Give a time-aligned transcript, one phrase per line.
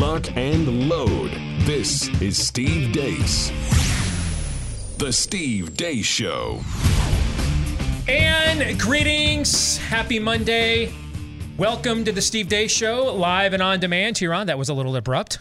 [0.00, 1.30] lock, and load.
[1.66, 3.50] This is Steve Deace.
[4.96, 6.62] The Steve Deace Show.
[8.08, 9.76] And greetings.
[9.76, 10.90] Happy Monday.
[11.58, 14.46] Welcome to the Steve Deace Show, live and on demand here on.
[14.46, 15.38] That was a little abrupt.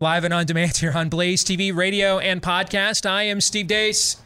[0.00, 3.08] Live and on demand here on Blaze TV, radio, and podcast.
[3.08, 4.21] I am Steve Deace.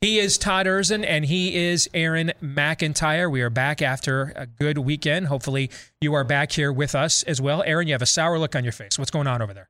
[0.00, 3.28] He is Todd Erzen, and he is Aaron McIntyre.
[3.28, 5.26] We are back after a good weekend.
[5.26, 5.70] Hopefully,
[6.00, 7.64] you are back here with us as well.
[7.66, 8.96] Aaron, you have a sour look on your face.
[8.96, 9.68] What's going on over there?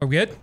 [0.00, 0.36] Are we good?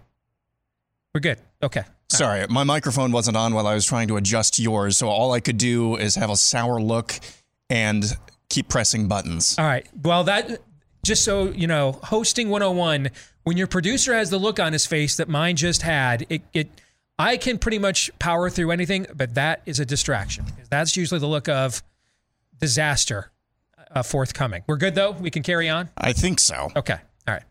[1.14, 1.38] We're good.
[1.62, 1.84] Okay.
[2.08, 5.42] Sorry, my microphone wasn't on while I was trying to adjust yours, so all I
[5.42, 7.20] could do is have a sour look
[7.70, 8.06] and
[8.48, 9.58] keep pressing buttons.
[9.60, 9.86] All right.
[10.02, 10.62] Well, that
[11.04, 13.10] just so you know, hosting 101,
[13.44, 16.70] when your producer has the look on his face that mine just had, it it
[17.18, 20.46] I can pretty much power through anything, but that is a distraction.
[20.70, 21.82] That's usually the look of
[22.60, 23.32] disaster
[23.92, 24.64] uh, forthcoming.
[24.68, 25.12] We're good though.
[25.12, 25.90] We can carry on.
[25.98, 26.72] I think so.
[26.76, 26.98] Okay.
[27.28, 27.44] All right.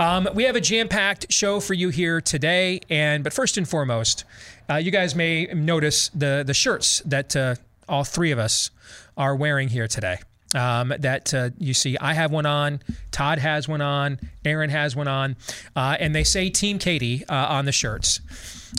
[0.00, 4.24] Um, we have a jam-packed show for you here today, and but first and foremost,
[4.68, 7.54] uh, you guys may notice the the shirts that uh,
[7.88, 8.70] all three of us
[9.16, 10.18] are wearing here today.
[10.54, 12.80] Um, that uh, you see, I have one on,
[13.10, 15.34] Todd has one on, Aaron has one on,
[15.74, 18.20] uh, and they say Team Katie uh, on the shirts.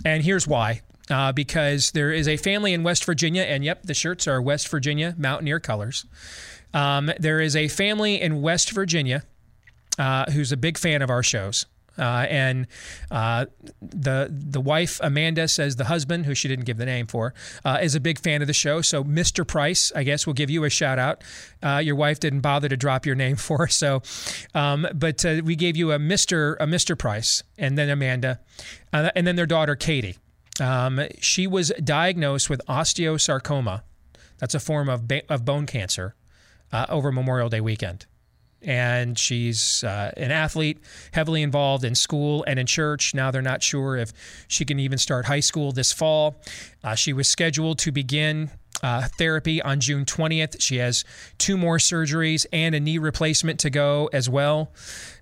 [0.04, 0.82] And here's why.
[1.10, 4.68] Uh, because there is a family in West Virginia, and yep, the shirts are West
[4.70, 6.06] Virginia Mountaineer colors.
[6.74, 9.24] Um, there is a family in West Virginia
[10.00, 11.68] uh, who's a big fan of our shows.
[11.98, 12.68] Uh, and
[13.10, 13.46] uh,
[13.82, 17.80] the the wife Amanda says the husband, who she didn't give the name for, uh,
[17.82, 18.82] is a big fan of the show.
[18.82, 19.48] So Mr.
[19.48, 21.24] Price, I guess, will give you a shout out.
[21.64, 24.02] Uh, your wife didn't bother to drop your name for, so
[24.54, 26.56] um, but uh, we gave you a Mr.
[26.60, 26.98] a Mr.
[26.98, 28.40] Price, and then Amanda,
[29.04, 30.18] uh, and then their daughter Katie.
[30.60, 33.84] Um, she was diagnosed with osteosarcoma.
[34.38, 36.16] That's a form of ba- of bone cancer
[36.90, 38.06] over Memorial Day weekend
[38.66, 40.80] and she's uh, an athlete,
[41.14, 43.14] heavily involved in school and in church.
[43.14, 44.12] Now they're not sure if
[44.48, 46.36] she can even start high school this fall.
[46.84, 48.50] Uh, she was scheduled to begin
[48.84, 50.60] uh, therapy on June 20th.
[50.60, 51.06] She has
[51.38, 54.74] two more surgeries and a knee replacement to go as well.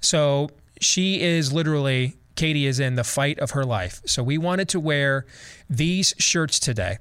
[0.02, 4.02] So she is literally, Katie is in the fight of her life.
[4.06, 5.26] So we wanted to wear
[5.70, 6.98] these shirts today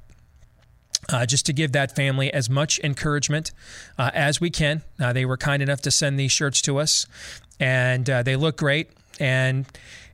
[1.08, 3.52] uh, just to give that family as much encouragement
[3.98, 4.82] uh, as we can.
[5.00, 7.06] Uh, they were kind enough to send these shirts to us,
[7.58, 8.90] and uh, they look great.
[9.20, 9.66] And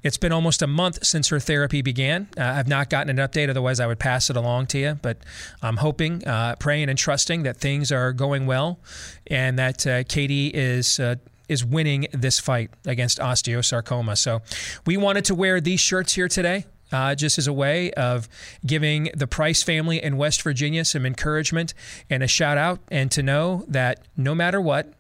[0.02, 2.28] it's been almost a month since her therapy began.
[2.36, 4.98] Uh, I've not gotten an update, otherwise, I would pass it along to you.
[5.00, 5.18] But
[5.62, 8.80] I'm hoping, uh, praying, and trusting that things are going well
[9.26, 11.00] and that Katie is
[11.48, 14.16] is winning this fight against osteosarcoma.
[14.18, 14.42] So
[14.86, 18.28] we wanted to wear these shirts here today uh, just as a way of
[18.64, 21.74] giving the Price family in West Virginia some encouragement
[22.08, 24.92] and a shout out, and to know that no matter what,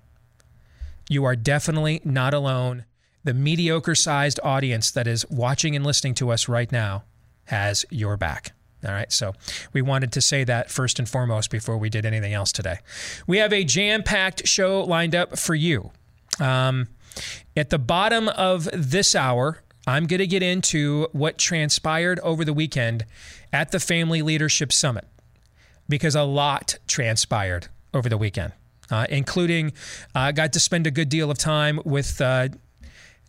[1.08, 2.84] you are definitely not alone.
[3.24, 7.04] The mediocre sized audience that is watching and listening to us right now
[7.46, 8.52] has your back.
[8.86, 9.32] All right, so
[9.72, 12.78] we wanted to say that first and foremost before we did anything else today.
[13.26, 15.90] We have a jam packed show lined up for you.
[16.40, 16.88] Um,
[17.56, 22.52] at the bottom of this hour, I'm going to get into what transpired over the
[22.52, 23.06] weekend
[23.52, 25.06] at the Family Leadership Summit
[25.88, 28.52] because a lot transpired over the weekend,
[28.90, 29.72] uh, including
[30.14, 32.20] I uh, got to spend a good deal of time with.
[32.20, 32.48] Uh,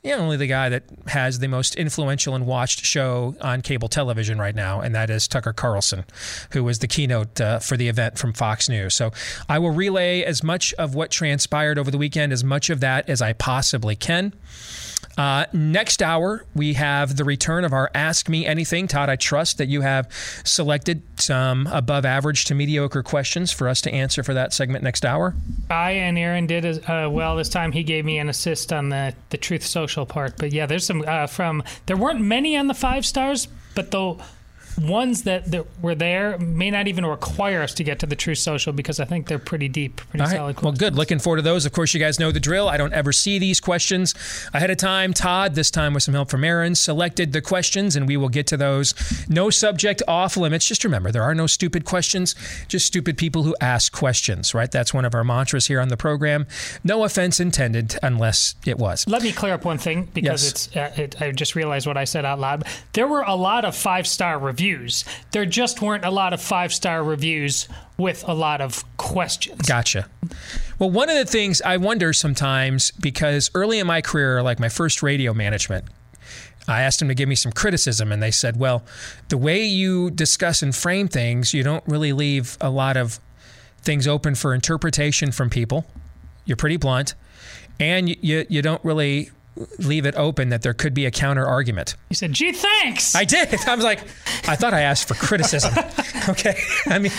[0.04, 3.90] you know, only the guy that has the most influential and watched show on cable
[3.90, 6.06] television right now, and that is Tucker Carlson,
[6.52, 8.96] who was the keynote uh, for the event from Fox News.
[8.96, 9.12] So
[9.50, 13.10] I will relay as much of what transpired over the weekend, as much of that
[13.10, 14.34] as I possibly can.
[15.20, 18.88] Uh, next hour, we have the return of our Ask Me Anything.
[18.88, 20.10] Todd, I trust that you have
[20.46, 25.04] selected some above average to mediocre questions for us to answer for that segment next
[25.04, 25.36] hour.
[25.70, 27.74] I and Aaron did as uh, well this time.
[27.74, 30.38] He gave me an assist on the, the Truth Social part.
[30.38, 34.20] But yeah, there's some uh, from, there weren't many on the five stars, but though
[34.78, 38.40] ones that, that were there may not even require us to get to the Truth
[38.40, 40.56] Social because I think they're pretty deep, pretty All solid.
[40.58, 40.64] Right.
[40.64, 40.96] Well, good.
[40.96, 41.66] Looking forward to those.
[41.66, 42.70] Of course, you guys know the drill.
[42.70, 44.14] I don't ever see these questions
[44.54, 45.14] ahead of time.
[45.14, 48.48] Todd, this time with some help from Aaron, selected the questions, and we will get
[48.48, 48.94] to those.
[49.28, 50.66] No subject off limits.
[50.66, 52.36] Just remember, there are no stupid questions,
[52.68, 54.72] just stupid people who ask questions, right?
[54.72, 56.46] That's one of our mantras here on the program.
[56.84, 59.08] No offense intended, unless it was.
[59.08, 60.52] Let me clear up one thing because yes.
[60.52, 60.76] it's.
[60.76, 62.66] Uh, it, I just realized what I said out loud.
[62.94, 65.06] There were a lot of five star reviews reviews.
[65.32, 69.62] There just weren't a lot of five star reviews with a lot of questions.
[69.68, 70.08] Gotcha.
[70.78, 74.70] Well, one of the things I wonder sometimes, because early in my career, like my
[74.70, 75.86] first radio management,
[76.68, 78.84] I asked them to give me some criticism, and they said, well,
[79.30, 83.20] the way you discuss and frame things, you don't really leave a lot of
[83.82, 85.86] things open for interpretation from people.
[86.46, 87.16] You're pretty blunt,
[87.80, 89.32] and you, you, you don't really
[89.78, 91.96] leave it open that there could be a counter argument.
[92.10, 93.54] You said, "Gee, thanks." I did.
[93.68, 94.00] I was like,
[94.48, 95.74] I thought I asked for criticism.
[96.30, 96.60] okay.
[96.88, 97.12] I mean,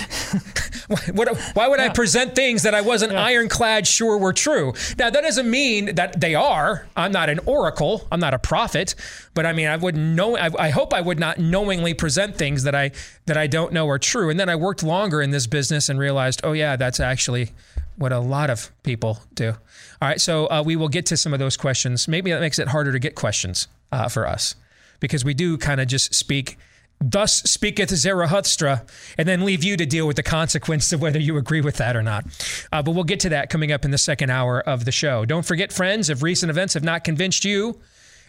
[1.15, 4.73] what, why would I present things that I wasn't ironclad sure were true?
[4.99, 6.87] Now, that doesn't mean that they are.
[6.97, 8.07] I'm not an oracle.
[8.11, 8.95] I'm not a prophet.
[9.35, 10.37] But I mean, I would know.
[10.37, 12.93] I, I hope I would not knowingly present things that I
[13.27, 14.31] that I don't know are true.
[14.31, 17.53] And then I worked longer in this business and realized, oh yeah, that's actually
[18.01, 19.51] what a lot of people do.
[19.51, 22.09] All right, so uh, we will get to some of those questions.
[22.09, 24.55] Maybe that makes it harder to get questions uh, for us
[25.01, 26.57] because we do kind of just speak.
[27.03, 28.85] Thus speaketh Zarathustra,
[29.19, 31.95] and then leave you to deal with the consequence of whether you agree with that
[31.95, 32.25] or not.
[32.73, 35.27] Uh, but we'll get to that coming up in the second hour of the show.
[35.27, 37.81] Don't forget, friends, if recent events have not convinced you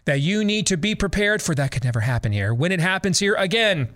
[0.06, 2.54] that you need to be prepared for, that could never happen here.
[2.54, 3.90] When it happens here again,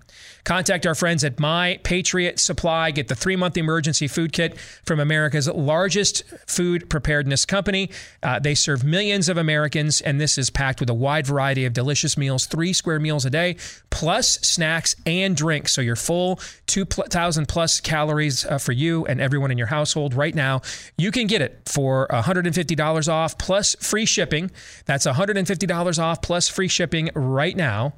[0.46, 2.92] Contact our friends at My Patriot Supply.
[2.92, 7.90] Get the three month emergency food kit from America's largest food preparedness company.
[8.22, 11.74] Uh, they serve millions of Americans, and this is packed with a wide variety of
[11.74, 13.56] delicious meals, three square meals a day,
[13.90, 15.74] plus snacks and drinks.
[15.74, 20.36] So you're full 2,000 plus calories uh, for you and everyone in your household right
[20.36, 20.62] now.
[20.96, 24.52] You can get it for $150 off plus free shipping.
[24.86, 27.94] That's $150 off plus free shipping right now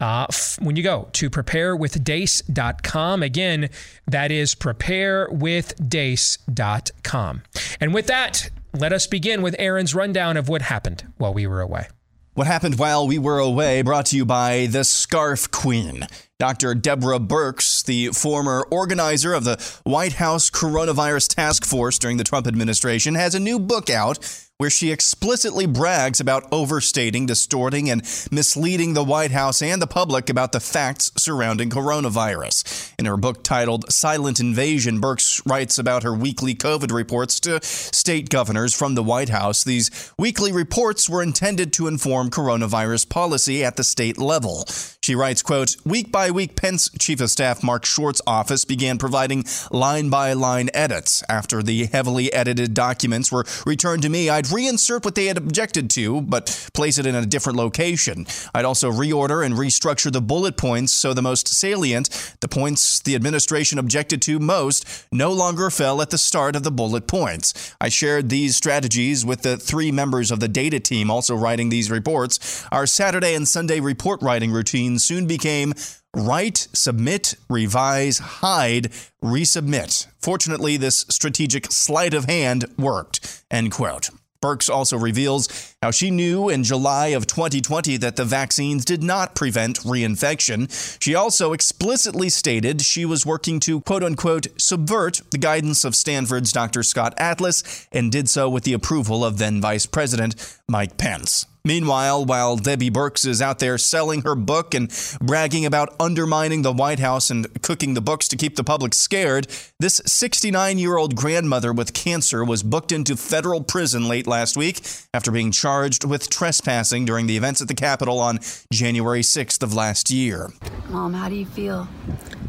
[0.00, 3.22] uh, f- when you go to preparewithdeace.com.
[3.22, 3.70] Again,
[4.06, 7.42] that is preparewithdeace.com.
[7.80, 11.60] And with that, let us begin with Aaron's rundown of what happened while we were
[11.60, 11.86] away.
[12.34, 16.06] What happened while we were away brought to you by the Scarf Queen.
[16.38, 16.74] Dr.
[16.74, 22.46] Deborah Birx, the former organizer of the White House Coronavirus Task Force during the Trump
[22.46, 24.18] administration, has a new book out
[24.62, 28.00] where she explicitly brags about overstating, distorting, and
[28.30, 32.94] misleading the White House and the public about the facts surrounding coronavirus.
[32.96, 38.30] In her book titled Silent Invasion, Birx writes about her weekly COVID reports to state
[38.30, 39.64] governors from the White House.
[39.64, 44.64] These weekly reports were intended to inform coronavirus policy at the state level.
[45.02, 49.42] She writes, quote, Week by week, Pence Chief of Staff Marc Short's office began providing
[49.72, 51.24] line by line edits.
[51.28, 55.90] After the heavily edited documents were returned to me, I'd reinsert what they had objected
[55.90, 58.26] to, but place it in a different location.
[58.54, 63.14] I'd also reorder and restructure the bullet points so the most salient, the points the
[63.14, 67.74] administration objected to most, no longer fell at the start of the bullet points.
[67.80, 71.90] I shared these strategies with the three members of the data team also writing these
[71.90, 72.66] reports.
[72.70, 75.74] Our Saturday and Sunday report writing routine soon became
[76.14, 78.90] write, submit, revise, hide,
[79.22, 80.06] resubmit.
[80.20, 83.44] Fortunately, this strategic sleight of hand worked.
[83.50, 84.10] End quote.
[84.42, 89.34] Birx also reveals how she knew in July of 2020 that the vaccines did not
[89.34, 90.70] prevent reinfection.
[91.02, 96.52] She also explicitly stated she was working to quote unquote subvert the guidance of Stanford's
[96.52, 96.84] Dr.
[96.84, 100.36] Scott Atlas and did so with the approval of then Vice President
[100.68, 101.46] Mike Pence.
[101.64, 104.90] Meanwhile, while Debbie Birx is out there selling her book and
[105.20, 109.46] bragging about undermining the White House and cooking the books to keep the public scared,
[109.78, 114.80] this 69 year old grandmother with cancer was booked into federal prison late last week
[115.14, 115.71] after being charged
[116.05, 118.39] with trespassing during the events at the Capitol on
[118.71, 120.49] January 6th of last year.
[120.89, 121.87] Mom, how do you feel?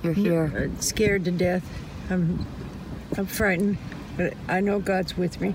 [0.02, 0.52] You're here.
[0.56, 1.62] I'm scared to death.
[2.10, 2.46] I'm,
[3.16, 3.78] I'm frightened,
[4.16, 5.54] but I know God's with me.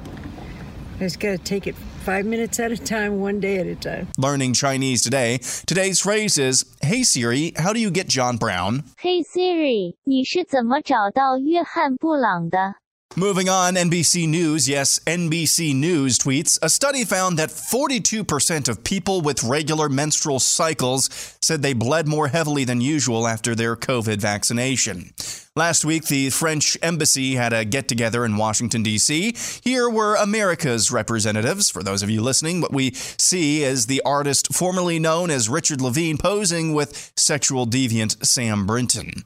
[0.98, 3.76] I just got to take it five minutes at a time, one day at a
[3.76, 4.08] time.
[4.18, 5.40] Learning Chinese today.
[5.66, 8.84] Today's phrase is Hey Siri, how do you get John Brown?
[9.00, 12.76] Hey Siri，你是怎么找到约翰布朗的？
[13.17, 19.23] Moving on, NBC News, yes, NBC News tweets a study found that 42% of people
[19.23, 21.09] with regular menstrual cycles
[21.41, 25.11] said they bled more heavily than usual after their COVID vaccination.
[25.57, 29.35] Last week, the French embassy had a get together in Washington, D.C.
[29.65, 31.71] Here were America's representatives.
[31.71, 35.81] For those of you listening, what we see is the artist formerly known as Richard
[35.81, 39.25] Levine posing with sexual deviant Sam Brinton.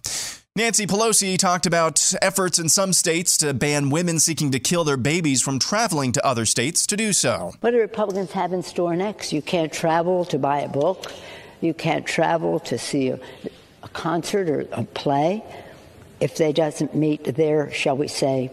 [0.55, 4.99] Nancy Pelosi talked about efforts in some states to ban women seeking to kill their
[4.99, 7.55] babies from traveling to other states to do so.
[7.63, 9.33] What do Republicans have in store next?
[9.33, 11.11] You can't travel to buy a book.
[11.63, 13.19] You can't travel to see a,
[13.83, 15.43] a concert or a play
[16.21, 18.51] if they doesn't meet their, shall we say,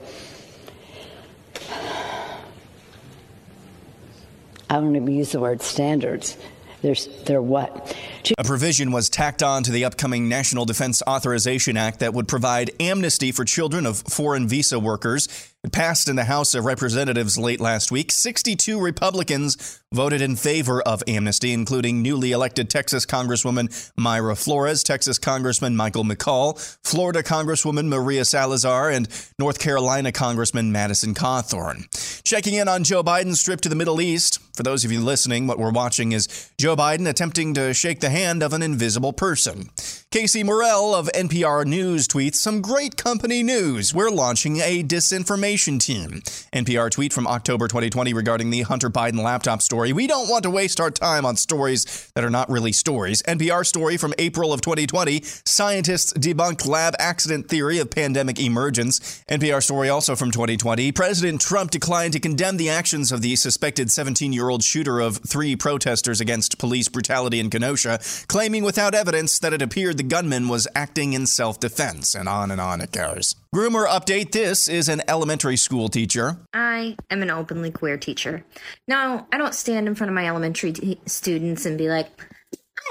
[4.70, 6.38] I don't even use the word standards.
[6.82, 7.96] There's, they're what?
[8.38, 12.72] A provision was tacked on to the upcoming National Defense Authorization Act that would provide
[12.80, 15.28] amnesty for children of foreign visa workers.
[15.64, 18.12] It passed in the House of Representatives late last week.
[18.12, 23.70] 62 Republicans voted in favor of amnesty, including newly elected Texas Congresswoman
[24.00, 29.08] Mayra Flores, Texas Congressman Michael McCaul, Florida Congresswoman Maria Salazar, and
[29.40, 31.88] North Carolina Congressman Madison Cawthorn.
[32.24, 34.40] Checking in on Joe Biden's trip to the Middle East.
[34.56, 38.10] For those of you listening, what we're watching is Joe Biden attempting to shake the
[38.12, 39.70] hand of an invisible person.
[40.12, 43.94] Casey Morell of NPR News tweets some great company news.
[43.94, 46.22] We're launching a disinformation team.
[46.52, 49.94] NPR tweet from October 2020 regarding the Hunter Biden laptop story.
[49.94, 53.22] We don't want to waste our time on stories that are not really stories.
[53.24, 59.24] NPR story from April of 2020 Scientists debunk lab accident theory of pandemic emergence.
[59.30, 63.90] NPR story also from 2020 President Trump declined to condemn the actions of the suspected
[63.90, 69.40] 17 year old shooter of three protesters against police brutality in Kenosha, claiming without evidence
[69.40, 72.92] that it appeared the gunman was acting in self defense, and on and on it
[72.92, 73.36] goes.
[73.54, 76.38] Groomer update this is an elementary school teacher.
[76.54, 78.46] I am an openly queer teacher.
[78.88, 82.10] Now, I don't stand in front of my elementary t- students and be like,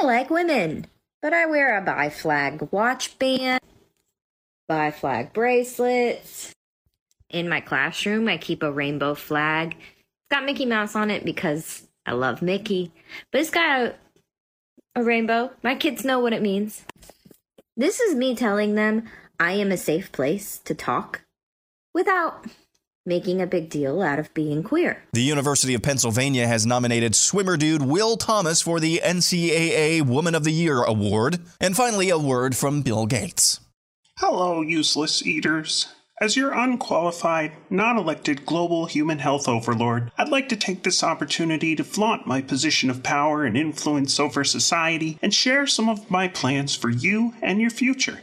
[0.00, 0.88] I like women,
[1.22, 3.60] but I wear a bi flag watch band,
[4.66, 6.52] bi flag bracelets.
[7.30, 9.76] In my classroom, I keep a rainbow flag.
[9.78, 12.90] It's got Mickey Mouse on it because I love Mickey,
[13.30, 13.94] but it's got a
[14.96, 15.52] a rainbow.
[15.62, 16.84] My kids know what it means.
[17.76, 19.08] This is me telling them
[19.40, 21.22] I am a safe place to talk
[21.94, 22.44] without
[23.06, 25.04] making a big deal out of being queer.
[25.12, 30.42] The University of Pennsylvania has nominated swimmer dude Will Thomas for the NCAA Woman of
[30.42, 31.38] the Year award.
[31.60, 33.60] And finally, a word from Bill Gates.
[34.18, 35.86] Hello, useless eaters.
[36.20, 41.76] As your unqualified, non elected global human health overlord, I'd like to take this opportunity
[41.76, 46.26] to flaunt my position of power and influence over society and share some of my
[46.26, 48.18] plans for you and your future.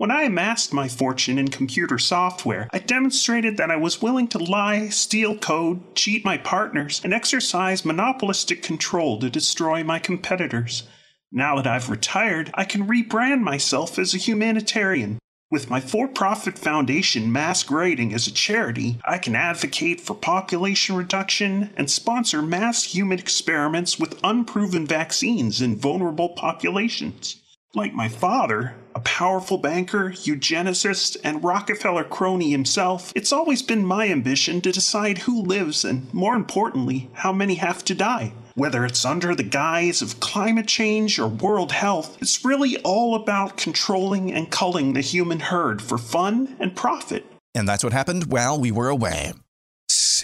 [0.00, 4.38] When I amassed my fortune in computer software, I demonstrated that I was willing to
[4.38, 10.84] lie, steal code, cheat my partners, and exercise monopolistic control to destroy my competitors.
[11.30, 15.18] Now that I've retired, I can rebrand myself as a humanitarian,
[15.50, 21.74] with my for profit foundation masquerading as a charity, I can advocate for population reduction
[21.76, 27.36] and sponsor mass human experiments with unproven vaccines in vulnerable populations.
[27.72, 34.08] Like my father, a powerful banker, eugenicist, and Rockefeller crony himself, it's always been my
[34.08, 38.32] ambition to decide who lives and, more importantly, how many have to die.
[38.56, 43.56] Whether it's under the guise of climate change or world health, it's really all about
[43.56, 47.24] controlling and culling the human herd for fun and profit.
[47.54, 49.32] And that's what happened while we were away.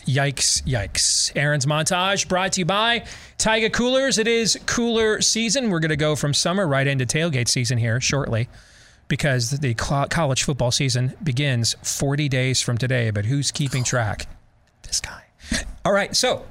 [0.07, 1.33] Yikes, yikes.
[1.35, 3.05] Aaron's montage brought to you by
[3.39, 4.19] Taiga Coolers.
[4.19, 5.69] It is cooler season.
[5.71, 8.49] We're going to go from summer right into tailgate season here shortly
[9.09, 13.11] because the college football season begins 40 days from today.
[13.11, 14.27] But who's keeping track?
[14.83, 15.23] This guy.
[15.85, 16.45] All right, so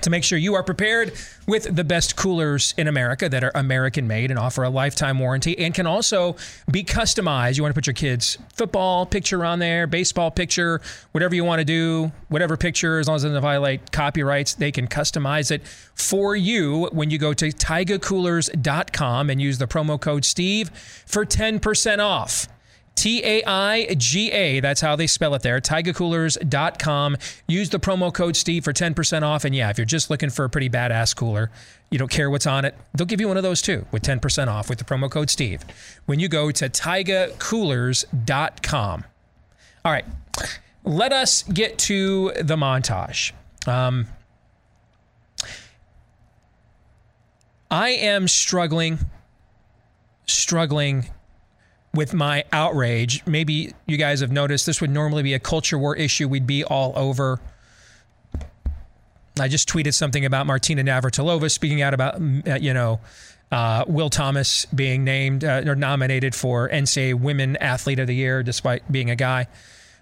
[0.00, 1.12] to make sure you are prepared
[1.46, 5.58] with the best coolers in America that are American made and offer a lifetime warranty
[5.58, 6.36] and can also
[6.70, 7.56] be customized.
[7.56, 10.80] You want to put your kids' football picture on there, baseball picture,
[11.12, 14.72] whatever you want to do, whatever picture, as long as it doesn't violate copyrights, they
[14.72, 20.24] can customize it for you when you go to taigacoolers.com and use the promo code
[20.24, 20.70] Steve
[21.06, 22.48] for 10% off.
[22.94, 24.60] T A I G A.
[24.60, 25.60] That's how they spell it there.
[25.60, 27.16] TaigaCoolers.com.
[27.48, 29.44] Use the promo code Steve for 10% off.
[29.44, 31.50] And yeah, if you're just looking for a pretty badass cooler,
[31.90, 34.48] you don't care what's on it, they'll give you one of those too with 10%
[34.48, 35.64] off with the promo code Steve
[36.06, 39.04] when you go to TaigaCoolers.com.
[39.84, 40.04] All right,
[40.84, 43.32] let us get to the montage.
[43.66, 44.06] Um,
[47.70, 48.98] I am struggling,
[50.26, 51.06] struggling
[51.94, 53.24] with my outrage.
[53.26, 56.64] Maybe you guys have noticed this would normally be a culture war issue we'd be
[56.64, 57.40] all over.
[59.40, 63.00] I just tweeted something about Martina Navratilova speaking out about, uh, you know,
[63.50, 68.42] uh, Will Thomas being named uh, or nominated for NCAA Women Athlete of the Year
[68.42, 69.46] despite being a guy.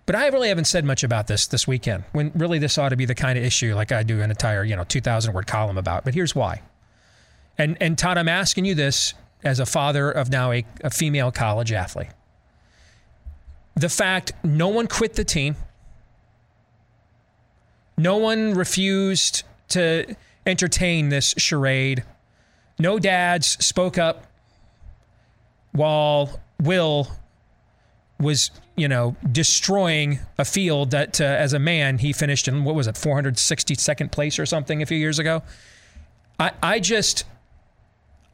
[0.06, 2.96] But I really haven't said much about this this weekend when really this ought to
[2.96, 5.78] be the kind of issue like I do an entire, you know, 2,000 word column
[5.78, 6.04] about.
[6.04, 6.62] But here's why.
[7.58, 11.30] And, and Todd, I'm asking you this as a father of now a, a female
[11.32, 12.10] college athlete.
[13.74, 15.56] The fact no one quit the team,
[17.96, 20.16] no one refused to
[20.46, 22.04] entertain this charade,
[22.78, 24.26] no dads spoke up
[25.72, 27.08] while Will
[28.18, 32.74] was, you know, destroying a field that, uh, as a man, he finished in what
[32.74, 35.42] was it, 462nd place or something a few years ago.
[36.38, 37.24] I, I just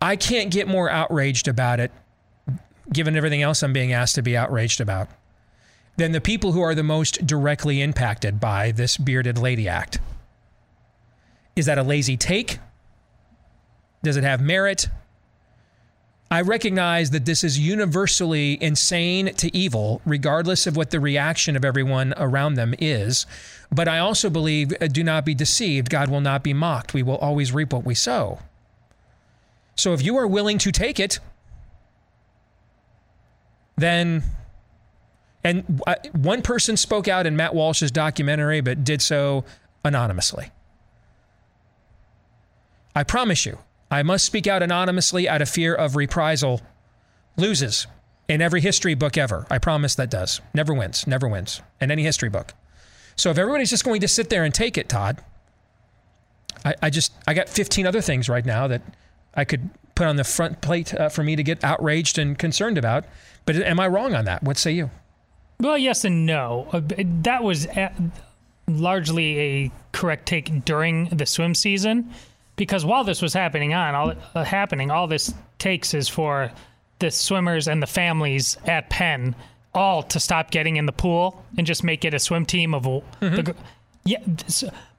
[0.00, 1.90] I can't get more outraged about it,
[2.92, 5.08] given everything else I'm being asked to be outraged about,
[5.96, 9.98] than the people who are the most directly impacted by this Bearded Lady Act.
[11.54, 12.58] Is that a lazy take?
[14.02, 14.88] Does it have merit?
[16.30, 21.64] I recognize that this is universally insane to evil, regardless of what the reaction of
[21.64, 23.26] everyone around them is.
[23.70, 25.88] But I also believe uh, do not be deceived.
[25.88, 26.94] God will not be mocked.
[26.94, 28.40] We will always reap what we sow.
[29.76, 31.20] So if you are willing to take it,
[33.76, 34.22] then.
[35.44, 39.44] And uh, one person spoke out in Matt Walsh's documentary, but did so
[39.84, 40.50] anonymously.
[42.96, 46.62] I promise you, I must speak out anonymously out of fear of reprisal.
[47.36, 47.86] Loses
[48.28, 49.46] in every history book ever.
[49.50, 50.40] I promise that does.
[50.54, 51.06] Never wins.
[51.06, 52.54] Never wins in any history book.
[53.14, 55.22] So if everybody's just going to sit there and take it, Todd,
[56.64, 58.82] I, I just I got 15 other things right now that
[59.36, 62.78] I could put on the front plate uh, for me to get outraged and concerned
[62.78, 63.04] about.
[63.44, 64.42] But am I wrong on that?
[64.42, 64.90] What say you?
[65.60, 66.68] Well, yes and no.
[66.72, 66.80] Uh,
[67.22, 67.66] that was
[68.68, 72.10] largely a correct take during the swim season,
[72.56, 76.50] because while this was happening on all uh, happening, all this takes is for
[76.98, 79.34] the swimmers and the families at Penn
[79.74, 82.84] all to stop getting in the pool and just make it a swim team of
[83.20, 83.54] the
[84.04, 84.18] yeah.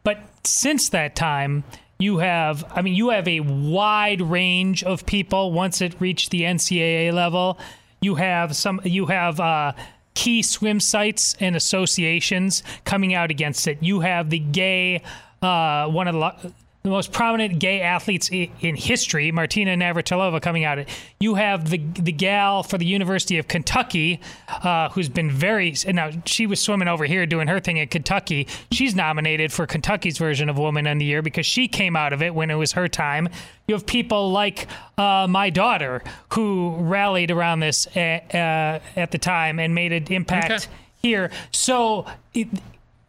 [0.04, 1.64] But since that time,
[2.00, 5.52] you have I mean you have a wide range of people.
[5.52, 7.58] Once it reached the NCAA level,
[8.02, 9.40] you have some you have.
[9.40, 9.74] Uh,
[10.18, 13.78] key swim sites and associations coming out against it.
[13.82, 15.04] You have the gay,
[15.44, 16.54] uh, one of the,
[16.88, 20.80] the most prominent gay athletes in history, Martina Navratilova, coming out.
[21.20, 24.20] You have the the gal for the University of Kentucky,
[24.64, 28.48] uh, who's been very now she was swimming over here doing her thing at Kentucky.
[28.72, 32.22] She's nominated for Kentucky's version of Woman of the Year because she came out of
[32.22, 33.30] it when it was her time.
[33.68, 34.68] You have people like
[34.98, 40.06] uh, my daughter who rallied around this at, uh, at the time and made an
[40.12, 40.66] impact Okay.
[41.02, 41.32] here.
[41.52, 42.48] So it,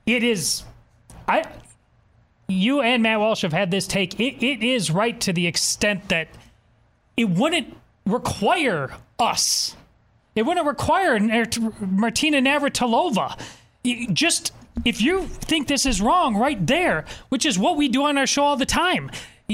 [0.05, 0.65] it is.
[1.29, 1.45] I
[2.49, 4.19] you and Matt Walsh have had this take.
[4.19, 6.28] It, it is right to the extent that
[7.17, 7.76] it wouldn't
[8.07, 9.76] require us.
[10.35, 11.47] It wouldn't require er,
[11.81, 13.38] Martina Navratilova.
[14.12, 14.52] Just
[14.85, 18.27] if you think this is wrong, right there, which is what we do on our
[18.27, 19.11] show all the time.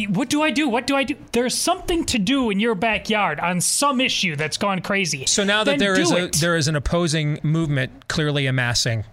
[0.09, 0.69] What do I do?
[0.69, 1.14] What do I do?
[1.31, 5.25] There's something to do in your backyard on some issue that's gone crazy.
[5.27, 9.05] So now that Then there is a, there is an opposing movement clearly amassing,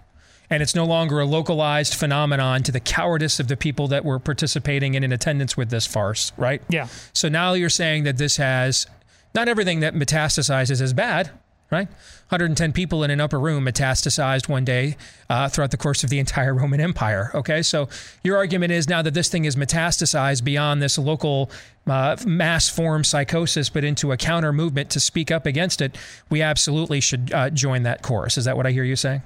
[0.52, 4.18] and it's no longer a localized phenomenon to the cowardice of the people that were
[4.18, 6.60] participating and in attendance with this farce, right?
[6.68, 6.88] Yeah.
[7.14, 8.86] So now you're saying that this has
[9.34, 11.30] not everything that metastasizes is bad,
[11.70, 11.88] right?
[12.28, 14.98] 110 people in an upper room metastasized one day
[15.30, 17.30] uh, throughout the course of the entire Roman Empire.
[17.34, 17.88] Okay, so
[18.22, 21.50] your argument is now that this thing is metastasized beyond this local
[21.86, 25.96] uh, mass form psychosis, but into a counter movement to speak up against it.
[26.28, 28.36] We absolutely should uh, join that chorus.
[28.36, 29.22] Is that what I hear you saying?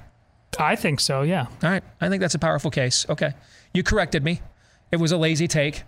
[0.59, 1.21] I think so.
[1.21, 1.47] Yeah.
[1.63, 3.05] All right, I think that's a powerful case.
[3.09, 3.33] Okay,
[3.73, 4.41] you corrected me.
[4.91, 5.83] It was a lazy take.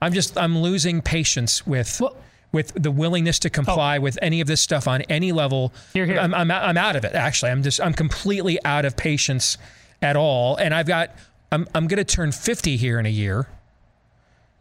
[0.00, 2.00] I'm just I'm losing patience with
[2.52, 4.00] with the willingness to comply oh.
[4.00, 5.72] with any of this stuff on any level.
[5.92, 6.18] Here, here.
[6.18, 7.14] I'm, I'm I'm out of it.
[7.14, 9.58] Actually, I'm just I'm completely out of patience
[10.02, 10.56] at all.
[10.56, 11.10] And I've got
[11.52, 13.48] I'm I'm going to turn 50 here in a year.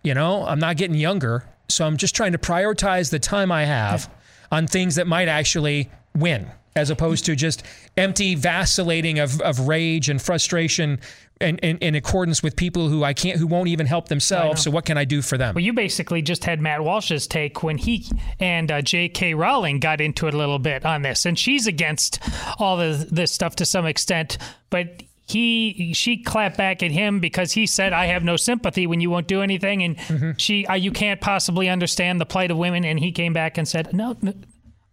[0.03, 3.65] You know, I'm not getting younger, so I'm just trying to prioritize the time I
[3.65, 4.09] have
[4.51, 7.63] on things that might actually win, as opposed to just
[7.95, 10.99] empty vacillating of, of rage and frustration
[11.39, 14.63] in, in, in accordance with people who I can't, who won't even help themselves.
[14.63, 15.55] So what can I do for them?
[15.55, 18.05] Well, you basically just had Matt Walsh's take when he
[18.39, 19.33] and uh, J.K.
[19.33, 22.19] Rowling got into it a little bit on this, and she's against
[22.59, 24.37] all of this stuff to some extent,
[24.69, 25.03] but.
[25.27, 29.09] He she clapped back at him because he said I have no sympathy when you
[29.09, 32.99] won't do anything and she uh, you can't possibly understand the plight of women and
[32.99, 34.35] he came back and said no, no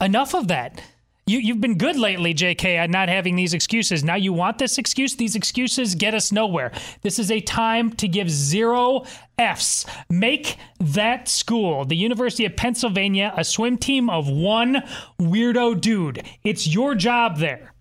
[0.00, 0.80] enough of that
[1.26, 4.02] you, you've been good lately, JK, not having these excuses.
[4.02, 5.14] Now you want this excuse?
[5.14, 6.72] These excuses get us nowhere.
[7.02, 9.04] This is a time to give zero
[9.38, 9.86] F's.
[10.10, 14.82] Make that school, the University of Pennsylvania, a swim team of one
[15.20, 16.24] weirdo dude.
[16.42, 17.72] It's your job there.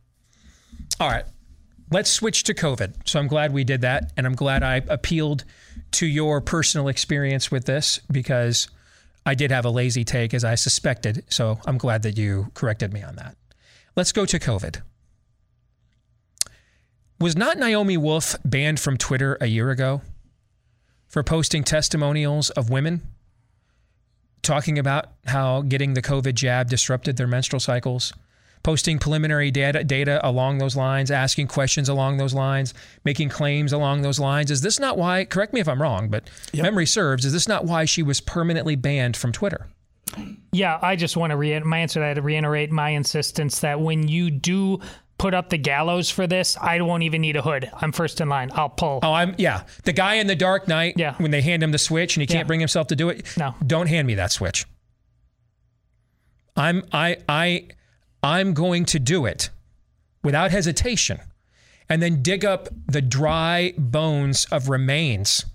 [1.00, 1.26] All right.
[1.90, 2.94] Let's switch to COVID.
[3.06, 4.14] So I'm glad we did that.
[4.16, 5.44] And I'm glad I appealed
[5.92, 8.70] to your personal experience with this because
[9.26, 11.24] I did have a lazy take as I suspected.
[11.30, 13.36] So I'm glad that you corrected me on that.
[13.96, 14.82] Let's go to COVID.
[17.20, 20.02] Was not Naomi Wolf banned from Twitter a year ago
[21.08, 23.02] for posting testimonials of women
[24.42, 28.14] talking about how getting the COVID jab disrupted their menstrual cycles?
[28.64, 32.74] Posting preliminary data data along those lines, asking questions along those lines,
[33.06, 34.52] making claims along those lines.
[34.52, 35.26] Is this not why?
[35.26, 37.26] Correct me if I'm wrong, but memory serves.
[37.26, 39.68] Is this not why she was permanently banned from Twitter?
[40.52, 43.80] Yeah, I just want to re- my answer to that to reiterate my insistence that
[43.80, 44.80] when you do
[45.18, 47.70] put up the gallows for this, I won't even need a hood.
[47.80, 48.52] I'm first in line.
[48.56, 49.00] I'll pull.
[49.04, 49.64] Oh, I'm yeah.
[49.84, 50.96] The guy in the Dark Knight.
[50.98, 51.14] Yeah.
[51.18, 52.44] When they hand him the switch and he can't Yeah.
[52.48, 53.26] bring himself to do it.
[53.38, 53.54] No.
[53.66, 54.66] Don't hand me that switch.
[56.58, 57.68] I'm I I
[58.24, 59.50] I'm going to do it
[60.24, 61.20] without hesitation,
[61.90, 65.46] and then dig up the dry bones of remains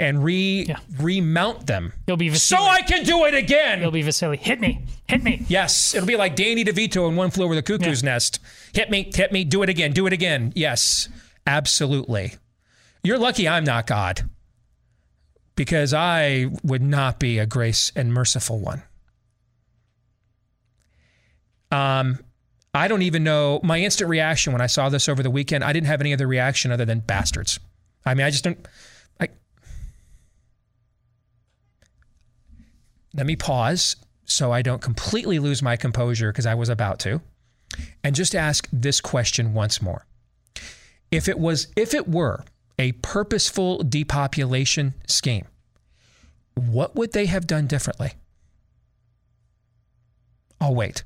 [0.00, 1.92] and re remount them.
[2.06, 3.80] You'll be so I can do it again.
[3.80, 4.36] You'll be Vasily.
[4.36, 4.82] Hit me.
[5.08, 5.44] Hit me.
[5.48, 8.40] Yes, it'll be like Danny DeVito in One Flew Over the Cuckoo's Nest.
[8.72, 10.52] Hit me, hit me, do it again, do it again.
[10.54, 11.08] Yes,
[11.46, 12.34] absolutely.
[13.02, 14.28] You're lucky I'm not God,
[15.56, 18.82] because I would not be a grace and merciful one.
[21.70, 22.18] Um,
[22.74, 25.62] I don't even know my instant reaction when I saw this over the weekend.
[25.62, 27.60] I didn't have any other reaction other than bastards.
[28.04, 28.66] I mean, I just don't.
[29.20, 29.28] I
[33.14, 37.20] let me pause so I don't completely lose my composure because I was about to,
[38.02, 40.06] and just ask this question once more.
[41.10, 42.44] If it was, if it were
[42.78, 45.46] a purposeful depopulation scheme,
[46.54, 48.14] what would they have done differently?
[50.60, 51.04] I'll wait.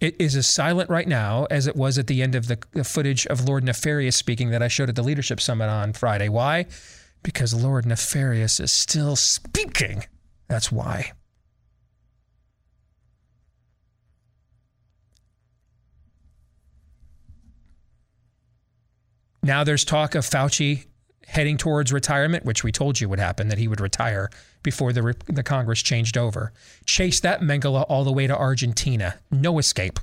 [0.00, 2.84] It is as silent right now as it was at the end of the, the
[2.84, 6.28] footage of Lord Nefarious speaking that I showed at the Leadership Summit on Friday.
[6.28, 6.66] Why?
[7.22, 10.04] Because Lord Nefarious is still speaking.
[10.46, 11.12] That's why.
[19.42, 20.84] Now there's talk of Fauci
[21.26, 24.30] heading towards retirement, which we told you would happen, that he would retire
[24.68, 26.52] before the, the Congress changed over.
[26.84, 29.14] Chase that Mengele all the way to Argentina.
[29.30, 29.98] No escape.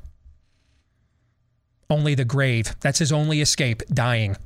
[1.87, 2.75] Only the grave.
[2.79, 4.37] That's his only escape, dying.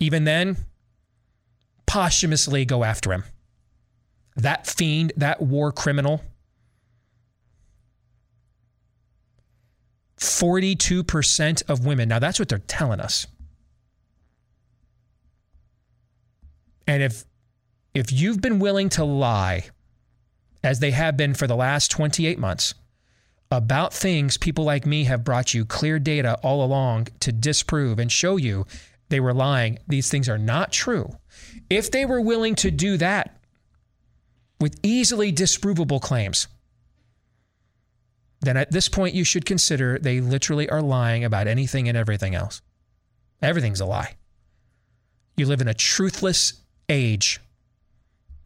[0.00, 0.56] Even then,
[1.86, 3.22] posthumously go after him.
[4.34, 6.22] That fiend, that war criminal.
[10.18, 12.08] 42% of women.
[12.08, 13.28] Now, that's what they're telling us.
[16.88, 17.24] And if
[17.98, 19.64] if you've been willing to lie
[20.62, 22.74] as they have been for the last 28 months
[23.50, 28.12] about things people like me have brought you clear data all along to disprove and
[28.12, 28.64] show you
[29.08, 31.16] they were lying, these things are not true.
[31.68, 33.36] If they were willing to do that
[34.60, 36.46] with easily disprovable claims,
[38.40, 42.36] then at this point you should consider they literally are lying about anything and everything
[42.36, 42.62] else.
[43.42, 44.14] Everything's a lie.
[45.36, 47.40] You live in a truthless age.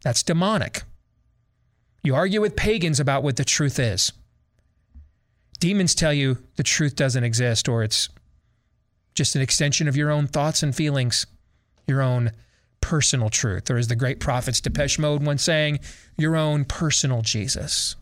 [0.03, 0.83] That's demonic.
[2.03, 4.11] You argue with pagans about what the truth is.
[5.59, 8.09] Demons tell you the truth doesn't exist or it's
[9.15, 11.25] just an extension of your own thoughts and feelings,
[11.87, 12.31] your own
[12.81, 13.71] personal truth.
[13.71, 15.79] Or as the great prophets Depeche Mode once saying,
[16.17, 17.95] your own personal Jesus.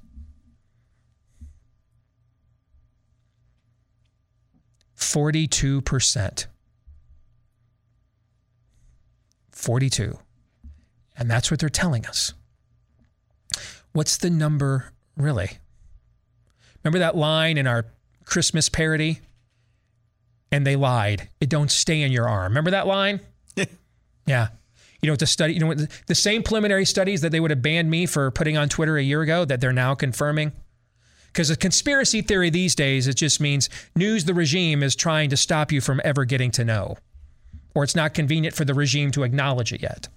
[4.96, 6.48] Forty-two percent.
[9.52, 10.18] Forty-two.
[11.18, 12.34] And that's what they're telling us.
[13.94, 15.58] What's the number really?
[16.84, 17.86] Remember that line in our
[18.26, 19.20] Christmas parody?
[20.52, 21.30] And they lied.
[21.40, 22.52] It don't stay in your arm.
[22.52, 23.22] Remember that line?
[24.26, 24.50] yeah.
[25.02, 27.40] You know what the study, you know what the, the same preliminary studies that they
[27.40, 30.52] would have banned me for putting on Twitter a year ago that they're now confirming?
[31.28, 35.38] Because a conspiracy theory these days, it just means news the regime is trying to
[35.38, 36.98] stop you from ever getting to know.
[37.74, 40.10] Or it's not convenient for the regime to acknowledge it yet.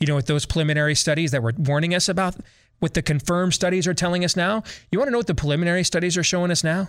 [0.00, 2.36] You know what those preliminary studies that were warning us about,
[2.80, 4.62] what the confirmed studies are telling us now?
[4.90, 6.88] You want to know what the preliminary studies are showing us now?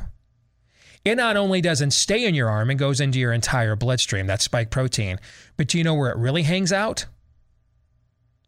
[1.05, 4.41] It not only doesn't stay in your arm and goes into your entire bloodstream, that
[4.41, 5.19] spike protein,
[5.55, 7.05] but do you know where it really hangs out?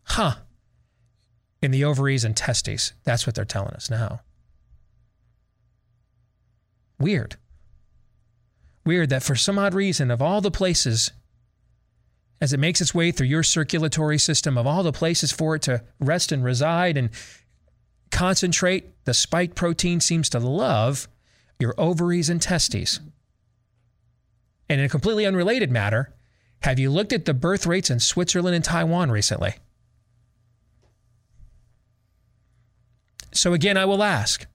[0.03, 0.35] Huh.
[1.61, 2.93] In the ovaries and testes.
[3.03, 4.21] That's what they're telling us now.
[6.99, 7.35] Weird.
[8.85, 11.11] Weird that for some odd reason, of all the places
[12.39, 15.61] as it makes its way through your circulatory system, of all the places for it
[15.63, 17.09] to rest and reside and
[18.11, 21.07] concentrate, the spike protein seems to love
[21.59, 22.99] your ovaries and testes.
[24.69, 26.13] And in a completely unrelated matter,
[26.61, 29.55] have you looked at the birth rates in Switzerland and Taiwan recently?
[33.31, 34.45] So again, I will ask.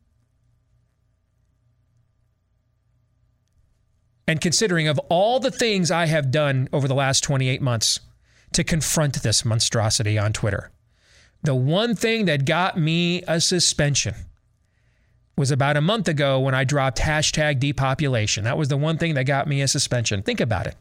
[4.26, 8.00] And considering of all the things I have done over the last 28 months
[8.52, 10.70] to confront this monstrosity on Twitter,
[11.42, 14.14] the one thing that got me a suspension
[15.37, 18.44] was about a month ago when I dropped hashtag depopulation.
[18.44, 20.22] That was the one thing that got me a suspension.
[20.22, 20.76] Think about it.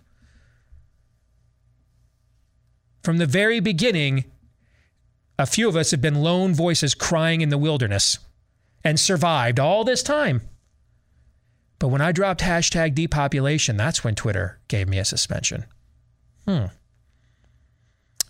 [3.03, 4.25] From the very beginning,
[5.39, 8.19] a few of us have been lone voices crying in the wilderness
[8.83, 10.41] and survived all this time.
[11.81, 15.65] But when I dropped hashtag depopulation, that's when Twitter gave me a suspension.
[16.47, 16.65] Hmm.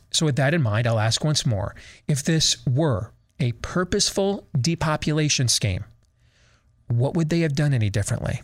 [0.10, 1.76] So, with that in mind, I'll ask once more
[2.08, 3.12] if this were
[3.42, 5.84] a purposeful depopulation scheme,
[6.88, 8.42] what would they have done any differently?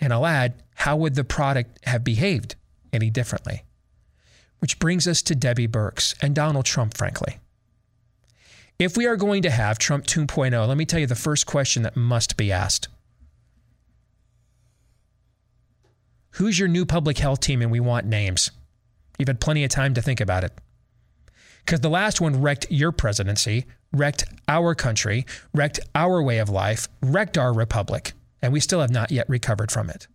[0.00, 2.54] And I'll add, how would the product have behaved
[2.92, 3.64] any differently?
[4.60, 7.38] Which brings us to Debbie Birx and Donald Trump, frankly.
[8.78, 11.82] If we are going to have Trump 2.0, let me tell you the first question
[11.82, 12.86] that must be asked
[16.38, 17.62] Who's your new public health team?
[17.62, 18.52] And we want names.
[19.18, 20.52] You've had plenty of time to think about it.
[21.64, 26.86] Because the last one wrecked your presidency, wrecked our country, wrecked our way of life,
[27.02, 30.06] wrecked our republic, and we still have not yet recovered from it.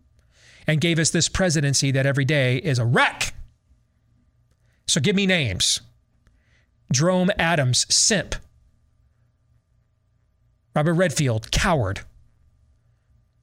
[0.66, 3.34] And gave us this presidency that every day is a wreck.
[4.88, 5.82] So give me names
[6.90, 8.36] Jerome Adams, simp.
[10.74, 12.00] Robert Redfield, coward.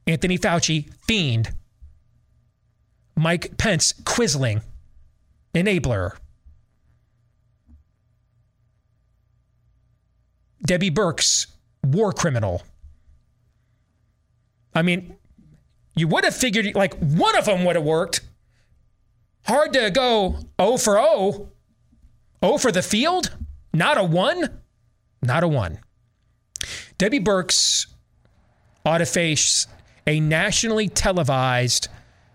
[0.06, 1.52] Anthony Fauci, fiend.
[3.16, 4.62] Mike Pence, quisling,
[5.54, 6.16] enabler.
[10.64, 11.46] Debbie Birx,
[11.84, 12.62] war criminal.
[14.74, 15.16] I mean,
[15.94, 18.20] you would have figured like one of them would have worked.
[19.46, 21.48] Hard to go O for O.
[22.42, 23.36] O for the field?
[23.72, 24.60] Not a one?
[25.22, 25.80] Not a one.
[26.98, 27.86] Debbie Birx
[28.84, 29.66] ought to face
[30.06, 31.88] a nationally televised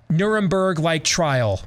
[0.09, 1.61] Nuremberg like trial.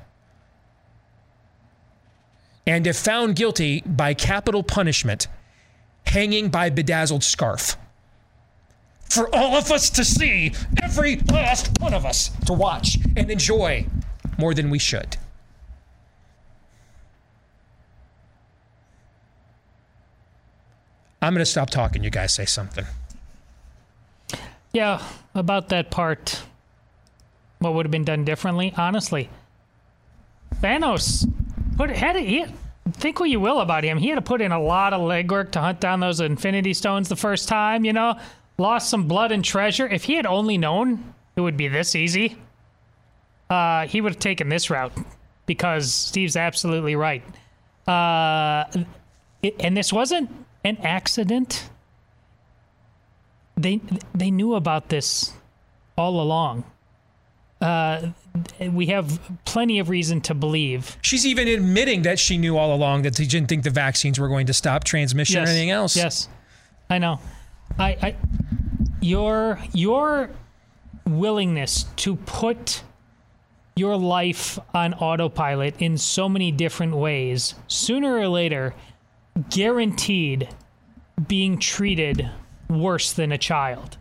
[2.66, 5.26] And if found guilty by capital punishment,
[6.06, 7.76] hanging by bedazzled scarf.
[9.10, 13.86] For all of us to see, every last one of us to watch and enjoy
[14.36, 15.16] more than we should.
[21.20, 22.04] I'm going to stop talking.
[22.04, 22.84] You guys say something.
[24.72, 25.02] Yeah,
[25.34, 26.42] about that part.
[27.58, 28.72] What would have been done differently?
[28.76, 29.28] Honestly,
[30.56, 31.30] Thanos
[31.76, 32.16] put had.
[32.16, 32.46] He,
[32.92, 33.98] think what you will about him.
[33.98, 37.08] He had to put in a lot of legwork to hunt down those Infinity Stones
[37.08, 37.84] the first time.
[37.84, 38.18] You know,
[38.58, 39.86] lost some blood and treasure.
[39.86, 42.36] If he had only known it would be this easy,
[43.50, 44.92] uh, he would have taken this route.
[45.46, 47.22] Because Steve's absolutely right.
[47.86, 48.64] Uh,
[49.42, 50.30] it, and this wasn't
[50.62, 51.70] an accident.
[53.56, 53.80] They
[54.14, 55.32] they knew about this
[55.96, 56.64] all along.
[57.60, 58.10] Uh,
[58.70, 60.96] we have plenty of reason to believe.
[61.02, 64.28] She's even admitting that she knew all along that she didn't think the vaccines were
[64.28, 65.96] going to stop transmission yes, or anything else.
[65.96, 66.28] Yes,
[66.88, 67.20] I know.
[67.78, 68.16] I, I
[69.00, 70.30] your your
[71.04, 72.82] willingness to put
[73.74, 78.74] your life on autopilot in so many different ways, sooner or later,
[79.50, 80.48] guaranteed
[81.26, 82.28] being treated
[82.68, 83.96] worse than a child.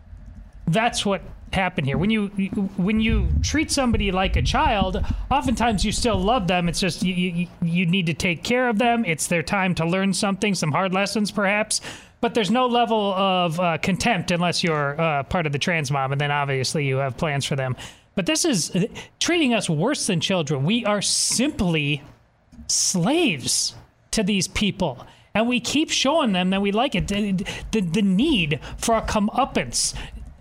[0.66, 1.98] That's what happened here.
[1.98, 2.28] When you
[2.76, 6.68] when you treat somebody like a child, oftentimes you still love them.
[6.68, 9.04] It's just you you, you need to take care of them.
[9.04, 11.80] It's their time to learn something, some hard lessons perhaps.
[12.20, 16.10] But there's no level of uh, contempt unless you're uh, part of the trans mob,
[16.10, 17.76] and then obviously you have plans for them.
[18.16, 18.86] But this is uh,
[19.20, 20.64] treating us worse than children.
[20.64, 22.02] We are simply
[22.66, 23.74] slaves
[24.10, 27.06] to these people and we keep showing them that we like it.
[27.06, 27.32] The,
[27.70, 29.94] the, the, need for a comeuppance.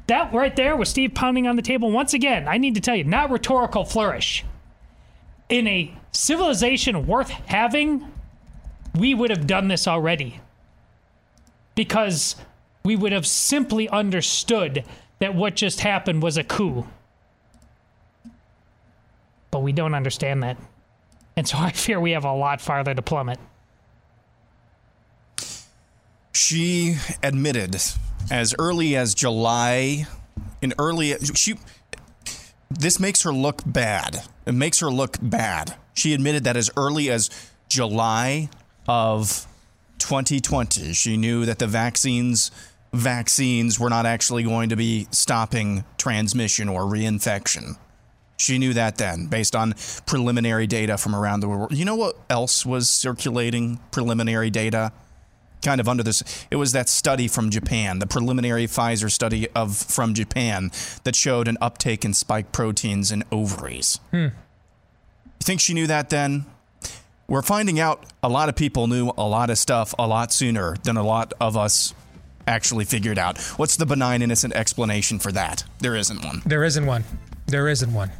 [0.08, 2.48] That right there was Steve pounding on the table once again.
[2.48, 4.44] I need to tell you, not rhetorical flourish.
[5.50, 8.12] In a civilization worth having,
[8.96, 10.40] we would have done this already.
[11.76, 12.38] Because
[12.84, 14.86] we would have simply understood
[15.20, 16.88] that what just happened was a coup.
[19.52, 20.58] But we don't understand that.
[21.36, 23.40] And so I fear we have a lot farther to plummet.
[26.38, 27.76] She admitted
[28.30, 30.06] as early as July,
[30.62, 31.56] in early she
[32.70, 34.22] this makes her look bad.
[34.46, 35.76] It makes her look bad.
[35.96, 37.32] She admitted that as early as
[37.70, 38.50] July
[38.88, 39.48] of
[39.98, 42.52] 2020, she knew that the vaccines
[42.94, 47.78] vaccines were not actually going to be stopping transmission or reinfection.
[48.38, 49.74] She knew that then, based on
[50.06, 51.74] preliminary data from around the world.
[51.74, 53.80] You know what else was circulating?
[53.90, 54.92] Preliminary data
[55.64, 59.76] kind of under this it was that study from Japan, the preliminary Pfizer study of
[59.76, 60.72] from Japan
[61.04, 64.00] that showed an uptake in spike proteins in ovaries.
[64.12, 64.18] Hmm.
[64.18, 66.46] You think she knew that then?
[67.28, 70.78] We're finding out a lot of people knew a lot of stuff a lot sooner
[70.84, 71.94] than a lot of us
[72.48, 73.38] actually figured out.
[73.58, 75.66] What's the benign innocent explanation for that?
[75.80, 76.42] There isn't one.
[76.46, 77.04] There isn't one.
[77.48, 78.12] There isn't one.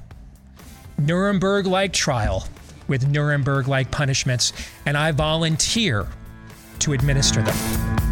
[0.98, 2.48] Nuremberg like trial.
[2.88, 4.54] with Nuremberg like punishments,
[4.86, 6.08] and I volunteer
[6.80, 8.07] to administer them.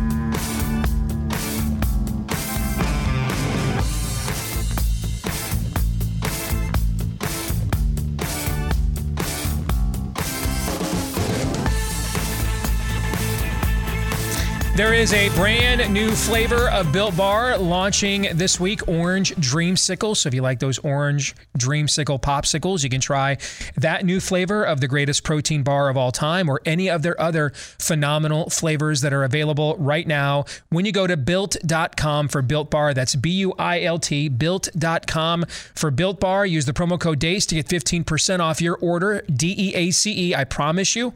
[14.75, 20.17] There is a brand new flavor of Built Bar launching this week, Orange Dreamsicle.
[20.17, 23.37] So if you like those orange Dreamsicle popsicles, you can try
[23.77, 27.17] that new flavor of the greatest protein bar of all time or any of their
[27.21, 30.43] other phenomenal flavors that are available right now.
[30.67, 35.45] When you go to built.com for Built Bar, that's B U I L T, built.com
[35.73, 36.45] for Built Bar.
[36.45, 40.31] Use the promo code DEACE to get 15% off your order, D E A C
[40.31, 40.35] E.
[40.35, 41.13] I promise you.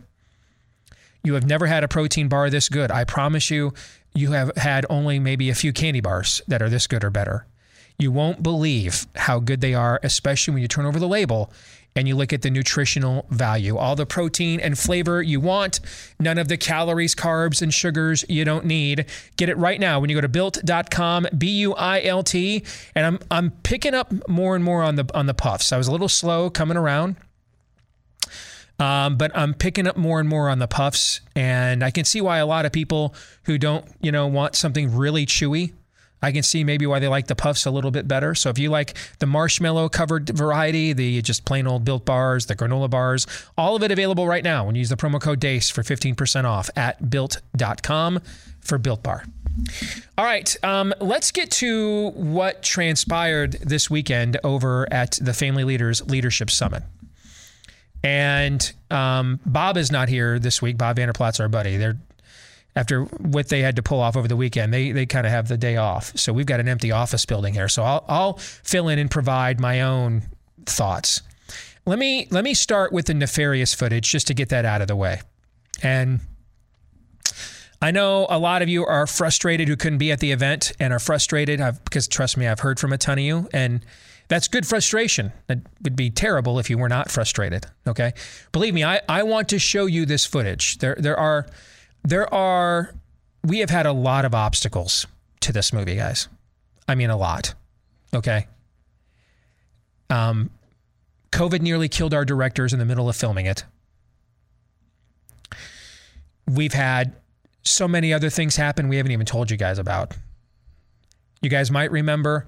[1.23, 2.91] You have never had a protein bar this good.
[2.91, 3.73] I promise you,
[4.13, 7.45] you have had only maybe a few candy bars that are this good or better.
[7.97, 11.51] You won't believe how good they are, especially when you turn over the label
[11.95, 13.77] and you look at the nutritional value.
[13.77, 15.81] All the protein and flavor you want,
[16.19, 19.05] none of the calories, carbs, and sugars you don't need.
[19.35, 22.63] Get it right now when you go to built.com, B U I L T.
[22.95, 25.73] And I'm I'm picking up more and more on the on the puffs.
[25.73, 27.17] I was a little slow coming around.
[28.79, 32.21] Um, but I'm picking up more and more on the puffs, and I can see
[32.21, 33.13] why a lot of people
[33.43, 35.73] who don't, you know, want something really chewy.
[36.21, 38.35] I can see maybe why they like the puffs a little bit better.
[38.35, 42.55] So if you like the marshmallow covered variety, the just plain old built bars, the
[42.55, 43.25] granola bars,
[43.57, 46.43] all of it available right now when you use the promo code DEACE for 15%
[46.43, 48.19] off at built.com
[48.59, 49.23] for Built Bar.
[50.17, 56.05] All right, um, let's get to what transpired this weekend over at the Family Leaders
[56.07, 56.83] Leadership Summit.
[58.03, 60.77] And um, Bob is not here this week.
[60.77, 61.77] Bob Vander Plaats our buddy.
[61.77, 61.97] They're
[62.75, 64.73] after what they had to pull off over the weekend.
[64.73, 66.17] They they kind of have the day off.
[66.17, 67.67] So we've got an empty office building here.
[67.67, 70.23] So I'll I'll fill in and provide my own
[70.65, 71.21] thoughts.
[71.85, 74.87] Let me let me start with the nefarious footage just to get that out of
[74.87, 75.21] the way.
[75.81, 76.21] And
[77.81, 80.91] I know a lot of you are frustrated who couldn't be at the event and
[80.91, 83.85] are frustrated I've, because trust me, I've heard from a ton of you and
[84.29, 85.33] that's good frustration.
[85.49, 87.65] It would be terrible if you were not frustrated.
[87.85, 88.13] Okay.
[88.51, 90.77] Believe me, I, I want to show you this footage.
[90.77, 91.47] There there are
[92.03, 92.93] there are
[93.43, 95.07] we have had a lot of obstacles
[95.41, 96.29] to this movie, guys.
[96.87, 97.55] I mean a lot.
[98.13, 98.47] Okay.
[100.09, 100.51] Um
[101.31, 103.65] COVID nearly killed our directors in the middle of filming it.
[106.47, 107.15] We've had
[107.63, 110.15] so many other things happen we haven't even told you guys about.
[111.41, 112.47] You guys might remember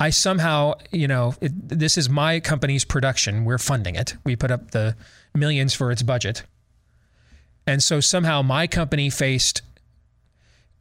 [0.00, 3.44] I somehow, you know, it, this is my company's production.
[3.44, 4.14] We're funding it.
[4.24, 4.96] We put up the
[5.34, 6.44] millions for its budget.
[7.66, 9.62] And so somehow my company faced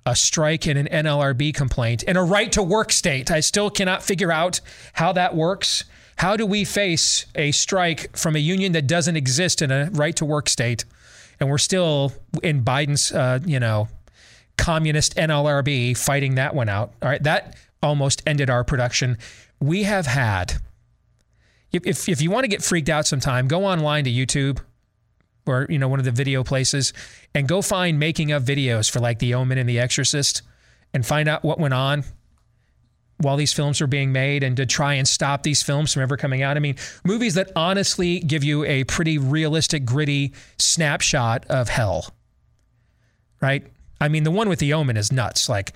[0.06, 3.30] a strike and an NLRB complaint in a right to work state.
[3.30, 4.62] I still cannot figure out
[4.94, 5.84] how that works.
[6.18, 10.16] How do we face a strike from a union that doesn't exist in a right
[10.16, 10.86] to work state?
[11.40, 13.90] And we're still in Biden's, uh, you know,
[14.58, 16.94] communist NLRB fighting that one out.
[17.02, 17.22] All right.
[17.22, 19.18] That almost ended our production.
[19.60, 20.56] We have had,
[21.72, 24.60] if, if you want to get freaked out sometime, go online to YouTube
[25.46, 26.94] or, you know, one of the video places
[27.34, 30.42] and go find making of videos for like The Omen and The Exorcist
[30.94, 32.04] and find out what went on
[33.20, 36.18] while these films were being made and to try and stop these films from ever
[36.18, 36.58] coming out.
[36.58, 42.14] I mean, movies that honestly give you a pretty realistic, gritty snapshot of hell.
[43.42, 43.66] Right?
[44.00, 45.50] I mean, the one with The Omen is nuts.
[45.50, 45.74] Like,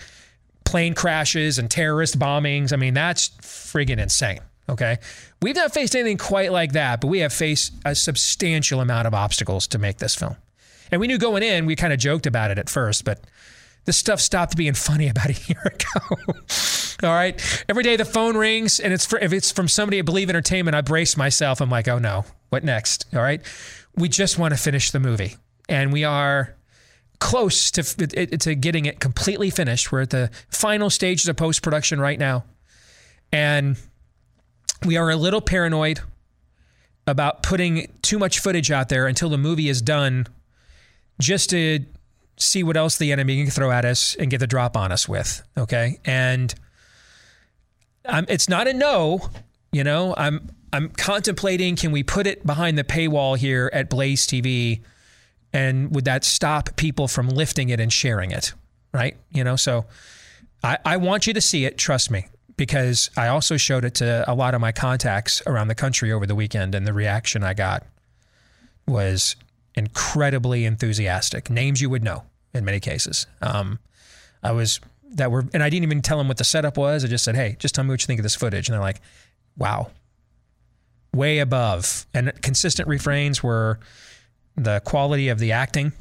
[0.66, 2.74] plane crashes and terrorist bombings.
[2.74, 4.40] I mean, that's friggin' insane.
[4.70, 5.00] Okay.
[5.42, 9.14] We've not faced anything quite like that, but we have faced a substantial amount of
[9.14, 10.38] obstacles to make this film.
[10.92, 13.22] And we knew going in, we kind of joked about it at first, but
[13.86, 16.18] this stuff stopped being funny about a year ago.
[17.04, 17.66] All right.
[17.68, 20.76] Every day the phone rings and it's for, if it's from somebody at Believe Entertainment,
[20.76, 21.62] I brace myself.
[21.62, 23.08] I'm like, oh no, what next?
[23.14, 23.42] All right.
[23.96, 25.36] We just want to finish the movie.
[25.68, 26.56] And we are
[27.22, 29.92] close to to getting it completely finished.
[29.92, 32.44] We're at the final stages of post production right now,
[33.32, 33.78] and
[34.86, 36.02] we are a little paranoid
[37.08, 40.28] about putting too much footage out there until the movie is done,
[41.20, 41.86] just to
[42.38, 45.08] see what else the enemy can throw at us and get the drop on us
[45.08, 45.44] with.
[45.56, 46.54] Okay, and
[48.04, 49.30] it's not a no.
[49.72, 54.26] You know, I'm I'm contemplating can we put it behind the paywall here at Blaze
[54.26, 54.82] TV
[55.54, 58.54] and would that stop people from lifting it and sharing it
[58.94, 59.16] right?
[59.32, 59.86] You know so
[60.64, 62.28] I, I want you to see it trust me
[62.58, 66.28] because i also showed it to a lot of my contacts around the country over
[66.28, 67.84] the weekend and the reaction i got
[68.88, 69.36] was
[69.76, 71.50] incredibly enthusiastic.
[71.50, 72.24] Names you would know
[72.54, 73.28] in many cases.
[73.42, 73.80] Um,
[74.44, 74.80] i was
[75.14, 77.06] that were and i didn't even tell them what the setup was.
[77.06, 78.68] I just said hey just tell me what you think of this footage.
[78.68, 79.02] And they're like
[79.58, 79.92] wow.
[81.14, 82.06] Way above.
[82.14, 83.80] And consistent refrains were
[84.56, 85.94] the quality of the acting,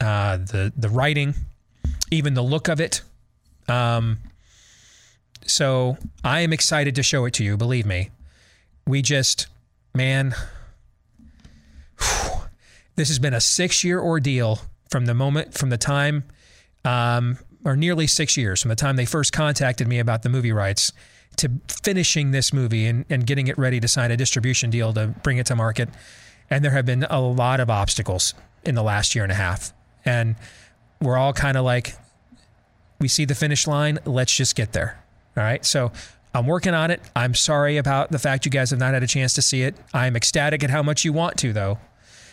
[0.00, 1.34] uh, the the writing,
[2.10, 3.02] even the look of it.
[3.68, 4.18] Um,
[5.46, 7.56] so I am excited to show it to you.
[7.56, 8.10] Believe me,
[8.86, 9.46] we just,
[9.94, 10.34] man,
[11.98, 12.40] whew,
[12.96, 14.60] this has been a six year ordeal
[14.90, 16.24] from the moment, from the time,
[16.84, 20.52] um, or nearly six years from the time they first contacted me about the movie
[20.52, 20.92] rights
[21.36, 25.08] to finishing this movie and, and getting it ready to sign a distribution deal to
[25.22, 25.88] bring it to market.
[26.50, 28.34] And there have been a lot of obstacles
[28.64, 29.72] in the last year and a half.
[30.04, 30.36] And
[31.00, 31.94] we're all kind of like,
[32.98, 35.02] we see the finish line, let's just get there.
[35.36, 35.64] All right.
[35.64, 35.92] So
[36.34, 37.00] I'm working on it.
[37.16, 39.76] I'm sorry about the fact you guys have not had a chance to see it.
[39.94, 41.78] I'm ecstatic at how much you want to, though.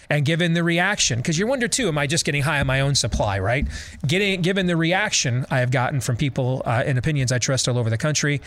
[0.10, 2.80] And given the reaction, because you wonder too, am I just getting high on my
[2.80, 3.68] own supply, right?
[4.06, 7.78] Getting given the reaction I have gotten from people uh, and opinions I trust all
[7.78, 8.42] over the country,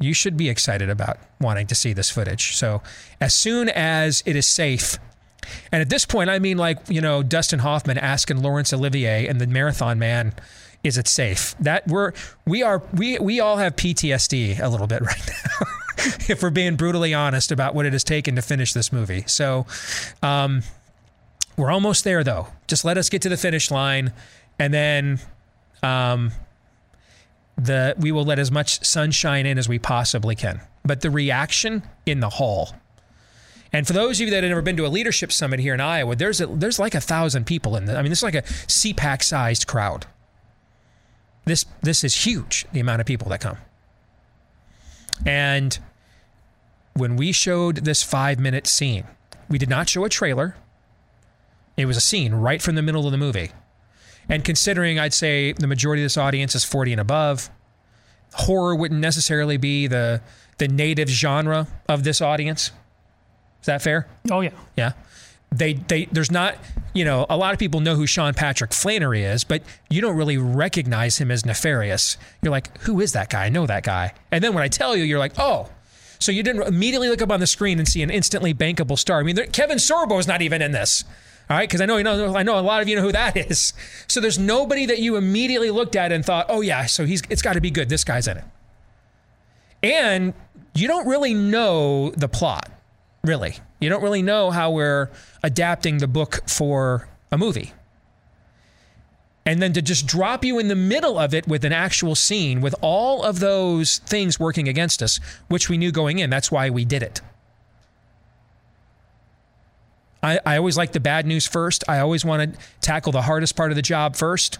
[0.00, 2.56] you should be excited about wanting to see this footage.
[2.56, 2.82] So
[3.20, 4.98] as soon as it is safe,
[5.72, 9.40] and at this point, I mean like you know Dustin Hoffman asking Laurence Olivier and
[9.40, 10.34] the Marathon Man
[10.84, 11.56] is it safe?
[11.58, 12.12] That we're
[12.46, 15.66] we are we we all have PTSD a little bit right now.
[16.28, 19.24] if we're being brutally honest about what it has taken to finish this movie.
[19.26, 19.66] So
[20.22, 20.62] um,
[21.56, 22.48] we're almost there though.
[22.66, 24.12] Just let us get to the finish line
[24.58, 25.20] and then
[25.82, 26.32] um,
[27.56, 30.60] the we will let as much sunshine in as we possibly can.
[30.84, 32.74] But the reaction in the hall
[33.74, 35.80] and for those of you that have never been to a leadership summit here in
[35.80, 37.98] Iowa, there's a, there's like a thousand people in the.
[37.98, 40.06] I mean, this is like a CPAC sized crowd.
[41.44, 42.66] This this is huge.
[42.72, 43.56] The amount of people that come.
[45.26, 45.76] And
[46.92, 49.08] when we showed this five minute scene,
[49.48, 50.54] we did not show a trailer.
[51.76, 53.50] It was a scene right from the middle of the movie.
[54.28, 57.50] And considering I'd say the majority of this audience is 40 and above,
[58.34, 60.22] horror wouldn't necessarily be the
[60.58, 62.70] the native genre of this audience.
[63.64, 64.06] Is that fair?
[64.30, 64.50] Oh yeah.
[64.76, 64.92] Yeah.
[65.50, 66.58] They they there's not
[66.92, 70.18] you know a lot of people know who Sean Patrick Flanery is, but you don't
[70.18, 72.18] really recognize him as nefarious.
[72.42, 73.46] You're like, who is that guy?
[73.46, 74.12] I know that guy.
[74.30, 75.70] And then when I tell you, you're like, oh.
[76.18, 79.18] So you didn't immediately look up on the screen and see an instantly bankable star.
[79.18, 81.04] I mean, there, Kevin Sorbo is not even in this.
[81.48, 83.12] All right, because I know you know I know a lot of you know who
[83.12, 83.72] that is.
[84.08, 87.40] So there's nobody that you immediately looked at and thought, "Oh yeah, so he's it's
[87.40, 87.88] got to be good.
[87.88, 88.44] This guy's in it."
[89.82, 90.34] And
[90.74, 92.70] you don't really know the plot,
[93.24, 93.56] really.
[93.80, 95.10] You don't really know how we're
[95.42, 97.72] adapting the book for a movie.
[99.46, 102.60] And then to just drop you in the middle of it with an actual scene
[102.60, 106.30] with all of those things working against us, which we knew going in.
[106.30, 107.20] That's why we did it.
[110.22, 111.84] I, I always like the bad news first.
[111.86, 114.58] I always want to tackle the hardest part of the job first.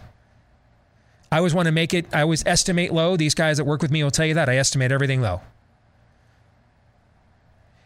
[1.33, 3.17] I always want to make it, I always estimate low.
[3.17, 4.51] These guys that work with me will tell you that.
[4.51, 5.41] I estimate everything low.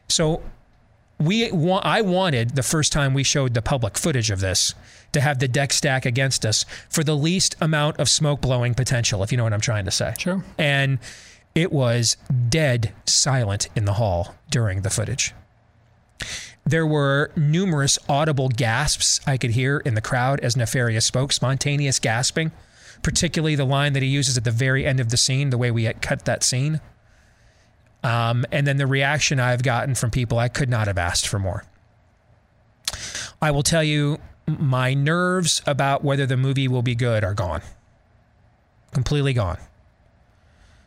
[0.08, 0.42] So
[1.18, 4.74] we want, I wanted the first time we showed the public footage of this
[5.12, 9.22] to have the deck stack against us for the least amount of smoke blowing potential,
[9.22, 10.14] if you know what I'm trying to say.
[10.18, 10.44] Sure.
[10.56, 10.98] And
[11.54, 12.16] it was
[12.48, 15.34] dead silent in the hall during the footage.
[16.64, 21.98] There were numerous audible gasps I could hear in the crowd as Nefarious spoke, spontaneous
[21.98, 22.52] gasping,
[23.02, 25.70] particularly the line that he uses at the very end of the scene, the way
[25.70, 26.80] we cut that scene.
[28.02, 31.38] Um, and then the reaction I've gotten from people, I could not have asked for
[31.38, 31.64] more.
[33.40, 37.62] I will tell you, my nerves about whether the movie will be good are gone.
[38.92, 39.58] Completely gone.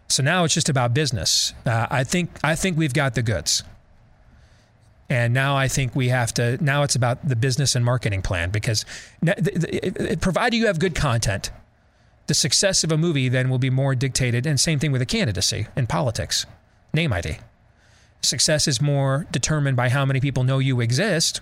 [0.07, 1.53] So now it's just about business.
[1.66, 3.64] Uh, I think I think we've got the goods.
[5.09, 6.62] And now I think we have to.
[6.64, 8.86] Now it's about the business and marketing plan because,
[10.22, 11.51] provided you have good content,
[12.28, 14.45] the success of a movie then will be more dictated.
[14.45, 16.45] And same thing with a candidacy in politics
[16.93, 17.37] name ID.
[18.21, 21.41] Success is more determined by how many people know you exist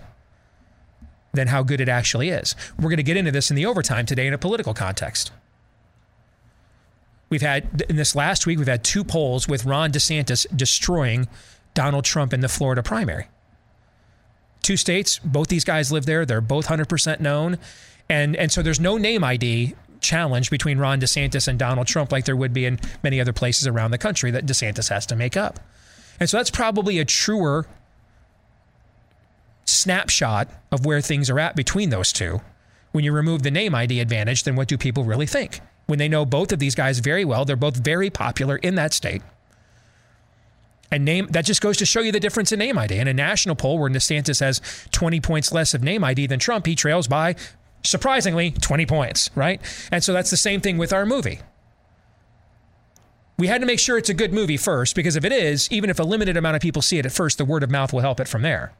[1.32, 2.54] than how good it actually is.
[2.78, 5.30] We're going to get into this in the overtime today in a political context.
[7.28, 11.28] We've had, in this last week, we've had two polls with Ron DeSantis destroying
[11.74, 13.28] Donald Trump in the Florida primary.
[14.62, 16.26] Two states, both these guys live there.
[16.26, 17.58] They're both 100% known.
[18.08, 22.24] And, and so there's no name ID challenge between Ron DeSantis and Donald Trump like
[22.24, 25.36] there would be in many other places around the country that DeSantis has to make
[25.36, 25.60] up.
[26.18, 27.66] And so that's probably a truer
[29.64, 32.40] snapshot of where things are at between those two
[32.92, 35.60] when you remove the name ID advantage than what do people really think.
[35.86, 38.92] When they know both of these guys very well, they're both very popular in that
[38.92, 39.22] state.
[40.90, 42.98] And name that just goes to show you the difference in name ID.
[42.98, 46.66] In a national poll where DeSantis has 20 points less of name ID than Trump,
[46.66, 47.36] he trails by
[47.82, 49.60] surprisingly 20 points, right?
[49.90, 51.40] And so that's the same thing with our movie.
[53.38, 55.88] We had to make sure it's a good movie first, because if it is, even
[55.88, 58.00] if a limited amount of people see it at first, the word of mouth will
[58.00, 58.72] help it from there.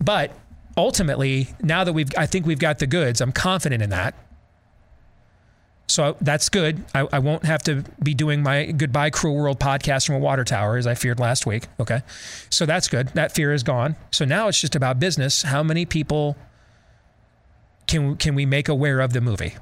[0.00, 0.32] But
[0.76, 4.14] ultimately, now that we've, I think we've got the goods, I'm confident in that.
[5.88, 6.84] So that's good.
[6.94, 10.44] I, I, won't have to be doing my goodbye cruel world podcast from a water
[10.44, 11.64] tower as I feared last week.
[11.80, 12.02] Okay.
[12.50, 13.08] So that's good.
[13.08, 13.96] That fear is gone.
[14.10, 15.42] So now it's just about business.
[15.42, 16.36] How many people
[17.88, 19.54] can can we make aware of the movie?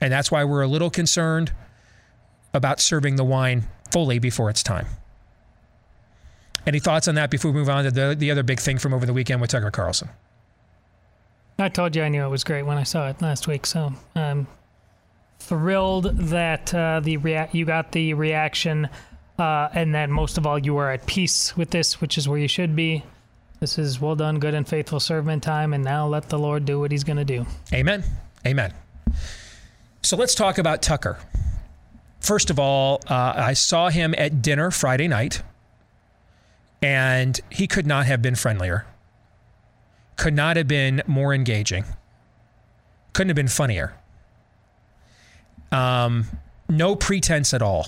[0.00, 1.52] And that's why we're a little concerned
[2.54, 4.86] about serving the wine fully before it's time.
[6.66, 8.94] Any thoughts on that before we move on to the, the other big thing from
[8.94, 10.08] over the weekend with Tucker Carlson?
[11.58, 13.66] I told you I knew it was great when I saw it last week.
[13.66, 14.46] So I'm
[15.38, 18.88] thrilled that uh, the rea- you got the reaction,
[19.38, 22.38] uh, and that most of all you are at peace with this, which is where
[22.38, 23.04] you should be.
[23.62, 26.80] This is well done, good and faithful servant time, and now let the Lord do
[26.80, 27.46] what He's going to do.
[27.72, 28.02] Amen.
[28.44, 28.74] Amen.
[30.02, 31.16] So let's talk about Tucker.
[32.18, 35.44] First of all, uh, I saw him at dinner Friday night,
[36.82, 38.84] and he could not have been friendlier,
[40.16, 41.84] could not have been more engaging,
[43.12, 43.94] couldn't have been funnier.
[45.70, 46.26] Um,
[46.68, 47.86] no pretense at all.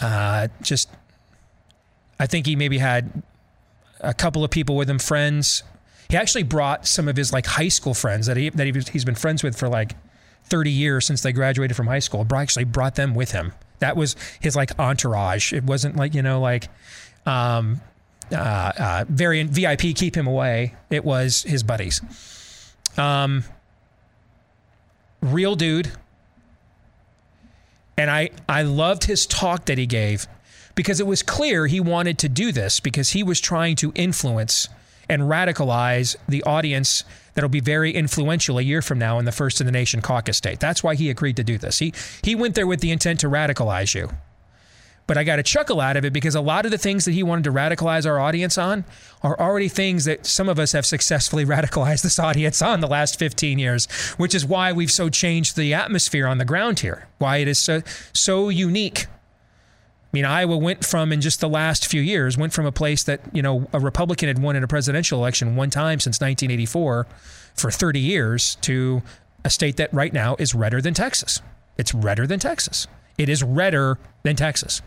[0.00, 0.88] Uh, just,
[2.18, 3.22] I think he maybe had
[4.00, 5.62] a couple of people with him, friends.
[6.08, 9.04] He actually brought some of his like high school friends that he that he, he's
[9.04, 9.94] been friends with for like
[10.44, 12.26] 30 years since they graduated from high school.
[12.34, 13.52] Actually brought them with him.
[13.80, 15.52] That was his like entourage.
[15.52, 16.68] It wasn't like you know like
[17.26, 17.80] um,
[18.32, 18.36] uh,
[18.78, 20.74] uh, variant VIP keep him away.
[20.90, 22.00] It was his buddies.
[22.96, 23.44] Um,
[25.20, 25.92] real dude.
[27.96, 30.26] And I, I loved his talk that he gave
[30.78, 34.68] because it was clear he wanted to do this because he was trying to influence
[35.08, 37.02] and radicalize the audience
[37.34, 40.36] that'll be very influential a year from now in the First in the Nation caucus
[40.36, 40.60] state.
[40.60, 41.80] That's why he agreed to do this.
[41.80, 44.08] He, he went there with the intent to radicalize you.
[45.08, 47.12] But I got a chuckle out of it because a lot of the things that
[47.12, 48.84] he wanted to radicalize our audience on
[49.20, 53.18] are already things that some of us have successfully radicalized this audience on the last
[53.18, 57.38] 15 years, which is why we've so changed the atmosphere on the ground here, why
[57.38, 59.06] it is so, so unique.
[60.08, 63.02] I mean, Iowa went from, in just the last few years, went from a place
[63.02, 67.06] that, you know, a Republican had won in a presidential election one time since 1984
[67.54, 69.02] for 30 years to
[69.44, 71.42] a state that right now is redder than Texas.
[71.76, 72.86] It's redder than Texas.
[73.18, 74.80] It is redder than Texas.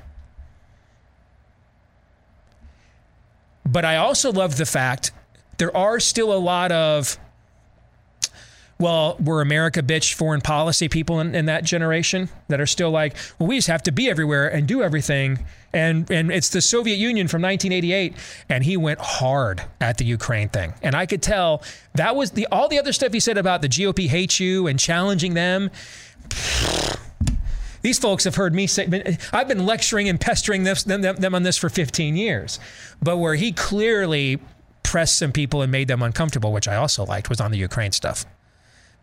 [3.63, 5.11] But I also love the fact
[5.59, 7.19] there are still a lot of,
[8.81, 13.15] well, we're America bitch foreign policy people in, in, that generation that are still like,
[13.37, 15.45] well, we just have to be everywhere and do everything.
[15.71, 18.15] And, and it's the Soviet Union from 1988.
[18.49, 20.73] And he went hard at the Ukraine thing.
[20.81, 21.61] And I could tell
[21.93, 24.79] that was the all the other stuff he said about the GOP hates you and
[24.79, 25.69] challenging them.
[27.83, 31.41] These folks have heard me say, I've been lecturing and pestering this, them, them on
[31.41, 32.59] this for 15 years.
[33.01, 34.39] But where he clearly
[34.83, 37.91] pressed some people and made them uncomfortable, which I also liked, was on the Ukraine
[37.91, 38.25] stuff.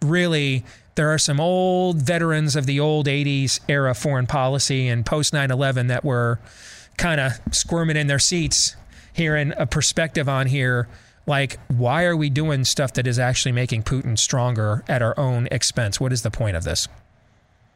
[0.03, 5.33] Really, there are some old veterans of the old 80s era foreign policy and post
[5.33, 6.39] 9 11 that were
[6.97, 8.77] kind of squirming in their seats,
[9.13, 10.89] hearing a perspective on here
[11.29, 15.47] like, why are we doing stuff that is actually making Putin stronger at our own
[15.51, 16.01] expense?
[16.01, 16.89] What is the point of this?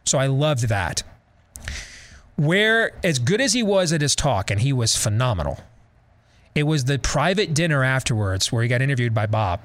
[0.05, 1.03] So I loved that.
[2.37, 5.61] Where, as good as he was at his talk, and he was phenomenal,
[6.55, 9.61] it was the private dinner afterwards where he got interviewed by Bob.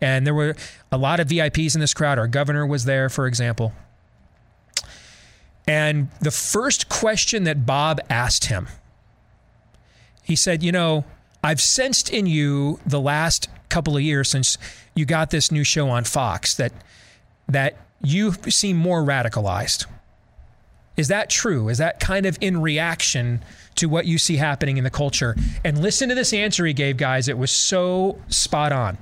[0.00, 0.54] And there were
[0.92, 2.18] a lot of VIPs in this crowd.
[2.18, 3.72] Our governor was there, for example.
[5.66, 8.68] And the first question that Bob asked him,
[10.22, 11.04] he said, You know,
[11.42, 14.56] I've sensed in you the last couple of years since
[14.94, 16.72] you got this new show on Fox that
[17.48, 19.86] that you seem more radicalized.
[20.96, 21.68] Is that true?
[21.68, 23.42] Is that kind of in reaction
[23.78, 25.34] to what you see happening in the culture?
[25.64, 27.28] And listen to this answer he gave, guys.
[27.28, 28.98] It was so spot on.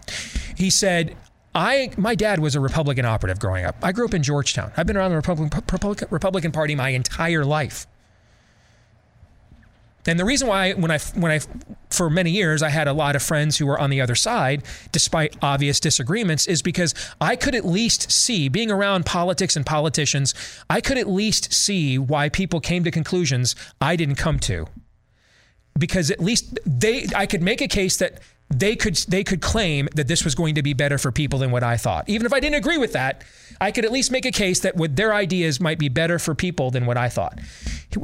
[0.56, 1.16] He said,
[1.54, 3.76] I my dad was a Republican operative growing up.
[3.82, 4.72] I grew up in Georgetown.
[4.76, 7.86] I've been around the Republican, Republican Party my entire life.
[10.06, 11.40] And the reason why, when I, when I,
[11.90, 14.62] for many years, I had a lot of friends who were on the other side,
[14.92, 20.34] despite obvious disagreements, is because I could at least see, being around politics and politicians,
[20.70, 24.66] I could at least see why people came to conclusions I didn't come to.
[25.78, 29.88] Because at least they, I could make a case that they could they could claim
[29.94, 32.08] that this was going to be better for people than what I thought.
[32.08, 33.24] Even if I didn't agree with that,
[33.60, 36.34] I could at least make a case that what their ideas might be better for
[36.34, 37.40] people than what I thought.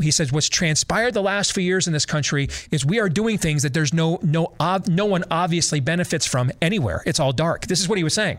[0.01, 3.39] He says what's transpired the last few years in this country is we are doing
[3.39, 4.53] things that there's no no
[4.89, 7.03] no one obviously benefits from anywhere.
[7.07, 7.67] It's all dark.
[7.67, 8.39] This is what he was saying.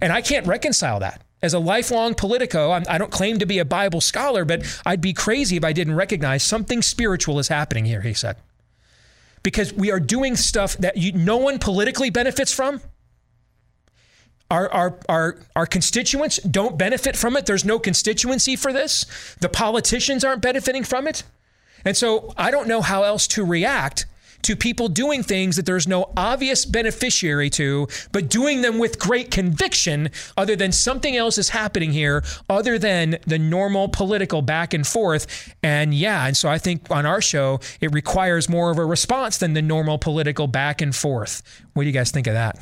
[0.00, 1.22] And I can't reconcile that.
[1.44, 4.64] as a lifelong Politico, I'm, I do not claim to be a Bible scholar, but
[4.86, 8.36] I'd be crazy if I didn't recognize something spiritual is happening here, he said.
[9.44, 12.80] Because we are doing stuff that you, no one politically benefits from.
[14.50, 17.46] Our, our, our, our constituents don't benefit from it.
[17.46, 19.06] There's no constituency for this.
[19.40, 21.22] The politicians aren't benefiting from it.
[21.84, 24.06] And so I don't know how else to react
[24.44, 29.30] to people doing things that there's no obvious beneficiary to, but doing them with great
[29.30, 34.86] conviction, other than something else is happening here, other than the normal political back and
[34.86, 35.54] forth.
[35.62, 39.38] And yeah, and so I think on our show, it requires more of a response
[39.38, 41.42] than the normal political back and forth.
[41.72, 42.58] What do you guys think of that?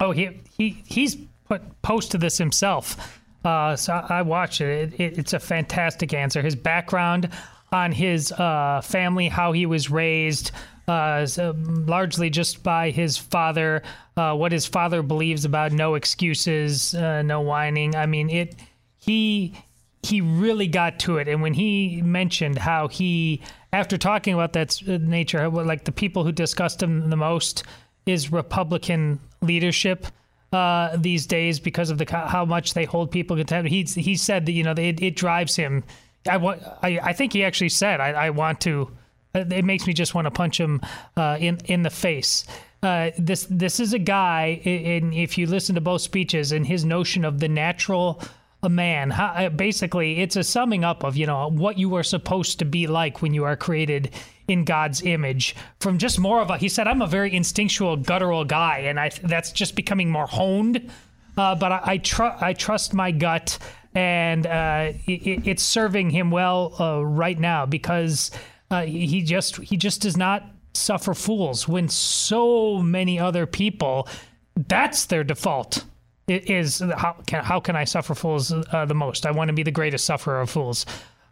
[0.00, 3.20] Oh, he he he's put posted this himself.
[3.44, 4.94] Uh, so I watched it.
[4.94, 5.18] It, it.
[5.18, 6.42] It's a fantastic answer.
[6.42, 7.30] His background
[7.72, 10.52] on his uh, family, how he was raised,
[10.88, 11.26] uh,
[11.56, 13.82] largely just by his father,
[14.16, 17.96] uh, what his father believes about no excuses, uh, no whining.
[17.96, 18.54] I mean, it.
[18.98, 19.54] He
[20.02, 23.40] he really got to it, and when he mentioned how he,
[23.72, 27.64] after talking about that uh, nature, like the people who discussed him the most
[28.04, 30.06] is Republican leadership.
[30.52, 34.46] Uh, these days, because of the how much they hold people contempt, he he said
[34.46, 35.82] that you know it, it drives him.
[36.28, 36.36] I.
[36.36, 38.90] I, I think he actually said, I, I want to
[39.36, 40.80] it makes me just want to punch him
[41.16, 42.44] uh, in in the face.
[42.82, 46.84] Uh, this this is a guy, and if you listen to both speeches, and his
[46.84, 48.22] notion of the natural
[48.68, 49.10] man.
[49.10, 52.64] How, uh, basically, it's a summing up of you know what you are supposed to
[52.64, 54.10] be like when you are created
[54.48, 55.56] in God's image.
[55.80, 59.10] From just more of a, he said, I'm a very instinctual, guttural guy, and I
[59.22, 60.90] that's just becoming more honed.
[61.36, 63.58] Uh, but I, I trust I trust my gut,
[63.94, 68.30] and uh, it, it's serving him well uh, right now because
[68.70, 70.44] uh, he just he just does not
[70.74, 74.08] suffer fools when so many other people
[74.56, 75.84] that's their default
[76.26, 79.26] it is how can how can I suffer fools uh, the most?
[79.26, 80.84] I want to be the greatest sufferer of fools.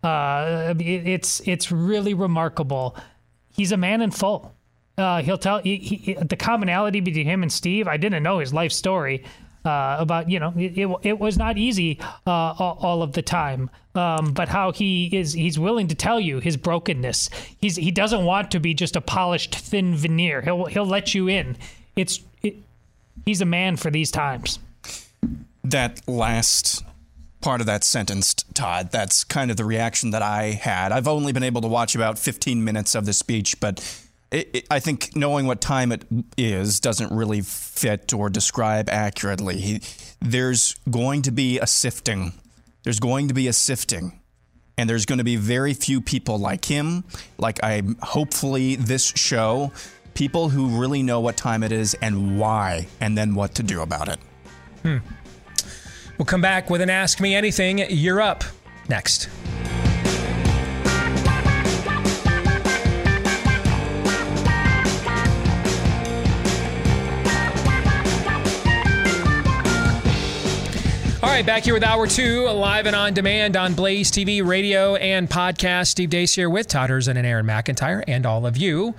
[0.03, 2.97] Uh, it, it's it's really remarkable.
[3.51, 4.55] He's a man in full.
[4.97, 7.89] Uh, he'll tell he, he, the commonality between him and Steve.
[7.89, 9.25] I didn't know his life story
[9.65, 13.23] uh, about you know it, it, it was not easy uh, all, all, of the
[13.23, 13.71] time.
[13.95, 17.31] Um, but how he is he's willing to tell you his brokenness.
[17.61, 20.43] He's he doesn't want to be just a polished thin veneer.
[20.43, 21.57] He'll he'll let you in.
[21.97, 22.57] It's it,
[23.25, 24.59] he's a man for these times.
[25.63, 26.85] That last
[27.41, 30.93] part of that sentence Todd that's kind of the reaction that I had.
[30.93, 33.81] I've only been able to watch about 15 minutes of the speech but
[34.35, 36.05] it, it, I think knowing what time it
[36.37, 39.59] is doesn't really fit or describe accurately.
[39.59, 39.81] He,
[40.21, 42.33] there's going to be a sifting.
[42.83, 44.21] There's going to be a sifting.
[44.77, 47.05] And there's going to be very few people like him,
[47.39, 49.71] like I hopefully this show,
[50.15, 53.83] people who really know what time it is and why, and then what to do
[53.83, 54.19] about it.
[54.83, 54.97] Hmm.
[56.19, 57.85] We'll come back with an Ask Me Anything.
[57.89, 58.43] You're up
[58.89, 59.29] next.
[71.35, 75.29] Right, back here with Hour 2, live and on demand on Blaze TV, radio, and
[75.29, 75.89] podcast.
[75.89, 78.95] Steve Deace here with Todd and Aaron McIntyre and all of you.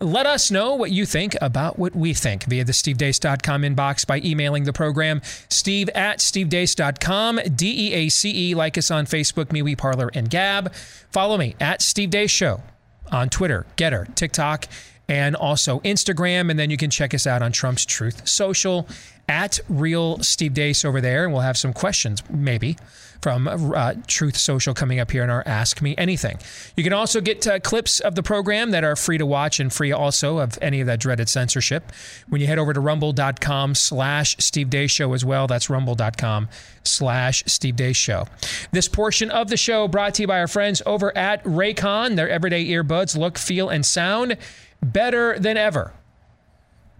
[0.00, 4.20] Let us know what you think about what we think via the stevedeace.com inbox by
[4.20, 8.54] emailing the program steve at stevedeace.com, D E A C E.
[8.54, 10.72] Like us on Facebook, MeWe, Parler, and Gab.
[11.10, 12.62] Follow me at Steve Deace Show
[13.10, 14.68] on Twitter, Gettr, TikTok,
[15.08, 16.50] and also Instagram.
[16.50, 18.86] And then you can check us out on Trump's Truth Social
[19.28, 21.24] at Real Steve Deace over there.
[21.24, 22.76] And we'll have some questions, maybe,
[23.20, 26.38] from uh, Truth Social coming up here in our Ask Me Anything.
[26.76, 29.72] You can also get uh, clips of the program that are free to watch and
[29.72, 31.90] free also of any of that dreaded censorship
[32.28, 35.46] when you head over to rumble.com slash Steve Show as well.
[35.46, 36.48] That's rumble.com
[36.82, 38.26] slash Steve Show.
[38.72, 42.16] This portion of the show brought to you by our friends over at Raycon.
[42.16, 44.36] Their everyday earbuds look, feel, and sound
[44.82, 45.94] better than ever.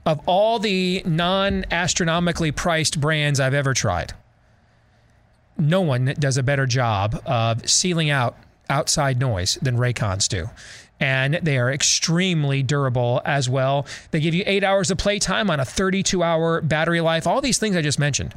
[0.07, 4.13] Of all the non astronomically priced brands I've ever tried,
[5.57, 8.37] no one does a better job of sealing out
[8.69, 10.51] outside noise than Raycons do.
[11.01, 13.87] And they are extremely durable as well.
[14.11, 17.27] They give you eight hours of playtime on a 32 hour battery life.
[17.27, 18.35] All these things I just mentioned.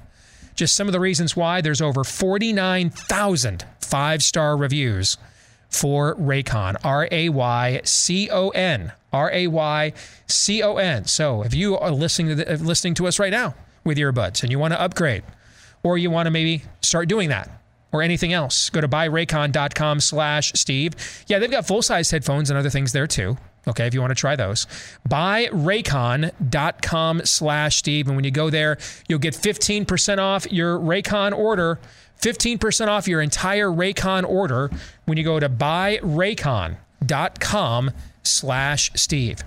[0.55, 5.17] Just some of the reasons why there's over 49,000 five star reviews
[5.69, 6.77] for Raycon.
[6.83, 8.91] R A Y C O N.
[9.17, 9.93] R A Y
[10.27, 11.05] C O N.
[11.05, 14.43] So if you are listening to, the, uh, listening to us right now with earbuds
[14.43, 15.23] and you want to upgrade,
[15.83, 17.49] or you want to maybe start doing that,
[17.91, 20.93] or anything else, go to buyraycon.com slash Steve.
[21.27, 23.37] Yeah, they've got full size headphones and other things there too.
[23.67, 24.67] Okay, if you want to try those,
[25.09, 28.07] buyraycon.com slash Steve.
[28.07, 31.79] And when you go there, you'll get 15% off your Raycon order,
[32.21, 34.71] 15% off your entire Raycon order
[35.05, 37.91] when you go to buyraycon.com
[38.29, 39.43] slash Steve.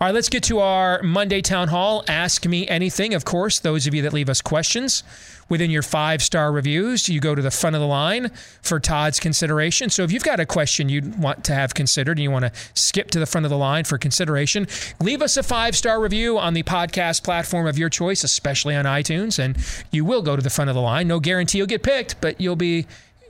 [0.00, 2.04] All right, let's get to our Monday Town Hall.
[2.08, 3.14] Ask me anything.
[3.14, 5.02] Of course, those of you that leave us questions
[5.48, 8.30] within your five star reviews, you go to the front of the line
[8.62, 9.90] for Todd's consideration.
[9.90, 12.52] So if you've got a question you'd want to have considered and you want to
[12.74, 14.66] skip to the front of the line for consideration,
[15.00, 18.84] leave us a five star review on the podcast platform of your choice, especially on
[18.84, 19.56] iTunes, and
[19.90, 21.08] you will go to the front of the line.
[21.08, 22.86] No guarantee you'll get picked, but you'll be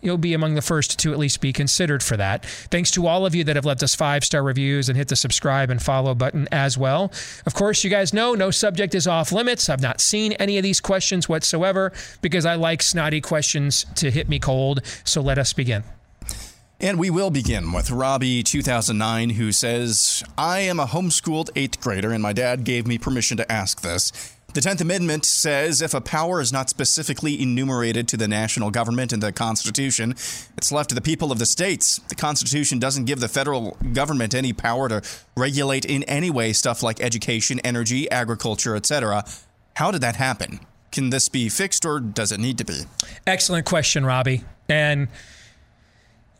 [0.07, 2.47] you'll be among the first to at least be considered for that.
[2.47, 5.17] Thanks to all of you that have left us five star reviews and hit the
[5.17, 7.13] subscribe and follow button as well.
[7.45, 9.69] Of course, you guys know no subject is off limits.
[9.69, 11.93] I've not seen any of these questions whatsoever
[12.23, 14.81] because I like snotty questions to hit me cold.
[15.05, 15.85] So let us begin.
[16.79, 22.13] And we will begin with Robbie 2009, who says, I am a homeschooled eighth grader,
[22.13, 24.36] and my dad gave me permission to ask this.
[24.57, 29.13] The 10th Amendment says if a power is not specifically enumerated to the national government
[29.13, 30.13] in the Constitution,
[30.57, 32.01] it's left to the people of the states.
[32.09, 35.03] The Constitution doesn't give the federal government any power to
[35.37, 39.27] regulate in any way stuff like education, energy, agriculture, etc.
[39.75, 40.61] How did that happen?
[40.91, 42.85] Can this be fixed or does it need to be?
[43.27, 44.43] Excellent question, Robbie.
[44.71, 45.09] And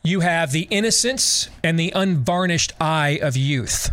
[0.01, 3.91] you have the innocence and the unvarnished eye of youth.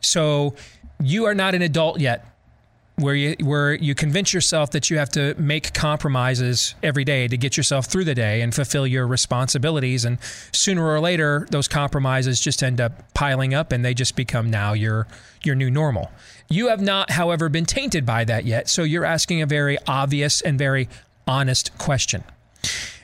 [0.00, 0.56] So
[0.98, 2.24] you are not an adult yet
[2.98, 7.36] where you where you convince yourself that you have to make compromises every day to
[7.36, 10.18] get yourself through the day and fulfill your responsibilities and
[10.52, 14.72] sooner or later those compromises just end up piling up and they just become now
[14.72, 15.06] your
[15.44, 16.10] your new normal.
[16.48, 20.40] You have not however been tainted by that yet, so you're asking a very obvious
[20.40, 20.88] and very
[21.26, 22.24] honest question.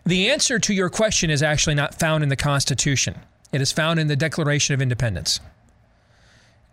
[0.04, 3.14] The answer to your question is actually not found in the Constitution.
[3.52, 5.40] It is found in the Declaration of Independence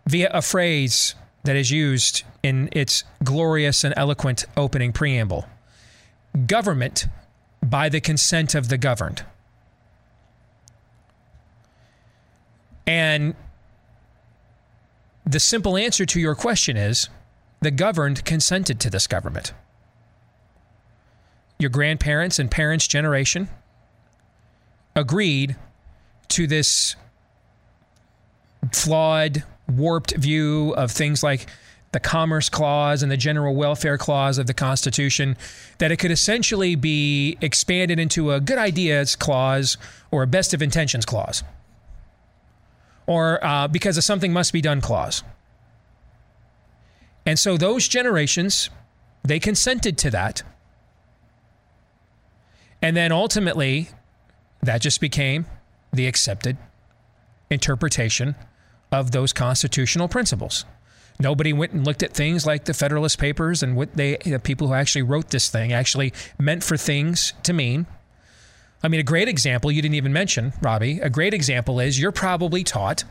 [0.06, 1.14] via a phrase
[1.44, 5.46] that is used in its glorious and eloquent opening preamble
[6.46, 7.06] government
[7.62, 9.24] by the consent of the governed.
[12.86, 13.34] And
[15.24, 17.08] the simple answer to your question is
[17.60, 19.52] the governed consented to this government.
[21.58, 23.48] Your grandparents and parents' generation
[24.96, 25.54] agreed
[26.28, 26.96] to this
[28.72, 31.46] flawed, warped view of things like
[31.92, 35.36] the Commerce Clause and the General Welfare Clause of the Constitution,
[35.78, 39.76] that it could essentially be expanded into a good ideas clause
[40.10, 41.44] or a best of intentions clause,
[43.06, 45.22] or uh, because of something must be done clause.
[47.26, 48.70] And so those generations,
[49.22, 50.42] they consented to that.
[52.80, 53.90] And then ultimately,
[54.62, 55.46] that just became
[55.92, 56.56] the accepted
[57.50, 58.34] interpretation
[58.90, 60.64] of those constitutional principles.
[61.20, 64.68] Nobody went and looked at things like the Federalist Papers and what they, the people
[64.68, 67.86] who actually wrote this thing, actually meant for things to mean.
[68.82, 70.98] I mean, a great example you didn't even mention, Robbie.
[71.00, 73.04] A great example is you're probably taught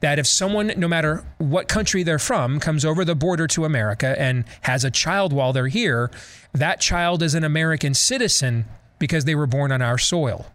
[0.00, 4.18] that if someone, no matter what country they're from, comes over the border to America
[4.18, 6.10] and has a child while they're here,
[6.52, 8.64] that child is an American citizen
[8.98, 10.46] because they were born on our soil.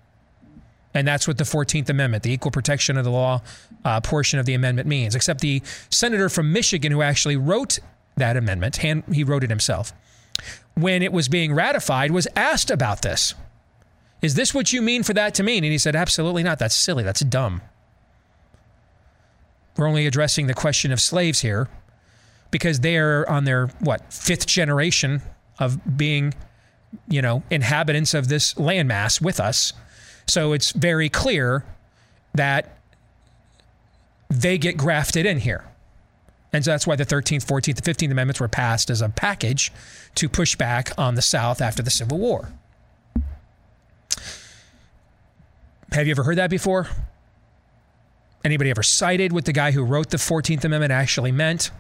[0.93, 3.41] And that's what the 14th Amendment, the equal protection of the law
[3.85, 5.15] uh, portion of the amendment means.
[5.15, 7.79] Except the senator from Michigan who actually wrote
[8.15, 9.93] that amendment, hand, he wrote it himself,
[10.75, 13.33] when it was being ratified, was asked about this.
[14.21, 15.63] Is this what you mean for that to mean?
[15.63, 16.59] And he said, absolutely not.
[16.59, 17.03] That's silly.
[17.03, 17.61] That's dumb.
[19.77, 21.69] We're only addressing the question of slaves here
[22.49, 25.21] because they are on their, what, fifth generation
[25.59, 26.33] of being,
[27.07, 29.73] you know, inhabitants of this landmass with us.
[30.27, 31.63] So it's very clear
[32.33, 32.77] that
[34.29, 35.65] they get grafted in here.
[36.53, 39.71] And so that's why the 13th, 14th, and 15th Amendments were passed as a package
[40.15, 42.51] to push back on the South after the Civil War.
[45.91, 46.87] Have you ever heard that before?
[48.43, 51.71] Anybody ever cited what the guy who wrote the 14th Amendment actually meant?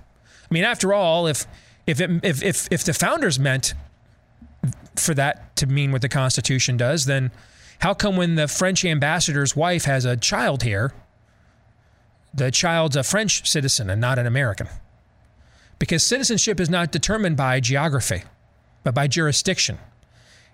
[0.49, 1.45] I mean, after all, if
[1.85, 3.73] if it, if if if the founders meant
[4.95, 7.31] for that to mean what the Constitution does, then
[7.79, 10.93] how come when the French ambassador's wife has a child here,
[12.33, 14.67] the child's a French citizen and not an American?
[15.79, 18.23] Because citizenship is not determined by geography,
[18.83, 19.77] but by jurisdiction.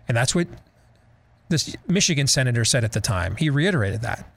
[0.08, 0.48] And that's what
[1.50, 3.38] this Michigan senator said at the time.
[3.38, 4.28] He reiterated that.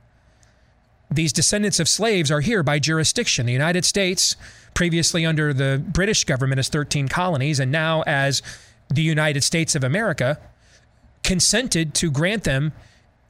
[1.10, 3.46] These descendants of slaves are here by jurisdiction.
[3.46, 4.36] The United States,
[4.74, 8.42] previously under the British government as 13 colonies, and now as
[8.88, 10.38] the United States of America,
[11.26, 12.72] consented to grant them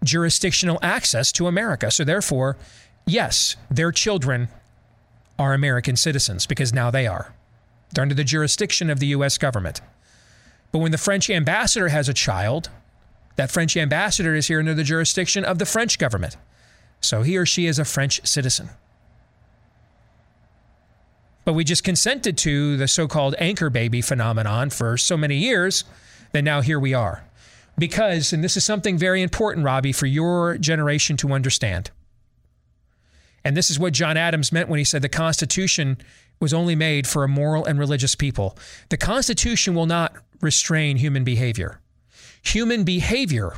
[0.04, 1.90] jurisdictional access to America.
[1.90, 2.56] So, therefore,
[3.06, 4.48] yes, their children
[5.38, 7.34] are American citizens because now they are.
[7.92, 9.80] They're under the jurisdiction of the US government.
[10.70, 12.68] But when the French ambassador has a child,
[13.36, 16.36] that French ambassador is here under the jurisdiction of the French government.
[17.00, 18.70] So he or she is a French citizen.
[21.44, 25.84] But we just consented to the so called anchor baby phenomenon for so many years
[26.32, 27.24] that now here we are.
[27.78, 31.90] Because, and this is something very important, Robbie, for your generation to understand.
[33.44, 35.98] And this is what John Adams meant when he said the Constitution
[36.40, 38.58] was only made for a moral and religious people.
[38.88, 41.80] The Constitution will not restrain human behavior.
[42.42, 43.54] Human behavior,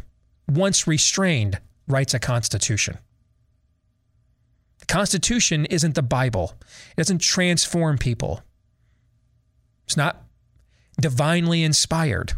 [0.49, 2.99] once restrained, writes a Constitution.
[4.81, 6.55] The Constitution isn't the Bible,
[6.93, 8.43] it doesn't transform people,
[9.87, 10.23] it's not
[11.01, 12.35] divinely inspired.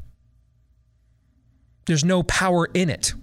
[1.90, 3.14] There's no power in it.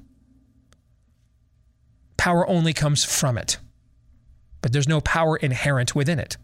[2.17, 3.59] Power only comes from it,
[4.59, 6.35] but there's no power inherent within it.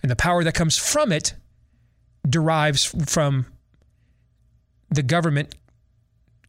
[0.00, 1.34] And the power that comes from it
[2.26, 3.44] derives from
[4.88, 5.54] the government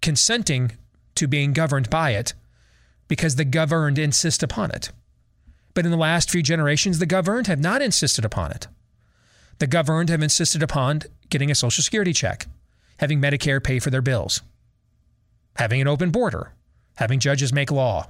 [0.02, 0.72] consenting
[1.16, 2.34] to being governed by it
[3.10, 4.93] because the governed insist upon it.
[5.74, 8.70] But in the last few generations, the governed have not insisted upon it.
[9.60, 12.48] The governed have insisted upon getting a Social Security check,
[13.00, 14.39] having Medicare pay for their bills
[15.56, 16.53] having an open border,
[16.95, 18.10] having judges make law,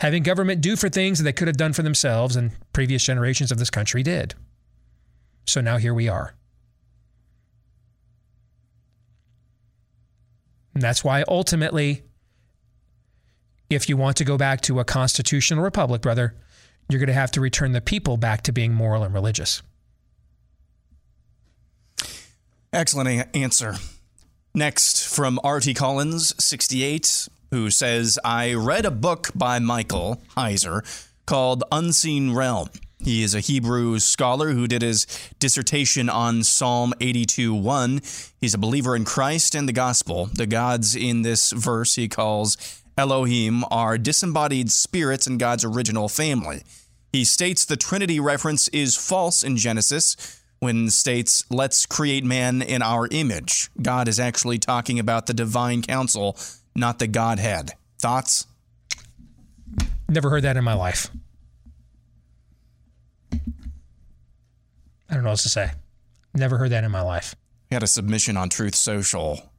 [0.00, 3.50] having government do for things that they could have done for themselves and previous generations
[3.50, 4.34] of this country did.
[5.46, 6.34] So now here we are.
[10.74, 12.04] And that's why ultimately,
[13.68, 16.36] if you want to go back to a constitutional republic, brother,
[16.88, 19.62] you're going to have to return the people back to being moral and religious.
[22.72, 23.74] Excellent answer.
[24.54, 25.74] Next, from R.T.
[25.74, 30.82] Collins, 68, who says, I read a book by Michael Heiser
[31.26, 32.70] called Unseen Realm.
[33.00, 35.06] He is a Hebrew scholar who did his
[35.38, 38.00] dissertation on Psalm 82 1.
[38.40, 40.26] He's a believer in Christ and the gospel.
[40.26, 42.56] The gods in this verse he calls
[42.96, 46.62] Elohim are disembodied spirits in God's original family.
[47.12, 50.16] He states the Trinity reference is false in Genesis
[50.60, 53.70] when states, let's create man in our image.
[53.80, 56.36] God is actually talking about the divine council,
[56.74, 57.72] not the Godhead.
[57.98, 58.46] Thoughts?
[60.08, 61.10] Never heard that in my life.
[65.10, 65.70] I don't know what else to say.
[66.34, 67.34] Never heard that in my life.
[67.70, 69.50] We had a submission on Truth Social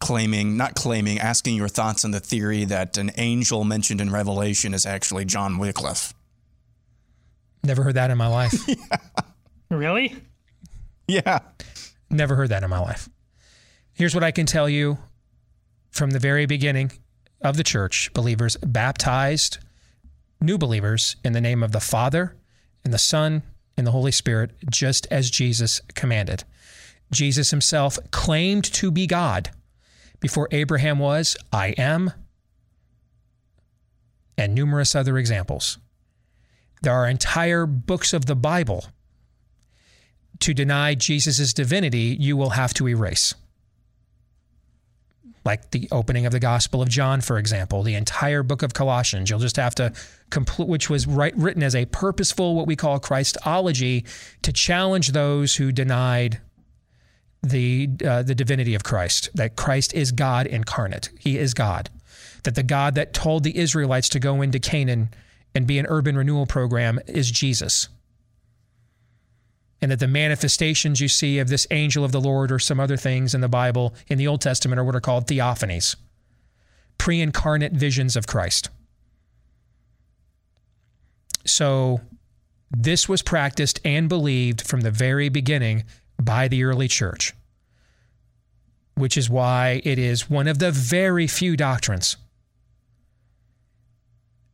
[0.00, 4.74] claiming, not claiming, asking your thoughts on the theory that an angel mentioned in Revelation
[4.74, 6.14] is actually John Wycliffe.
[7.62, 8.54] Never heard that in my life.
[8.66, 8.74] yeah.
[9.70, 10.16] Really?
[11.06, 11.40] Yeah.
[12.10, 13.08] Never heard that in my life.
[13.92, 14.98] Here's what I can tell you
[15.90, 16.92] from the very beginning
[17.40, 19.58] of the church believers baptized
[20.40, 22.36] new believers in the name of the Father
[22.84, 23.42] and the Son
[23.76, 26.44] and the Holy Spirit, just as Jesus commanded.
[27.12, 29.50] Jesus himself claimed to be God
[30.20, 32.12] before Abraham was, I am,
[34.36, 35.78] and numerous other examples.
[36.82, 38.86] There are entire books of the Bible
[40.40, 43.34] to deny Jesus' divinity, you will have to erase.
[45.44, 49.30] Like the opening of the Gospel of John, for example, the entire book of Colossians,
[49.30, 49.92] you'll just have to
[50.28, 54.04] complete, which was written as a purposeful, what we call Christology,
[54.42, 56.40] to challenge those who denied
[57.42, 61.08] the uh, the divinity of Christ, that Christ is God incarnate.
[61.18, 61.88] He is God.
[62.44, 65.08] That the God that told the Israelites to go into Canaan
[65.54, 67.88] and be an urban renewal program is Jesus
[69.82, 72.96] and that the manifestations you see of this angel of the Lord or some other
[72.96, 75.96] things in the Bible in the Old Testament are what are called theophanies,
[76.98, 78.68] pre incarnate visions of Christ.
[81.46, 82.00] So,
[82.70, 85.84] this was practiced and believed from the very beginning
[86.20, 87.34] by the early church,
[88.94, 92.16] which is why it is one of the very few doctrines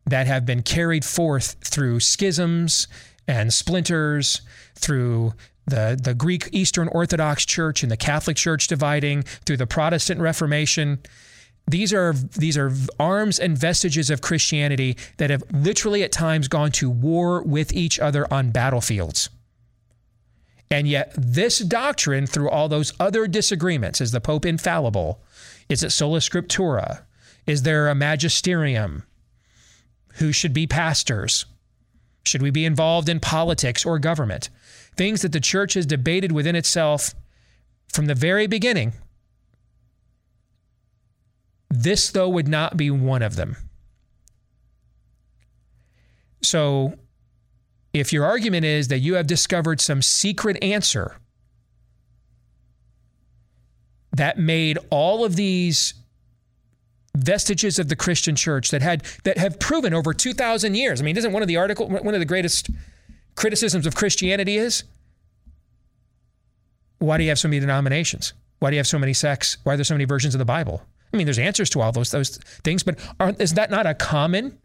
[0.07, 2.87] that have been carried forth through schisms
[3.27, 4.41] and splinters
[4.77, 5.33] through
[5.66, 11.01] the, the Greek Eastern Orthodox Church and the Catholic Church dividing, through the Protestant Reformation.
[11.68, 16.70] These are these are arms and vestiges of Christianity that have literally at times gone
[16.72, 19.31] to war with each other on battlefields.
[20.70, 25.20] And yet, this doctrine, through all those other disagreements, is the Pope infallible?
[25.68, 27.03] Is it sola scriptura?
[27.47, 29.05] Is there a magisterium?
[30.14, 31.47] Who should be pastors?
[32.24, 34.51] Should we be involved in politics or government?
[34.97, 37.14] Things that the church has debated within itself
[37.92, 38.92] from the very beginning.
[41.68, 43.57] This, though, would not be one of them.
[46.42, 46.94] So
[47.92, 51.16] if your argument is that you have discovered some secret answer
[54.12, 55.94] that made all of these
[57.16, 61.01] vestiges of the Christian church that had that have proven over 2000 years.
[61.01, 62.70] I mean, isn't one of the article one of the greatest
[63.37, 64.84] criticisms of Christianity is
[66.99, 68.32] why do you have so many denominations?
[68.59, 69.59] Why do you have so many sects?
[69.62, 70.82] Why are there so many versions of the Bible?
[71.12, 73.95] I mean, there's answers to all those those things, but aren't, is that not a
[73.95, 74.59] common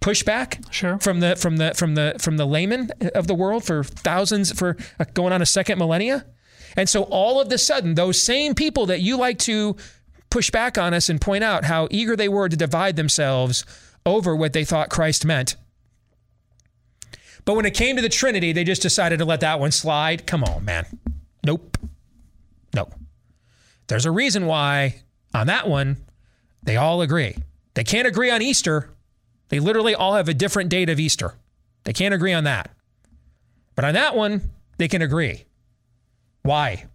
[0.00, 0.98] pushback sure.
[0.98, 4.76] from the from the from the from the layman of the world for thousands for
[5.12, 6.26] going on a second millennia?
[6.76, 9.76] And so all of the sudden, those same people that you like to
[10.30, 13.64] push back on us and point out how eager they were to divide themselves
[14.04, 15.54] over what they thought Christ meant.
[17.44, 20.26] But when it came to the Trinity, they just decided to let that one slide.
[20.26, 20.86] Come on, man.
[21.44, 21.76] Nope.
[22.74, 22.88] No.
[23.86, 25.02] There's a reason why
[25.34, 25.98] on that one,
[26.62, 27.36] they all agree.
[27.74, 28.90] They can't agree on Easter.
[29.48, 31.34] They literally all have a different date of Easter.
[31.84, 32.70] They can't agree on that.
[33.74, 35.44] But on that one, they can agree.
[36.42, 36.86] Why?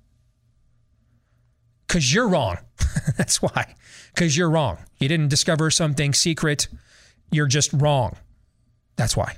[1.87, 2.57] Because you're wrong.
[3.17, 3.75] That's why.
[4.13, 4.77] Because you're wrong.
[4.97, 6.67] You didn't discover something secret.
[7.31, 8.17] You're just wrong.
[8.95, 9.37] That's why.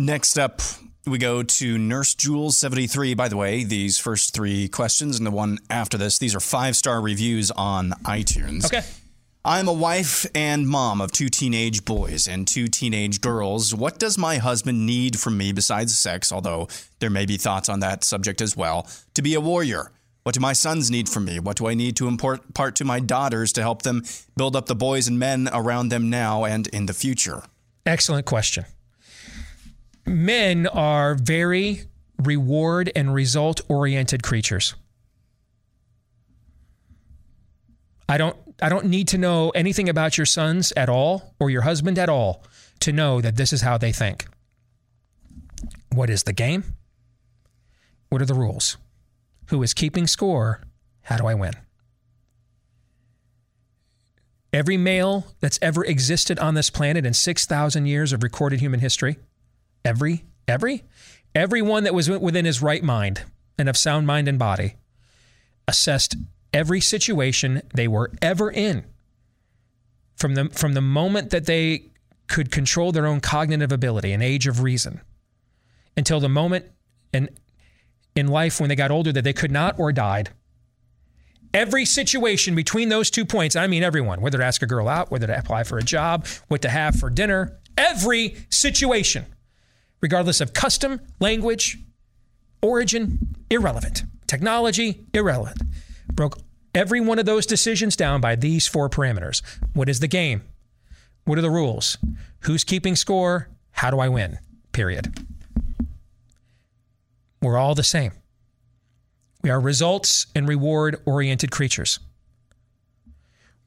[0.00, 0.62] Next up,
[1.06, 3.12] we go to Nurse Jules 73.
[3.12, 6.74] By the way, these first three questions and the one after this, these are five
[6.74, 8.64] star reviews on iTunes.
[8.64, 8.80] Okay.
[9.44, 13.74] I'm a wife and mom of two teenage boys and two teenage girls.
[13.74, 16.68] What does my husband need from me besides sex, although
[17.00, 19.92] there may be thoughts on that subject as well, to be a warrior?
[20.22, 21.40] What do my sons need from me?
[21.40, 24.74] What do I need to impart to my daughters to help them build up the
[24.74, 27.42] boys and men around them now and in the future?
[27.84, 28.64] Excellent question.
[30.06, 31.82] Men are very
[32.18, 34.74] reward and result oriented creatures.
[38.08, 41.62] I don't I don't need to know anything about your sons at all or your
[41.62, 42.44] husband at all
[42.80, 44.26] to know that this is how they think.
[45.92, 46.64] What is the game?
[48.08, 48.76] What are the rules?
[49.46, 50.62] Who is keeping score?
[51.02, 51.52] How do I win?
[54.52, 59.16] Every male that's ever existed on this planet in 6,000 years of recorded human history,
[59.84, 60.84] every, every,
[61.34, 63.24] everyone that was within his right mind
[63.58, 64.76] and of sound mind and body
[65.68, 66.16] assessed
[66.52, 68.84] every situation they were ever in.
[70.16, 71.90] From the from the moment that they
[72.26, 75.00] could control their own cognitive ability an age of reason
[75.96, 76.66] until the moment
[77.12, 77.28] in
[78.14, 80.30] in life when they got older that they could not or died.
[81.52, 85.10] Every situation between those two points i mean everyone whether to ask a girl out
[85.10, 89.26] whether to apply for a job what to have for dinner every situation
[90.00, 91.78] regardless of custom language
[92.62, 93.18] origin
[93.50, 95.62] irrelevant technology irrelevant
[96.12, 96.38] broke
[96.74, 99.42] every one of those decisions down by these four parameters.
[99.72, 100.42] What is the game?
[101.24, 101.98] What are the rules?
[102.40, 103.48] Who's keeping score?
[103.72, 104.38] How do I win?
[104.72, 105.26] Period.
[107.42, 108.12] We're all the same.
[109.42, 111.98] We are results and reward oriented creatures.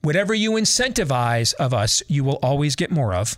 [0.02, 3.38] Whatever you incentivize of us, you will always get more of.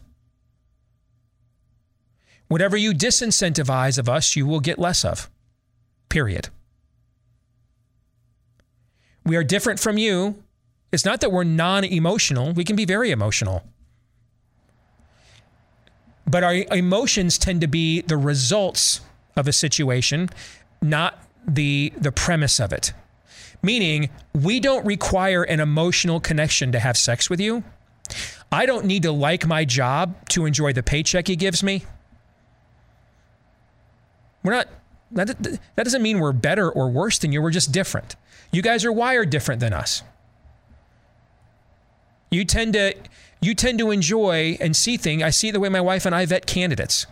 [2.48, 5.30] Whatever you disincentivize of us, you will get less of.
[6.10, 6.50] Period.
[9.26, 10.44] We are different from you.
[10.92, 13.64] It's not that we're non emotional, we can be very emotional.
[16.28, 19.02] But our emotions tend to be the results
[19.36, 20.30] of a situation,
[20.82, 22.94] not the, the premise of it.
[23.62, 27.64] Meaning, we don't require an emotional connection to have sex with you.
[28.52, 31.84] I don't need to like my job to enjoy the paycheck he gives me.
[34.46, 34.68] We're not,
[35.12, 37.42] that, that doesn't mean we're better or worse than you.
[37.42, 38.16] We're just different.
[38.52, 40.04] You guys are wired different than us.
[42.30, 42.94] You tend to
[43.42, 45.24] you tend to enjoy and see things.
[45.24, 47.06] I see the way my wife and I vet candidates.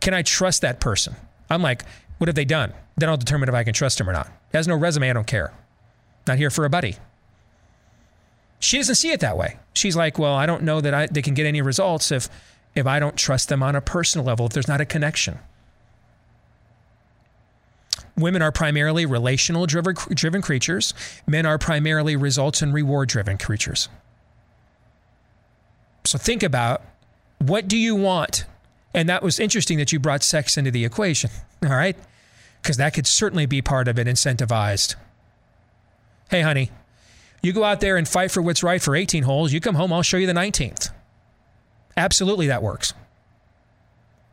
[0.00, 1.14] Can I trust that person?
[1.50, 1.84] I'm like,
[2.18, 2.72] what have they done?
[2.96, 4.30] Then I'll determine if I can trust him or not.
[4.52, 5.52] Has no resume, I don't care.
[6.26, 6.96] Not here for a buddy.
[8.60, 9.58] She doesn't see it that way.
[9.74, 12.28] She's like, well, I don't know that I, they can get any results if
[12.74, 15.38] if I don't trust them on a personal level, if there's not a connection.
[18.16, 20.94] Women are primarily relational driven, driven creatures.
[21.26, 23.88] Men are primarily results and reward driven creatures.
[26.04, 26.82] So think about
[27.38, 28.44] what do you want?
[28.92, 31.30] And that was interesting that you brought sex into the equation.
[31.64, 31.96] All right.
[32.62, 34.94] Because that could certainly be part of it, incentivized.
[36.30, 36.70] Hey, honey,
[37.42, 39.52] you go out there and fight for what's right for 18 holes.
[39.52, 40.90] You come home, I'll show you the 19th.
[41.96, 42.94] Absolutely, that works.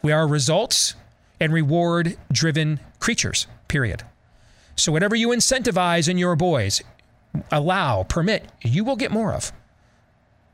[0.01, 0.95] We are results
[1.39, 4.03] and reward driven creatures period.
[4.75, 6.81] So whatever you incentivize in your boys,
[7.49, 9.51] allow, permit, you will get more of.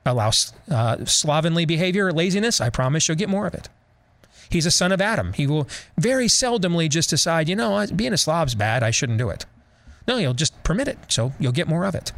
[0.06, 0.32] allow
[0.70, 3.70] uh, slovenly behavior or laziness, I promise you'll get more of it.
[4.50, 5.34] He's a son of Adam.
[5.34, 8.84] He will very seldomly just decide, you know, being a Slav's bad.
[8.84, 9.46] I shouldn't do it.
[10.08, 10.98] No, he'll just permit it.
[11.10, 12.14] So you'll get more of it.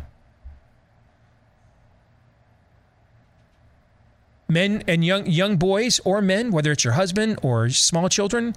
[4.47, 8.55] Men and young young boys or men, whether it's your husband or small children,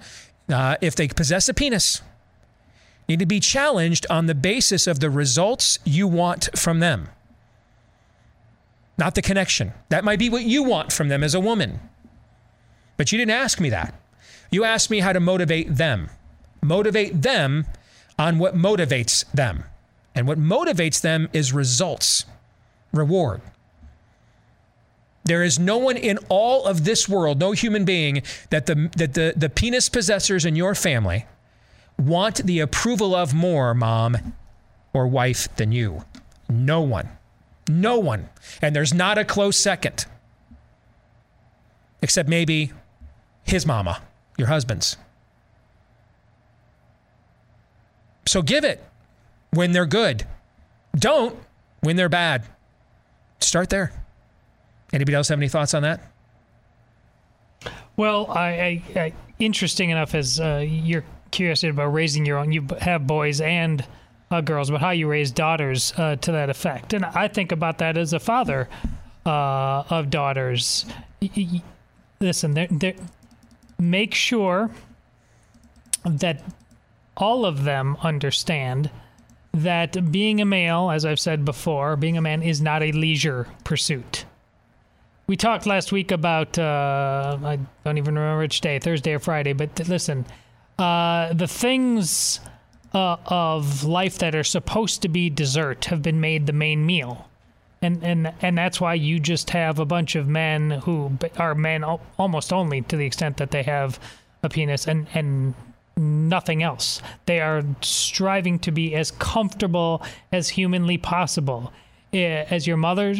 [0.48, 2.02] uh, if they possess a penis,
[3.12, 7.10] need to be challenged on the basis of the results you want from them,
[8.96, 9.72] not the connection.
[9.90, 11.78] That might be what you want from them as a woman.
[12.96, 13.94] But you didn't ask me that.
[14.50, 16.08] You asked me how to motivate them.
[16.62, 17.66] Motivate them
[18.18, 19.64] on what motivates them.
[20.14, 22.24] And what motivates them is results,
[22.92, 23.42] reward.
[25.24, 29.14] There is no one in all of this world, no human being, that the that
[29.14, 31.26] the, the penis possessors in your family
[32.06, 34.34] want the approval of more, mom
[34.92, 36.04] or wife, than you.
[36.48, 37.08] No one.
[37.68, 38.28] No one.
[38.60, 40.06] And there's not a close second.
[42.02, 42.72] Except maybe
[43.44, 44.02] his mama,
[44.36, 44.96] your husband's.
[48.26, 48.82] So give it
[49.50, 50.26] when they're good.
[50.96, 51.38] Don't
[51.80, 52.44] when they're bad.
[53.40, 53.92] Start there.
[54.92, 56.00] Anybody else have any thoughts on that?
[57.96, 62.52] Well, I, I, I interesting enough as uh, you're curious about raising your own.
[62.52, 63.84] You have boys and
[64.30, 66.92] uh, girls, but how you raise daughters uh, to that effect.
[66.92, 68.68] And I think about that as a father
[69.26, 70.86] uh, of daughters.
[72.20, 72.94] Listen, they're, they're,
[73.78, 74.70] make sure
[76.04, 76.42] that
[77.16, 78.90] all of them understand
[79.52, 83.48] that being a male, as I've said before, being a man is not a leisure
[83.64, 84.24] pursuit
[85.26, 89.52] we talked last week about uh, I don't even remember which day, Thursday or Friday.
[89.52, 90.26] But th- listen,
[90.78, 92.40] uh, the things
[92.94, 97.28] uh, of life that are supposed to be dessert have been made the main meal,
[97.80, 101.84] and and and that's why you just have a bunch of men who are men
[102.18, 103.98] almost only to the extent that they have
[104.42, 105.54] a penis and and
[105.96, 107.02] nothing else.
[107.26, 110.02] They are striving to be as comfortable
[110.32, 111.72] as humanly possible.
[112.12, 113.14] As your mother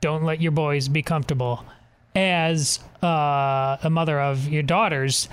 [0.00, 1.64] don't let your boys be comfortable.
[2.14, 5.28] As uh, a mother of your daughters,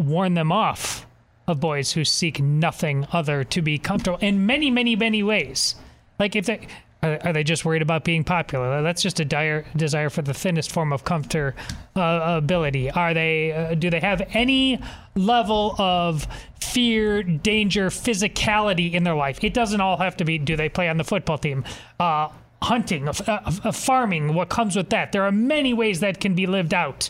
[0.00, 1.06] warn them off
[1.46, 5.74] of boys who seek nothing other to be comfortable in many, many, many ways.
[6.18, 6.66] Like if they
[7.02, 8.82] are, they just worried about being popular?
[8.82, 11.54] That's just a dire desire for the thinnest form of comfort
[11.96, 12.40] uh.
[12.94, 13.52] Are they?
[13.52, 14.78] Uh, do they have any
[15.14, 16.26] level of
[16.60, 19.42] fear, danger, physicality in their life?
[19.42, 20.38] It doesn't all have to be.
[20.38, 21.64] Do they play on the football team?
[21.98, 22.28] Uh,
[22.62, 25.12] hunting, of, of farming, what comes with that.
[25.12, 27.08] There are many ways that can be lived out.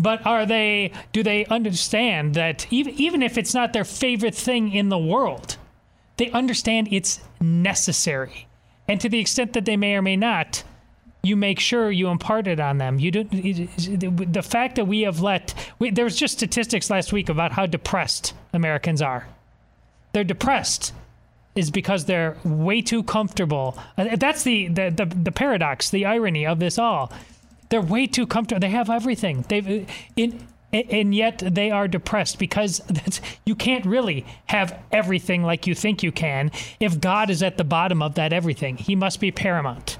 [0.00, 4.72] But are they, do they understand that even, even if it's not their favorite thing
[4.72, 5.58] in the world,
[6.16, 8.46] they understand it's necessary.
[8.88, 10.64] And to the extent that they may or may not,
[11.22, 12.98] you make sure you impart it on them.
[12.98, 17.28] You do the fact that we have let we, there was just statistics last week
[17.28, 19.28] about how depressed Americans are.
[20.12, 20.94] They're depressed
[21.54, 23.78] is because they're way too comfortable.
[23.96, 27.12] That's the, the, the, the, paradox, the irony of this all.
[27.70, 28.60] They're way too comfortable.
[28.60, 29.44] They have everything.
[29.48, 32.80] They've in and yet they are depressed because
[33.44, 37.64] you can't really have everything like you think you can if God is at the
[37.64, 38.76] bottom of that everything.
[38.76, 39.98] He must be paramount.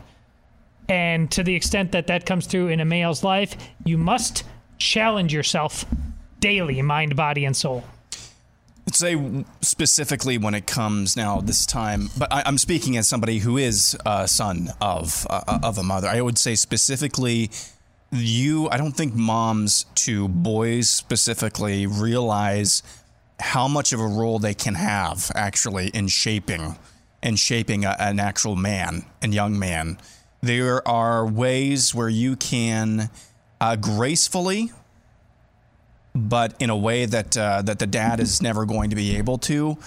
[0.88, 4.44] And to the extent that that comes through in a male's life, you must
[4.78, 5.84] challenge yourself
[6.38, 7.84] daily, mind, body, and soul
[8.94, 13.56] say specifically when it comes now this time, but I, am speaking as somebody who
[13.56, 16.08] is a son of uh, of a mother.
[16.08, 17.50] I would say specifically,
[18.10, 18.68] you.
[18.70, 22.82] I don't think moms to boys specifically realize
[23.38, 26.76] how much of a role they can have actually in shaping
[27.22, 29.98] and shaping a, an actual man and young man.
[30.42, 33.10] There are ways where you can
[33.60, 34.72] uh, gracefully
[36.28, 39.38] but in a way that uh, that the dad is never going to be able
[39.38, 39.78] to.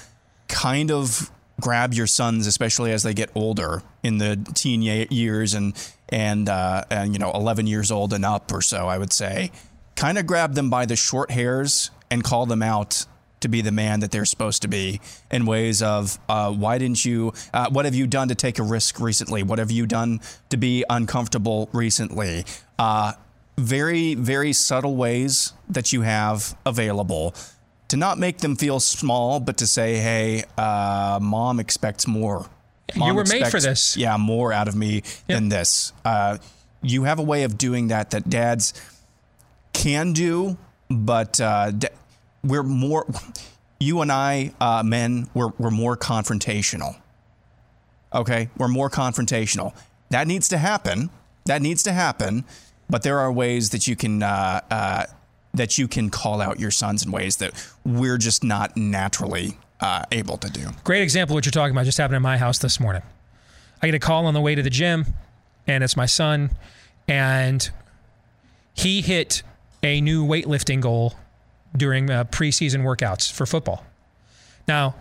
[0.48, 1.32] Kind of
[1.62, 5.74] grab your sons, especially as they get older in the teen years and
[6.10, 8.88] and uh, and you know 11 years old and up or so.
[8.88, 9.52] I would say,
[9.96, 13.06] kind of grab them by the short hairs and call them out
[13.44, 17.04] to be the man that they're supposed to be in ways of uh, why didn't
[17.04, 20.22] you uh, what have you done to take a risk recently what have you done
[20.50, 22.46] to be uncomfortable recently
[22.80, 23.12] uh,
[23.58, 27.36] very, very subtle ways that you have available
[27.90, 32.48] to not make them feel small, but to say, hey, uh, mom expects more.
[32.96, 33.96] Mom you were expects, made for this.
[33.98, 35.04] Yeah, more out of me yep.
[35.28, 35.94] than this.
[36.04, 36.38] Uh,
[36.82, 38.74] you have a way of doing that that dads
[39.74, 40.58] can do,
[40.90, 41.72] but uh,
[42.44, 43.06] we're more,
[43.80, 46.96] you and I, uh, men, we're, we're more confrontational.
[48.14, 48.50] Okay?
[48.58, 49.74] We're more confrontational.
[50.10, 51.10] That needs to happen
[51.46, 52.46] That needs to happen,
[52.94, 55.06] but there are ways that you can uh, uh,
[55.56, 57.52] that you can call out your sons in ways that
[57.84, 60.68] we're just not naturally uh, able to do.
[60.84, 63.02] Great example of what you're talking about just happened in my house this morning.
[63.82, 65.07] I get a call on the way to the gym,
[65.65, 66.52] and it's my son,
[67.07, 67.68] and
[68.76, 69.41] he hit
[69.82, 71.15] a new weightlifting goal
[71.76, 73.84] during uh, preseason workouts for football.
[74.68, 74.94] Now,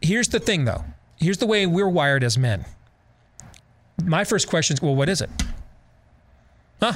[0.00, 0.86] here's the thing though.
[1.18, 2.64] Here's the way we're wired as men.
[4.02, 5.28] My first question is, well, what is it?
[6.80, 6.94] Huh?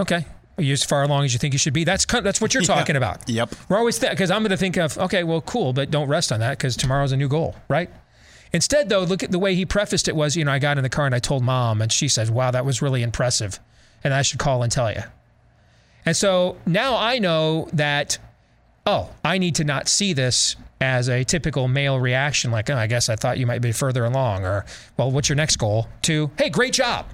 [0.00, 0.24] Okay.
[0.56, 1.82] You're as far along as you think you should be?
[1.84, 2.74] That's that's what you're Yeah.
[2.74, 3.28] talking about.
[3.28, 3.54] Yep.
[3.68, 6.30] We're always there because I'm going to think of okay, well, cool, but don't rest
[6.30, 7.90] on that because tomorrow's a new goal, right?
[8.52, 10.84] Instead, though, look at the way he prefaced it was, you know, I got in
[10.84, 13.58] the car and I told mom, and she said, "Wow, that was really impressive,"
[14.04, 15.02] and I should call and tell you.
[16.06, 18.18] And so now I know that,
[18.86, 22.86] oh, I need to not see this as a typical male reaction, like, oh, I
[22.86, 24.66] guess I thought you might be further along, or,
[24.98, 25.88] well, what's your next goal?
[26.02, 27.06] To, hey, great job.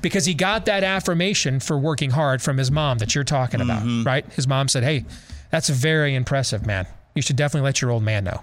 [0.00, 3.82] Because he got that affirmation for working hard from his mom that you're talking about,
[4.06, 4.24] right?
[4.32, 5.04] His mom said, hey,
[5.50, 6.86] that's very impressive, man.
[7.14, 8.42] You should definitely let your old man know.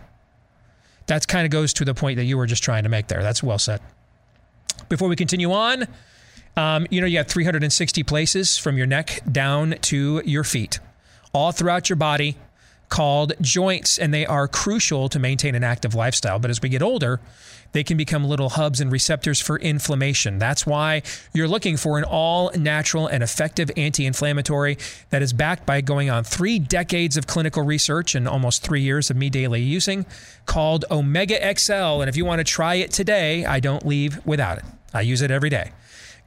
[1.07, 3.23] That kind of goes to the point that you were just trying to make there.
[3.23, 3.81] That's well said.
[4.87, 5.87] Before we continue on,
[6.57, 10.79] um, you know, you have 360 places from your neck down to your feet,
[11.33, 12.37] all throughout your body,
[12.91, 16.37] called joints, and they are crucial to maintain an active lifestyle.
[16.37, 17.19] But as we get older,
[17.71, 20.37] they can become little hubs and receptors for inflammation.
[20.37, 21.01] That's why
[21.33, 24.77] you're looking for an all natural and effective anti inflammatory
[25.09, 29.09] that is backed by going on three decades of clinical research and almost three years
[29.09, 30.05] of me daily using
[30.45, 32.01] called Omega XL.
[32.01, 34.65] And if you want to try it today, I don't leave without it.
[34.93, 35.71] I use it every day.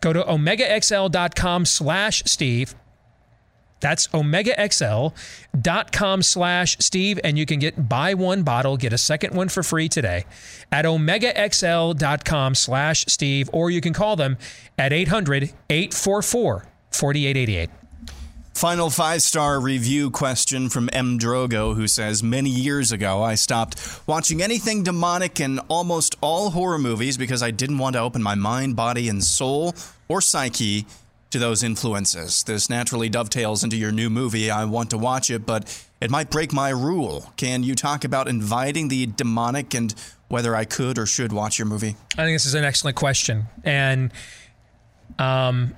[0.00, 2.74] Go to omegaxl.com slash Steve.
[3.80, 9.48] That's omegaxl.com slash Steve, and you can get buy one bottle, get a second one
[9.48, 10.24] for free today
[10.72, 14.38] at omegaxl.com slash Steve, or you can call them
[14.78, 17.70] at 800 844 4888.
[18.54, 21.18] Final five star review question from M.
[21.18, 26.78] Drogo, who says Many years ago, I stopped watching anything demonic and almost all horror
[26.78, 29.74] movies because I didn't want to open my mind, body, and soul
[30.06, 30.86] or psyche
[31.34, 32.44] to those influences.
[32.44, 34.52] This naturally dovetails into your new movie.
[34.52, 37.32] I want to watch it, but it might break my rule.
[37.36, 39.92] Can you talk about inviting the demonic and
[40.28, 41.96] whether I could or should watch your movie?
[42.16, 43.46] I think this is an excellent question.
[43.64, 44.12] And
[45.18, 45.74] um,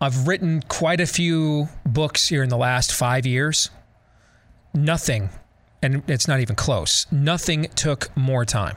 [0.00, 3.68] I've written quite a few books here in the last five years.
[4.72, 5.28] Nothing,
[5.82, 8.76] and it's not even close, nothing took more time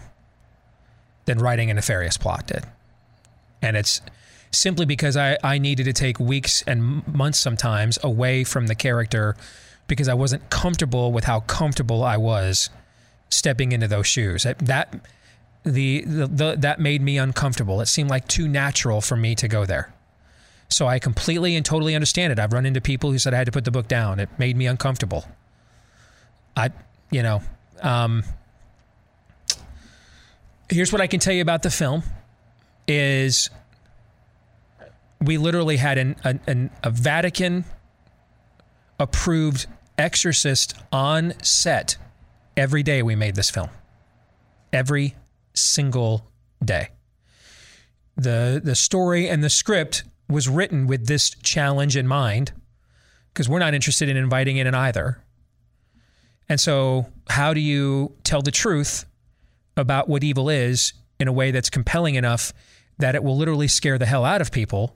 [1.23, 2.65] than writing a nefarious plot did.
[3.61, 4.01] And it's
[4.51, 9.35] simply because I, I needed to take weeks and months sometimes away from the character
[9.87, 12.69] because I wasn't comfortable with how comfortable I was
[13.29, 14.43] stepping into those shoes.
[14.43, 14.93] That, that
[15.63, 17.81] the, the, the that made me uncomfortable.
[17.81, 19.93] It seemed like too natural for me to go there.
[20.69, 22.39] So I completely and totally understand it.
[22.39, 24.19] I've run into people who said I had to put the book down.
[24.19, 25.25] It made me uncomfortable.
[26.55, 26.71] I,
[27.09, 27.41] you know,
[27.81, 28.23] um,
[30.69, 32.03] here's what I can tell you about the film
[32.87, 33.49] is
[35.21, 37.65] we literally had an, an, a Vatican
[38.99, 39.67] approved
[39.97, 41.97] exorcist on set
[42.57, 43.69] every day we made this film.
[44.73, 45.15] Every
[45.53, 46.25] single
[46.63, 46.89] day.
[48.15, 52.51] The the story and the script was written with this challenge in mind
[53.33, 55.23] because we're not interested in inviting in either.
[56.49, 59.05] And so, how do you tell the truth
[59.77, 62.53] about what evil is in a way that's compelling enough
[62.97, 64.95] that it will literally scare the hell out of people,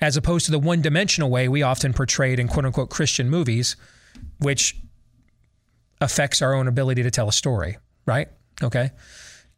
[0.00, 3.76] as opposed to the one dimensional way we often portrayed in quote unquote Christian movies,
[4.38, 4.76] which
[6.00, 8.28] affects our own ability to tell a story, right?
[8.62, 8.90] Okay.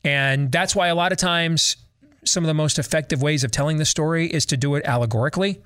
[0.04, 1.76] And that's why a lot of times
[2.24, 5.62] some of the most effective ways of telling the story is to do it allegorically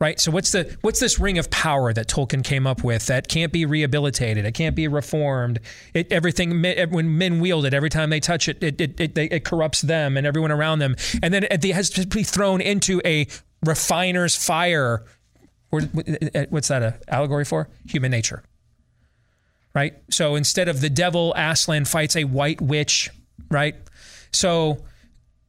[0.00, 3.28] right so what's the what's this ring of power that tolkien came up with that
[3.28, 5.58] can't be rehabilitated it can't be reformed
[5.94, 9.44] it everything when men wield it every time they touch it it it, it, it
[9.44, 13.26] corrupts them and everyone around them and then it has to be thrown into a
[13.64, 15.04] refiner's fire.
[15.70, 17.68] What's that an allegory for?
[17.88, 18.42] Human nature.
[19.74, 19.94] Right?
[20.10, 23.10] So instead of the devil aslan fights a white witch
[23.50, 23.76] right?
[24.32, 24.84] So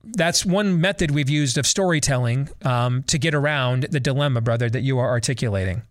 [0.04, 4.82] that's one method we've used of storytelling um, to get around the dilemma, brother, that
[4.82, 5.84] you are articulating.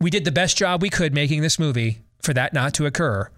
[0.00, 3.30] We did the best job we could making this movie for that not to occur.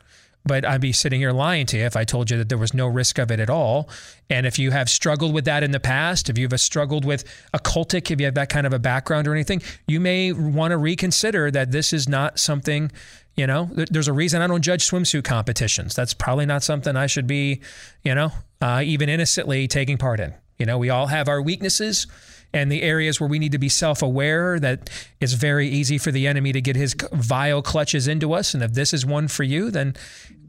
[0.48, 2.74] But I'd be sitting here lying to you if I told you that there was
[2.74, 3.88] no risk of it at all.
[4.28, 7.22] And if you have struggled with that in the past, if you've struggled with
[7.54, 10.76] occultic, if you have that kind of a background or anything, you may want to
[10.78, 12.90] reconsider that this is not something
[13.36, 15.94] You know, there's a reason I don't judge swimsuit competitions.
[15.94, 17.60] That's probably not something I should be,
[18.02, 20.34] you know, uh, even innocently taking part in.
[20.58, 22.08] You know, we all have our weaknesses
[22.52, 26.10] and the areas where we need to be self aware that it's very easy for
[26.10, 28.54] the enemy to get his vile clutches into us.
[28.54, 29.94] And if this is one for you, then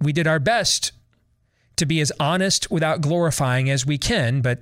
[0.02, 0.92] we did our best
[1.78, 4.60] to be as honest without glorifying as we can, but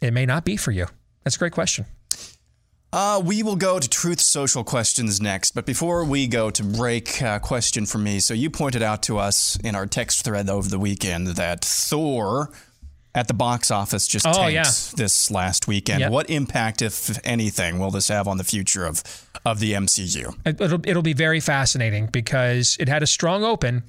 [0.00, 0.86] it may not be for you.
[1.24, 1.84] That's a great question.
[2.92, 7.22] Uh, we will go to truth social questions next, but before we go to break,
[7.22, 8.20] uh, question for me.
[8.20, 12.50] So you pointed out to us in our text thread over the weekend that Thor
[13.14, 14.70] at the box office just Oh, tanked yeah.
[14.96, 16.00] this last weekend.
[16.00, 16.10] Yep.
[16.12, 19.02] What impact, if anything, will this have on the future of
[19.44, 20.34] of the MCU?
[20.46, 23.82] It- It'll, it'll be very fascinating because it had a strong open,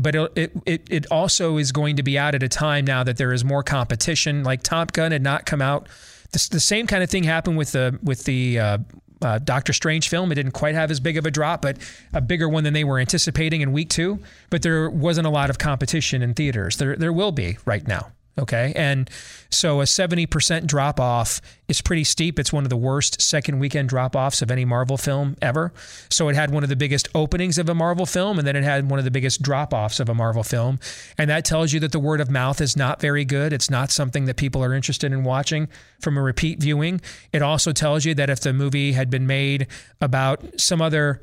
[0.00, 3.16] but it, it, it, also is going to be out at a time now that
[3.16, 4.44] there is more competition.
[4.44, 5.88] Like Top Gun had not come out.
[6.32, 8.78] The, the same kind of thing happened with the with the uh,
[9.22, 10.32] uh, Doctor Strange film.
[10.32, 11.78] It didn't quite have as big of a drop, but
[12.12, 14.20] a bigger one than they were anticipating in week two.
[14.48, 16.76] But there wasn't a lot of competition in theaters.
[16.76, 18.12] There there will be right now.
[18.38, 18.72] Okay.
[18.76, 19.10] And
[19.50, 22.38] so a 70% drop off is pretty steep.
[22.38, 25.72] It's one of the worst second weekend drop offs of any Marvel film ever.
[26.08, 28.64] So it had one of the biggest openings of a Marvel film, and then it
[28.64, 30.78] had one of the biggest drop offs of a Marvel film.
[31.18, 33.52] And that tells you that the word of mouth is not very good.
[33.52, 35.68] It's not something that people are interested in watching
[36.00, 37.00] from a repeat viewing.
[37.32, 39.66] It also tells you that if the movie had been made
[40.00, 41.20] about some other,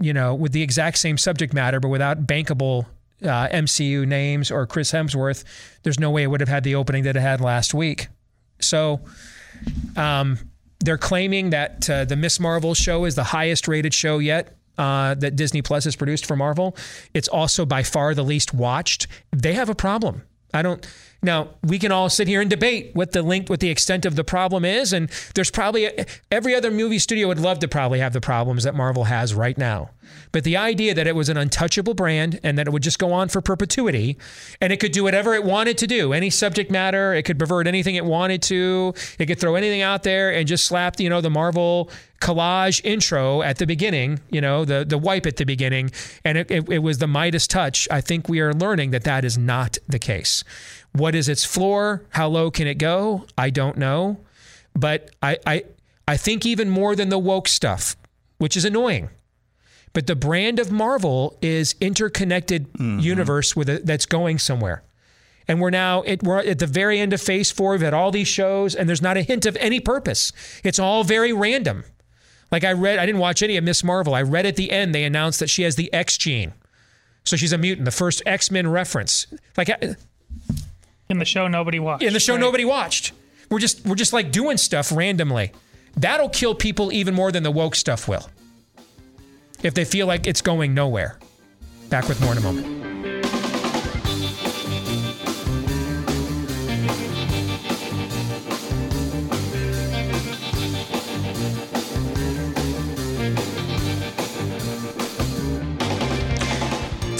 [0.00, 2.86] you know, with the exact same subject matter, but without bankable
[3.22, 5.44] uh, MCU names or Chris Hemsworth,
[5.82, 8.08] there's no way it would have had the opening that it had last week.
[8.60, 9.00] So
[9.96, 10.38] um,
[10.80, 14.56] they're claiming that uh, the Miss Marvel show is the highest rated show yet.
[14.78, 16.74] Uh, that Disney Plus has produced for Marvel.
[17.12, 19.08] It's also by far the least watched.
[19.30, 20.22] They have a problem.
[20.54, 20.86] I don't.
[21.22, 24.16] Now we can all sit here and debate what the link, what the extent of
[24.16, 25.90] the problem is, and there's probably
[26.30, 29.58] every other movie studio would love to probably have the problems that Marvel has right
[29.58, 29.90] now.
[30.32, 33.12] But the idea that it was an untouchable brand and that it would just go
[33.12, 34.16] on for perpetuity,
[34.60, 37.66] and it could do whatever it wanted to do, any subject matter, it could pervert
[37.66, 41.20] anything it wanted to, it could throw anything out there and just slap, you know,
[41.20, 41.90] the Marvel
[42.20, 45.90] collage intro at the beginning, you know, the the wipe at the beginning,
[46.24, 47.88] and it, it, it was the Midas touch.
[47.90, 50.44] I think we are learning that that is not the case.
[50.92, 52.02] What is its floor?
[52.10, 53.26] How low can it go?
[53.38, 54.18] I don't know,
[54.74, 55.64] but I I
[56.08, 57.96] I think even more than the woke stuff,
[58.38, 59.10] which is annoying.
[59.92, 63.00] But the brand of Marvel is interconnected mm-hmm.
[63.00, 64.82] universe with a, that's going somewhere.
[65.48, 67.72] And we're now it, we're at the very end of Phase Four.
[67.72, 70.32] We've had all these shows, and there's not a hint of any purpose.
[70.62, 71.84] It's all very random.
[72.52, 74.14] Like I read, I didn't watch any of Miss Marvel.
[74.14, 76.52] I read at the end they announced that she has the X gene,
[77.24, 77.84] so she's a mutant.
[77.84, 79.26] The first X Men reference.
[79.56, 79.70] Like
[81.10, 82.02] In the show, nobody watched.
[82.04, 82.40] in the show, right?
[82.40, 83.12] nobody watched.
[83.50, 85.52] We're just we're just like doing stuff randomly.
[85.96, 88.30] That'll kill people even more than the woke stuff will.
[89.62, 91.18] If they feel like it's going nowhere.
[91.88, 92.79] Back with more in a moment.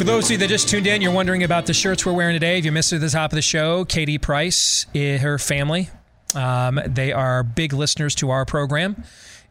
[0.00, 2.34] For those of you that just tuned in, you're wondering about the shirts we're wearing
[2.34, 2.56] today.
[2.56, 5.90] If you missed it at the top of the show, Katie Price, eh, her family,
[6.34, 9.04] um, they are big listeners to our program.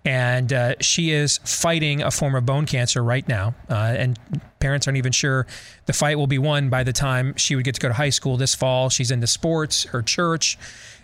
[0.06, 3.54] And uh, she is fighting a form of bone cancer right now.
[3.70, 4.18] Uh, and
[4.60, 5.46] parents aren't even sure
[5.86, 8.10] the fight will be won by the time she would get to go to high
[8.10, 8.90] school this fall.
[8.90, 10.58] She's into sports, her church,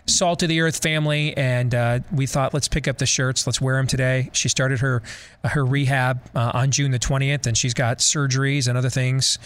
[0.08, 3.60] Salt of the Earth family, and uh, we thought let's pick up the shirts, let's
[3.60, 4.30] wear them today.
[4.32, 5.02] She started her
[5.44, 9.38] her rehab uh, on June the twentieth, and she's got surgeries and other things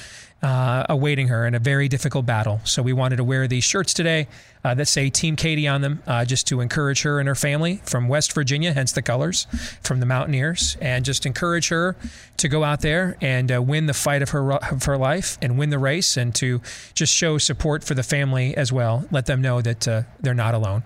[0.42, 2.60] uh, awaiting her in a very difficult battle.
[2.64, 4.26] So we wanted to wear these shirts today
[4.64, 7.80] uh, that say Team Katie on them, uh, just to encourage her and her family
[7.84, 9.46] from West Virginia, hence the colors
[9.82, 11.96] from the Mountaineers, and just encourage her
[12.38, 15.58] to go out there and uh, win the fight of her of her life and
[15.58, 16.60] win the race, and to
[16.94, 19.04] just show support for the family as well.
[19.10, 20.82] Let them know that uh, they're not alone.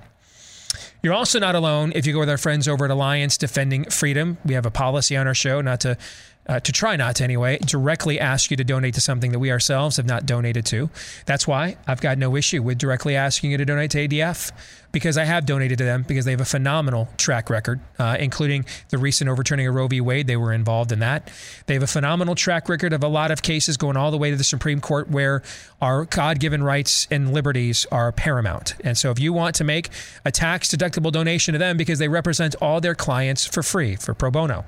[1.03, 4.39] You're also not alone if you go with our friends over at Alliance Defending Freedom.
[4.45, 5.97] We have a policy on our show not to.
[6.47, 9.51] Uh, to try not to anyway, directly ask you to donate to something that we
[9.51, 10.91] ourselves have not donated to.
[11.25, 14.53] That's why I've got no issue with directly asking you to donate to ADF
[14.95, 18.65] because I have donated to them because they have a phenomenal track record, uh, including
[18.91, 20.01] the recent overturning of Roe v.
[20.01, 20.29] Wade.
[20.29, 21.33] They were involved in that.
[21.67, 24.31] They have a phenomenal track record of a lot of cases going all the way
[24.31, 25.43] to the Supreme Court where
[25.83, 28.77] our God given rights and liberties are paramount.
[28.85, 29.89] And so if you want to make
[30.25, 34.15] a tax deductible donation to them because they represent all their clients for free, for
[34.15, 34.65] pro bono,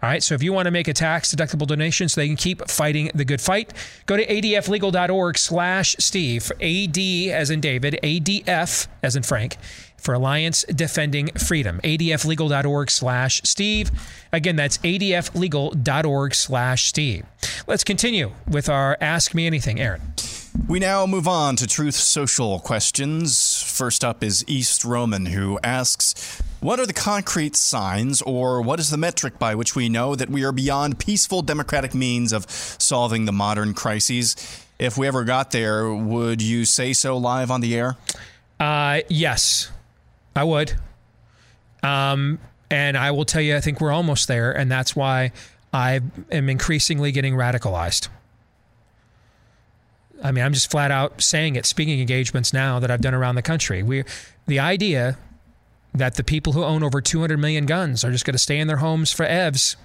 [0.00, 2.36] All right, so if you want to make a tax deductible donation so they can
[2.36, 3.72] keep fighting the good fight,
[4.06, 6.98] go to adflegal.org slash Steve, AD
[7.32, 9.56] as in David, ADF as in Frank,
[9.96, 13.90] for Alliance Defending Freedom, adflegal.org slash Steve.
[14.32, 17.26] Again, that's adflegal.org slash Steve.
[17.66, 20.14] Let's continue with our Ask Me Anything, Aaron.
[20.68, 23.62] We now move on to Truth Social questions.
[23.62, 28.90] First up is East Roman, who asks What are the concrete signs, or what is
[28.90, 33.26] the metric by which we know that we are beyond peaceful democratic means of solving
[33.26, 34.34] the modern crises?
[34.76, 37.96] If we ever got there, would you say so live on the air?
[38.58, 39.70] Uh, yes,
[40.34, 40.74] I would.
[41.84, 42.40] Um,
[42.70, 45.30] and I will tell you, I think we're almost there, and that's why
[45.72, 46.00] I
[46.32, 48.08] am increasingly getting radicalized.
[50.24, 53.36] I mean, I'm just flat out saying it, speaking engagements now that I've done around
[53.36, 53.84] the country.
[53.84, 54.02] We,
[54.46, 55.16] the idea
[55.98, 58.66] that the people who own over 200 million guns are just going to stay in
[58.68, 59.76] their homes for evs,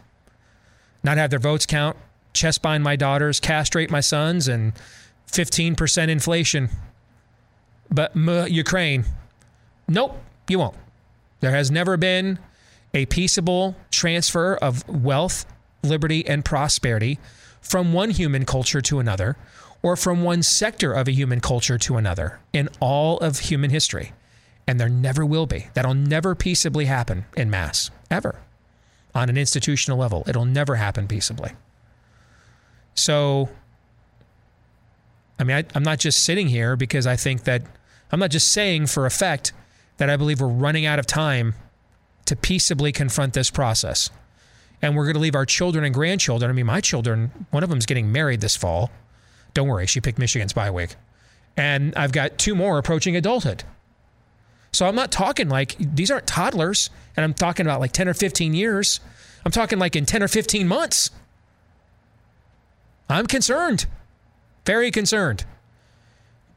[1.03, 1.98] not have their votes count,
[2.34, 4.73] chest bind my daughters, castrate my sons, and
[5.31, 6.69] 15% inflation.
[7.90, 9.06] But m- Ukraine,
[9.88, 10.18] nope,
[10.48, 10.77] you won't.
[11.41, 12.40] There has never been
[12.94, 15.45] a peaceable transfer of wealth,
[15.84, 17.19] liberty, and prosperity
[17.60, 19.35] from one human culture to another
[19.81, 24.14] or from one sector of a human culture to another in all of human history.
[24.68, 25.68] And there never will be.
[25.73, 28.40] That'll never peaceably happen in mass, ever.
[29.14, 31.52] On an institutional level, it'll never happen peaceably.
[32.95, 33.49] So,
[35.38, 37.64] I mean, I, I'm not just sitting here because I think that,
[38.11, 39.52] I'm not just saying for effect
[39.98, 41.56] that I believe we're running out of time
[42.26, 44.10] to peaceably confront this process.
[44.81, 46.49] And we're going to leave our children and grandchildren.
[46.49, 48.91] I mean, my children, one of them's getting married this fall.
[49.53, 50.95] Don't worry, she picked Michigan's bye week.
[51.56, 53.64] And I've got two more approaching adulthood.
[54.73, 58.13] So I'm not talking like these aren't toddlers, and I'm talking about like 10 or
[58.13, 58.99] 15 years.
[59.45, 61.11] I'm talking like in 10 or 15 months.
[63.09, 63.85] I'm concerned,
[64.65, 65.45] very concerned.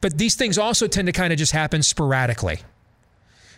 [0.00, 2.60] But these things also tend to kind of just happen sporadically.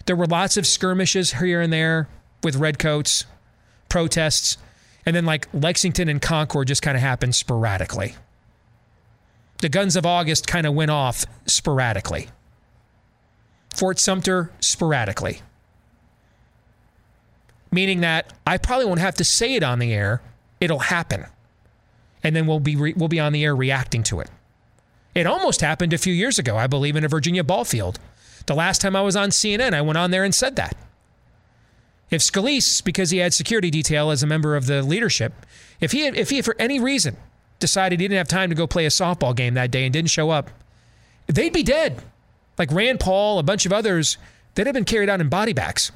[0.07, 2.09] There were lots of skirmishes here and there
[2.43, 3.25] with redcoats,
[3.89, 4.59] protests,
[5.07, 8.15] and then like Lexington and Concord just kind of happened sporadically
[9.61, 12.29] the guns of August kind of went off sporadically.
[13.79, 15.41] Fort Sumter, sporadically.
[17.71, 20.21] Meaning that I probably won't have to say it on the air,
[20.61, 21.27] it'll happen.
[22.25, 24.31] And then we'll be, re- we'll be on the air reacting to it.
[25.15, 28.01] It almost happened a few years ago, I believe, in a Virginia ball field.
[28.47, 30.77] The last time I was on CNN, I went on there and said that.
[32.11, 35.47] If Scalise, because he had security detail as a member of the leadership,
[35.81, 37.17] if he, if he for any reason
[37.61, 40.11] decided he didn't have time to go play a softball game that day and didn't
[40.11, 40.51] show up,
[41.29, 42.03] they'd be dead.
[42.59, 44.19] Like Rand Paul, a bunch of others,
[44.55, 45.93] they'd have been carried out in body bags.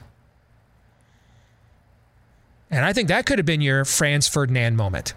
[2.71, 5.15] And I think that could have been your Franz Ferdinand moment.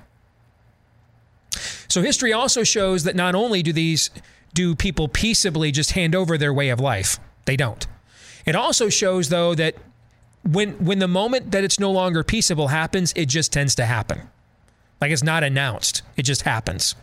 [1.87, 4.09] So history also shows that not only do these
[4.53, 7.85] do people peaceably just hand over their way of life, they don't.
[8.45, 9.75] It also shows though that
[10.43, 14.23] when when the moment that it's no longer peaceable happens, it just tends to happen.
[14.99, 16.95] Like it's not announced, it just happens.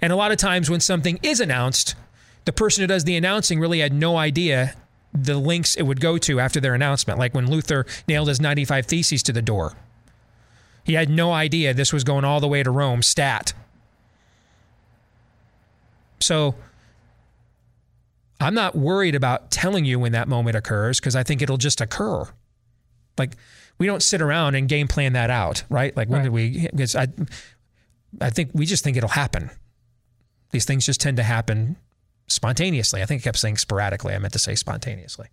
[0.00, 1.94] And a lot of times when something is announced,
[2.46, 4.74] the person who does the announcing really had no idea
[5.12, 7.18] the links it would go to after their announcement.
[7.18, 9.74] Like when Luther nailed his 95 Theses to the door.
[10.84, 13.52] He had no idea this was going all the way to Rome, stat.
[16.20, 16.54] So
[18.40, 21.80] I'm not worried about telling you when that moment occurs because I think it'll just
[21.80, 22.24] occur.
[23.18, 23.32] Like
[23.78, 25.96] we don't sit around and game plan that out, right?
[25.96, 26.24] Like when right.
[26.24, 26.68] did we?
[26.70, 27.08] Because I,
[28.20, 29.50] I think we just think it'll happen.
[30.52, 31.76] These things just tend to happen
[32.28, 33.02] spontaneously.
[33.02, 34.14] I think I kept saying sporadically.
[34.14, 35.28] I meant to say spontaneously.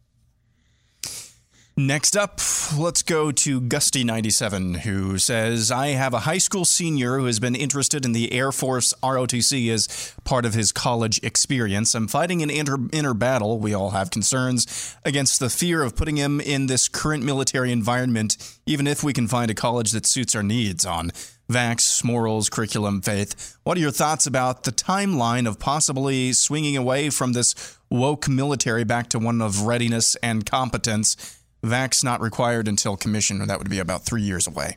[1.76, 2.40] Next up,
[2.78, 7.56] let's go to Gusty97, who says, I have a high school senior who has been
[7.56, 11.96] interested in the Air Force ROTC as part of his college experience.
[11.96, 13.58] I'm fighting an inner, inner battle.
[13.58, 18.38] We all have concerns against the fear of putting him in this current military environment,
[18.68, 21.10] even if we can find a college that suits our needs on
[21.50, 23.58] vax, morals, curriculum, faith.
[23.64, 28.84] What are your thoughts about the timeline of possibly swinging away from this woke military
[28.84, 31.40] back to one of readiness and competence?
[31.64, 34.76] Vax not required until commission, or that would be about three years away.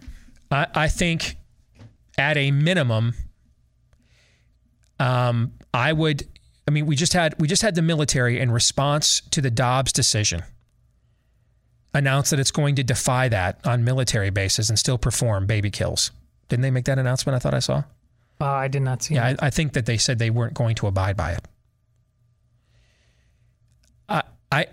[0.51, 1.37] I, I think
[2.17, 3.15] at a minimum,
[4.99, 6.27] um, I would.
[6.69, 9.93] I mean, we just had we just had the military in response to the Dobbs
[9.93, 10.43] decision
[11.95, 16.11] announce that it's going to defy that on military bases and still perform baby kills.
[16.48, 17.36] Didn't they make that announcement?
[17.36, 17.82] I thought I saw.
[18.40, 19.14] Uh, I did not see.
[19.14, 21.47] Yeah, I, I, think that they said they weren't going to abide by it.
[24.52, 24.66] I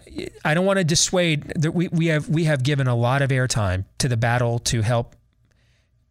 [0.46, 3.32] I don't want to dissuade that we, we have we have given a lot of
[3.32, 5.16] airtime to the battle to help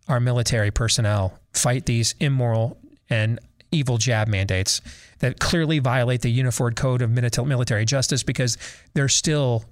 [0.08, 2.76] our military personnel fight these immoral
[3.08, 3.38] and
[3.70, 4.80] evil jab mandates
[5.20, 8.58] that clearly violate the Uniform Code of Military Justice because
[8.94, 9.64] they're still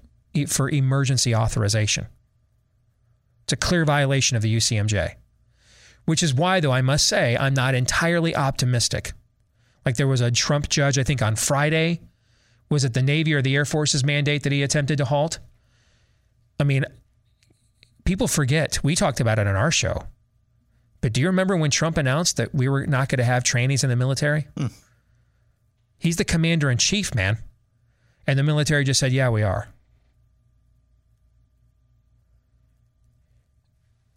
[0.47, 2.07] for emergency authorization.
[3.43, 5.15] It's a clear violation of the UCMJ,
[6.11, 9.13] which is why, though, I must say I'm not entirely optimistic.
[9.85, 12.01] Like there was a Trump judge, I think on Friday,
[12.69, 15.39] was it the Navy or the Air Force's mandate that he attempted to halt?
[16.59, 16.83] I mean,
[18.03, 18.83] people forget.
[18.83, 20.03] We talked about it on our show.
[20.99, 23.85] But do you remember when Trump announced that we were not going to have trainees
[23.85, 24.49] in the military?
[24.57, 24.67] Hmm.
[25.97, 27.37] He's the commander in chief, man.
[28.27, 29.69] And the military just said, yeah, we are.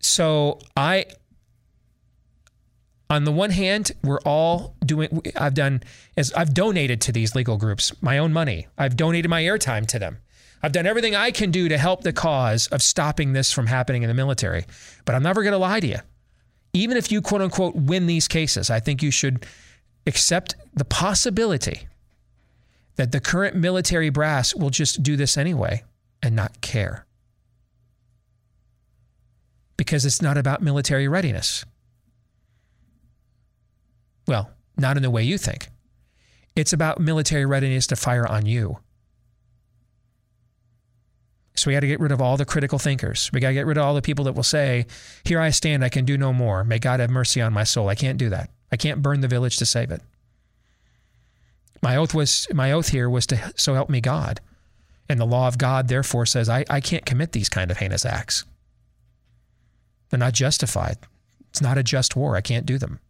[0.00, 1.06] So I,
[3.10, 5.82] on the one hand, we're all doing, I've done,
[6.16, 8.66] as I've donated to these legal groups my own money.
[8.78, 10.18] I've donated my airtime to them.
[10.62, 14.02] I've done everything I can do to help the cause of stopping this from happening
[14.02, 14.64] in the military.
[15.04, 15.98] But I'm never going to lie to you
[16.74, 19.46] even if you quote unquote win these cases, I think you should
[20.06, 21.86] accept the possibility
[22.96, 25.82] that the current military brass will just do this anyway
[26.22, 27.06] and not care.
[29.76, 31.64] Because it's not about military readiness.
[34.26, 35.68] Well, not in the way you think.
[36.56, 38.78] It's about military readiness to fire on you.
[41.56, 43.30] So we got to get rid of all the critical thinkers.
[43.32, 44.86] We got to get rid of all the people that will say,
[45.24, 46.64] Here I stand, I can do no more.
[46.64, 47.88] May God have mercy on my soul.
[47.88, 48.50] I can't do that.
[48.72, 50.02] I can't burn the village to save it.
[51.80, 54.40] My oath was my oath here was to so help me God.
[55.08, 58.06] And the law of God therefore says I, I can't commit these kind of heinous
[58.06, 58.44] acts.
[60.08, 60.96] They're not justified.
[61.50, 62.36] It's not a just war.
[62.36, 63.00] I can't do them.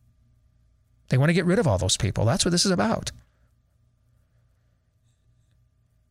[1.08, 2.24] They want to get rid of all those people.
[2.24, 3.12] That's what this is about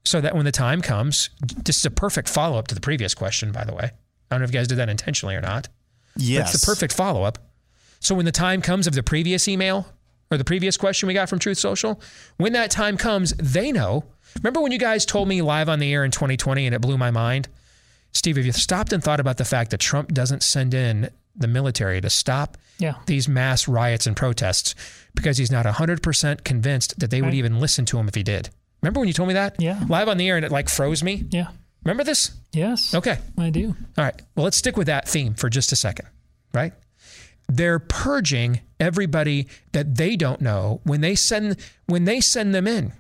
[0.06, 3.14] so that when the time comes, this is a perfect follow up to the previous
[3.14, 3.86] question, by the way.
[3.86, 3.92] I
[4.30, 5.70] don't know if you guys did that intentionally or not.
[6.16, 6.54] Yes.
[6.54, 7.40] It's the perfect follow up.
[8.00, 9.88] So when the time comes of the previous email
[10.30, 12.02] or the previous question we got from Truth Social,
[12.38, 14.04] when that time comes, they know.
[14.38, 16.98] Remember when you guys told me live on the air in 2020 and it blew
[16.98, 17.48] my mind?
[18.12, 21.48] Steve, have you stopped and thought about the fact that Trump doesn't send in the
[21.48, 22.96] military to stop yeah.
[23.06, 24.76] these mass riots and protests
[25.16, 28.50] because he's not 100% convinced that they would even listen to him if he did?
[28.82, 29.56] Remember when you told me that?
[29.60, 29.82] Yeah.
[29.88, 31.26] Live on the air and it like froze me?
[31.30, 31.48] Yeah.
[31.86, 32.32] Remember this?
[32.52, 32.94] Yes.
[32.94, 33.18] Okay.
[33.38, 33.76] I do.
[33.98, 34.22] All right.
[34.36, 36.08] Well, let's stick with that theme for just a second,
[36.54, 36.74] right?
[37.48, 41.58] They're purging everybody that they don't know when they send
[41.88, 42.94] when they send them in.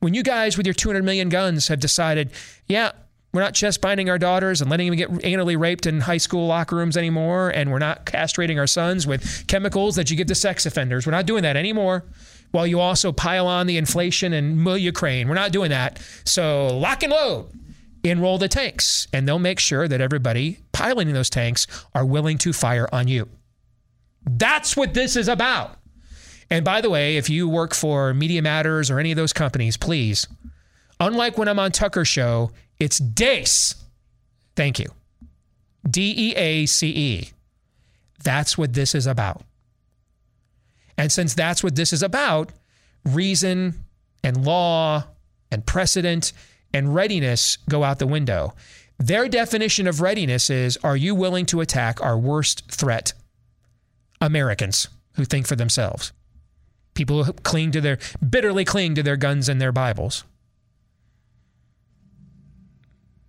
[0.00, 2.32] When you guys with your 200 million guns have decided,
[2.66, 2.92] yeah,
[3.32, 6.46] we're not chest binding our daughters and letting them get anally raped in high school
[6.46, 10.34] locker rooms anymore, and we're not castrating our sons with chemicals that you give to
[10.34, 11.06] sex offenders.
[11.06, 12.04] We're not doing that anymore
[12.50, 15.28] while you also pile on the inflation and Ukraine.
[15.28, 16.00] We're not doing that.
[16.24, 17.48] So lock and load.
[18.02, 22.52] Enroll the tanks, and they'll make sure that everybody piloting those tanks are willing to
[22.54, 23.28] fire on you.
[24.24, 25.76] That's what this is about.
[26.48, 29.76] And by the way, if you work for Media Matters or any of those companies,
[29.76, 30.26] please,
[30.98, 33.74] unlike when I'm on Tucker Show, it's Deace.
[34.56, 34.90] Thank you.
[35.88, 37.30] D E A C E.
[38.24, 39.42] That's what this is about.
[40.98, 42.52] And since that's what this is about,
[43.04, 43.84] reason
[44.22, 45.04] and law
[45.50, 46.32] and precedent
[46.74, 48.54] and readiness go out the window.
[48.98, 53.14] Their definition of readiness is are you willing to attack our worst threat?
[54.20, 56.12] Americans who think for themselves.
[56.92, 57.98] People who cling to their
[58.28, 60.24] bitterly cling to their guns and their Bibles.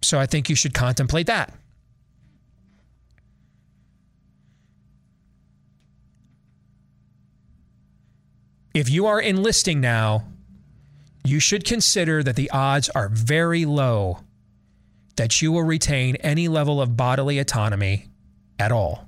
[0.04, 1.54] So I think you should contemplate that.
[8.74, 10.24] If you are enlisting now,
[11.24, 14.20] you should consider that the odds are very low
[15.18, 18.08] that you will retain any level of bodily autonomy
[18.58, 19.08] at all.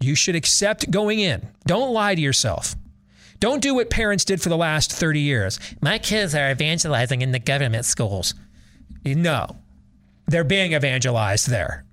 [0.00, 1.48] You should accept going in.
[1.66, 2.74] Don't lie to yourself.
[3.38, 5.58] Don't do what parents did for the last 30 years.
[5.80, 8.34] My kids are evangelizing in the government schools.
[9.04, 9.56] No,
[10.30, 11.84] they're being evangelized there.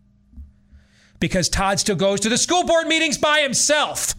[1.19, 4.14] Because Todd still goes to the school board meetings by himself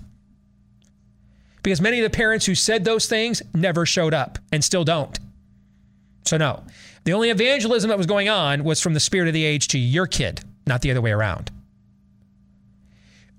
[1.63, 5.19] because many of the parents who said those things never showed up and still don't.
[6.25, 6.63] So, no,
[7.05, 9.79] the only evangelism that was going on was from the spirit of the age to
[9.79, 11.51] your kid, not the other way around.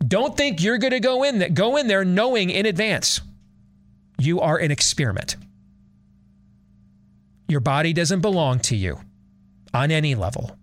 [0.08, 3.20] Don't think you're going to go in that go in there knowing in advance
[4.20, 5.36] you are an experiment.
[7.48, 9.00] Your body doesn't belong to you
[9.74, 10.56] on any level.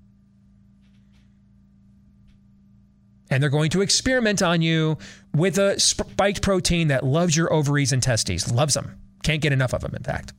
[3.31, 4.99] And they're going to experiment on you
[5.35, 8.99] with a spiked protein that loves your ovaries and testes, loves them.
[9.23, 10.33] Can't get enough of them, in fact.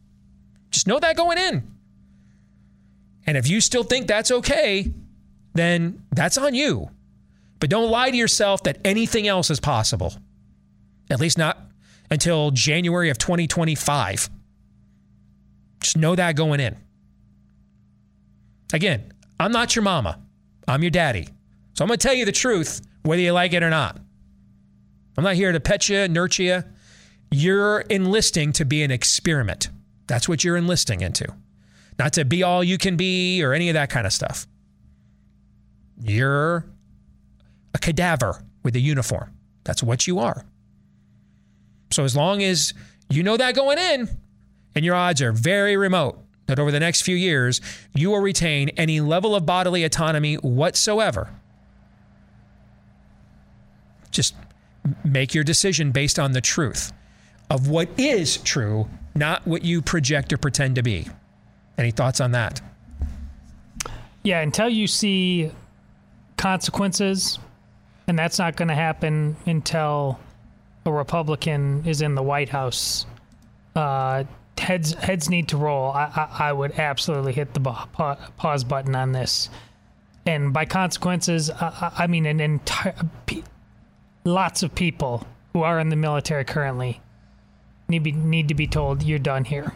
[0.71, 1.71] Just know that going in.
[3.25, 4.91] And if you still think that's okay,
[5.53, 6.89] then that's on you.
[7.59, 10.13] But don't lie to yourself that anything else is possible.
[11.09, 11.57] At least not
[12.09, 14.29] until January of 2025.
[15.81, 16.77] Just know that going in.
[18.73, 20.19] Again, I'm not your mama.
[20.67, 21.29] I'm your daddy.
[21.77, 23.99] So I'm going to tell you the truth, whether you like it or not.
[25.15, 26.63] I'm not here to pet you, nurture you.
[27.29, 29.69] You're enlisting to be an experiment.
[30.07, 31.27] That's what you're enlisting into.
[31.99, 34.47] Not to be all you can be or any of that kind of stuff.
[36.01, 36.65] You're
[37.75, 39.33] a cadaver with a uniform.
[39.63, 40.45] That's what you are.
[41.91, 42.73] So as long as
[43.09, 44.09] you know that going in,
[44.73, 47.61] and your odds are very remote that over the next few years
[47.93, 51.29] you will retain any level of bodily autonomy whatsoever,
[54.17, 54.35] just
[55.05, 56.91] make your decision based on the truth
[57.49, 61.07] of what is true, not what you project or pretend to be.
[61.77, 62.59] Any thoughts on that?
[64.23, 65.51] Yeah, until you see
[66.35, 67.39] consequences,
[68.07, 70.19] and that's not going to happen until
[70.85, 73.05] a Republican is in the White House.
[73.75, 74.23] Uh,
[74.57, 75.91] heads heads need to roll.
[75.91, 79.49] I, I, I would absolutely hit the pa- pause button on this,
[80.25, 82.95] and by consequences, I, I mean an entire
[84.27, 87.01] lots of people who are in the military currently
[87.87, 89.73] need be, need to be told you're done here.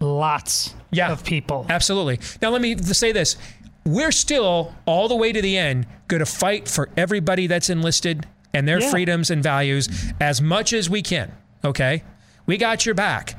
[0.00, 1.66] Lots yeah, of people.
[1.68, 2.20] Absolutely.
[2.42, 3.36] Now let me say this.
[3.84, 8.26] We're still all the way to the end going to fight for everybody that's enlisted
[8.52, 8.90] and their yeah.
[8.90, 9.88] freedoms and values
[10.20, 11.32] as much as we can.
[11.64, 12.02] Okay?
[12.46, 13.34] We got your back.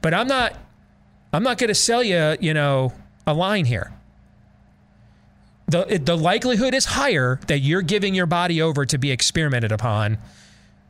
[0.00, 0.56] But I'm not
[1.32, 2.92] I'm not going to sell you, you know,
[3.26, 3.92] a line here.
[5.72, 10.18] The the likelihood is higher that you're giving your body over to be experimented upon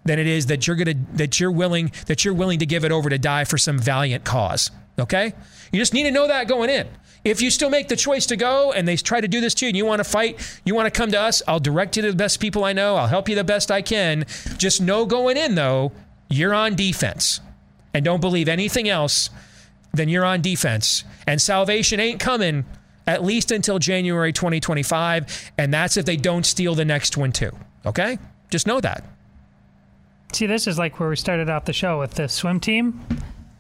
[0.05, 2.91] than it is that you're to that you're willing that you're willing to give it
[2.91, 4.71] over to die for some valiant cause.
[4.99, 5.35] Okay?
[5.73, 6.89] You just need to know that going in.
[7.25, 9.65] If you still make the choice to go and they try to do this to
[9.65, 12.03] you and you want to fight, you want to come to us, I'll direct you
[12.03, 12.97] to the best people I know.
[12.97, 14.25] I'll help you the best I can.
[14.59, 15.93] Just know going in, though,
[16.29, 17.41] you're on defense.
[17.95, 19.31] And don't believe anything else
[19.95, 21.05] than you're on defense.
[21.25, 22.65] And salvation ain't coming
[23.07, 25.53] at least until January 2025.
[25.59, 27.51] And that's if they don't steal the next one, too.
[27.87, 28.19] Okay?
[28.51, 29.05] Just know that.
[30.33, 33.01] See, this is like where we started out the show with the swim team.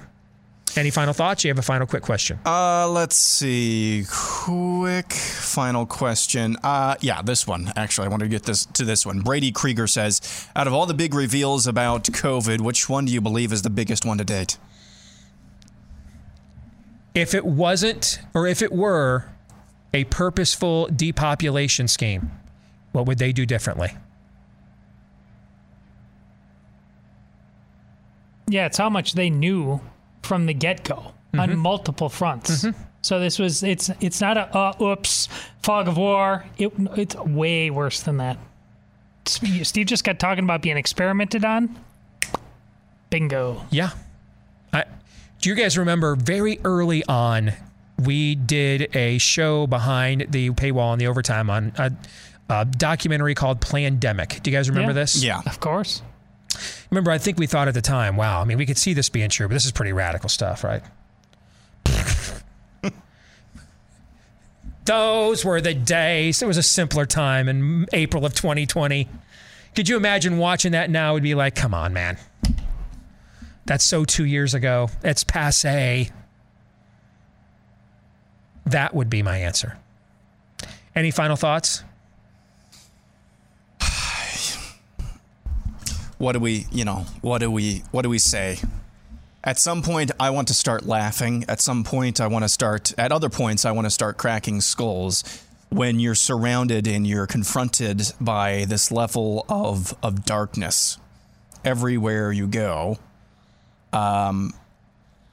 [0.76, 1.44] Any final thoughts?
[1.44, 2.38] You have a final quick question.
[2.46, 4.04] Uh, let's see.
[4.08, 6.56] Quick final question.
[6.62, 7.72] Uh, yeah, this one.
[7.76, 9.20] Actually, I wanted to get this to this one.
[9.20, 13.20] Brady Krieger says, out of all the big reveals about COVID, which one do you
[13.20, 14.58] believe is the biggest one to date?
[17.14, 19.26] if it wasn't or if it were
[19.92, 22.30] a purposeful depopulation scheme,
[22.92, 23.90] what would they do differently?
[28.48, 29.80] Yeah, it's how much they knew
[30.22, 31.40] from the get go mm-hmm.
[31.40, 32.64] on multiple fronts.
[32.64, 32.80] Mm-hmm.
[33.02, 35.28] So this was it's it's not a uh, oops
[35.62, 36.44] fog of war.
[36.58, 38.38] It, it's way worse than that.
[39.26, 41.78] Steve just got talking about being experimented on.
[43.10, 43.64] Bingo.
[43.70, 43.90] Yeah.
[44.72, 44.84] I
[45.40, 47.52] do you guys remember very early on,
[47.98, 51.92] we did a show behind the paywall and the overtime on a,
[52.50, 54.42] a documentary called Plandemic.
[54.42, 54.94] Do you guys remember yeah.
[54.94, 55.22] this?
[55.22, 55.40] Yeah.
[55.46, 56.02] Of course.
[56.90, 59.08] Remember, I think we thought at the time, wow, I mean, we could see this
[59.08, 60.82] being true, but this is pretty radical stuff, right?
[64.86, 66.42] Those were the days.
[66.42, 69.08] It was a simpler time in April of 2020.
[69.76, 71.12] Could you imagine watching that now?
[71.12, 72.18] Would be like, come on, man.
[73.66, 74.90] That's so two years ago.
[75.04, 76.10] It's passe.
[78.66, 79.78] That would be my answer.
[80.96, 81.84] Any final thoughts?
[86.20, 88.58] What do we, you know, what do we, what do we say?
[89.42, 91.46] At some point, I want to start laughing.
[91.48, 94.60] At some point, I want to start, at other points, I want to start cracking
[94.60, 95.24] skulls
[95.70, 100.98] when you're surrounded and you're confronted by this level of, of darkness
[101.64, 102.98] everywhere you go.
[103.94, 104.52] Um,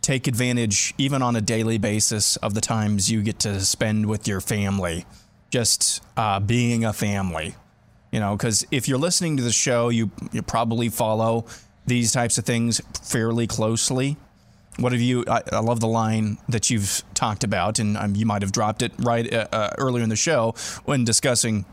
[0.01, 4.25] take advantage, even on a daily basis, of the times you get to spend with
[4.25, 5.05] your family,
[5.49, 7.55] just uh, being a family.
[8.11, 11.45] You know, because if you're listening to the show, you you probably follow
[11.85, 14.17] these types of things fairly closely.
[14.77, 15.25] What have you?
[15.27, 18.81] I, I love the line that you've talked about, and um, you might have dropped
[18.81, 20.53] it right uh, uh, earlier in the show
[20.85, 21.65] when discussing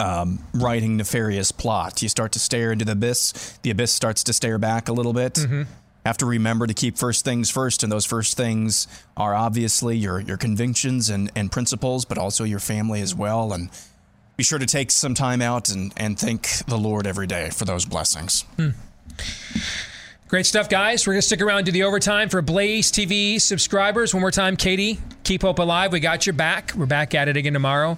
[0.00, 2.00] um, writing nefarious plot.
[2.02, 3.58] You start to stare into the abyss.
[3.62, 5.38] The abyss starts to stare back a little bit.
[6.04, 8.86] Have to remember to keep first things first, and those first things
[9.16, 13.52] are obviously your your convictions and, and principles, but also your family as well.
[13.52, 13.68] And
[14.36, 17.64] be sure to take some time out and, and thank the Lord every day for
[17.64, 18.42] those blessings.
[18.56, 18.70] Hmm.
[20.28, 21.06] Great stuff, guys.
[21.06, 24.12] We're going to stick around to the overtime for Blaze TV subscribers.
[24.12, 25.92] One more time, Katie, keep hope alive.
[25.92, 26.72] We got your back.
[26.76, 27.96] We're back at it again tomorrow.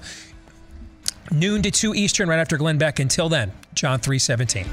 [1.33, 2.99] Noon to 2 Eastern, right after Glenn Beck.
[3.01, 4.67] Until then, John 317.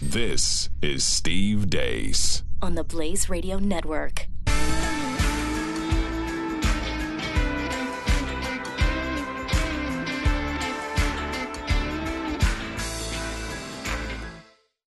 [0.00, 2.42] This is Steve Deace.
[2.62, 4.26] on the Blaze Radio Network.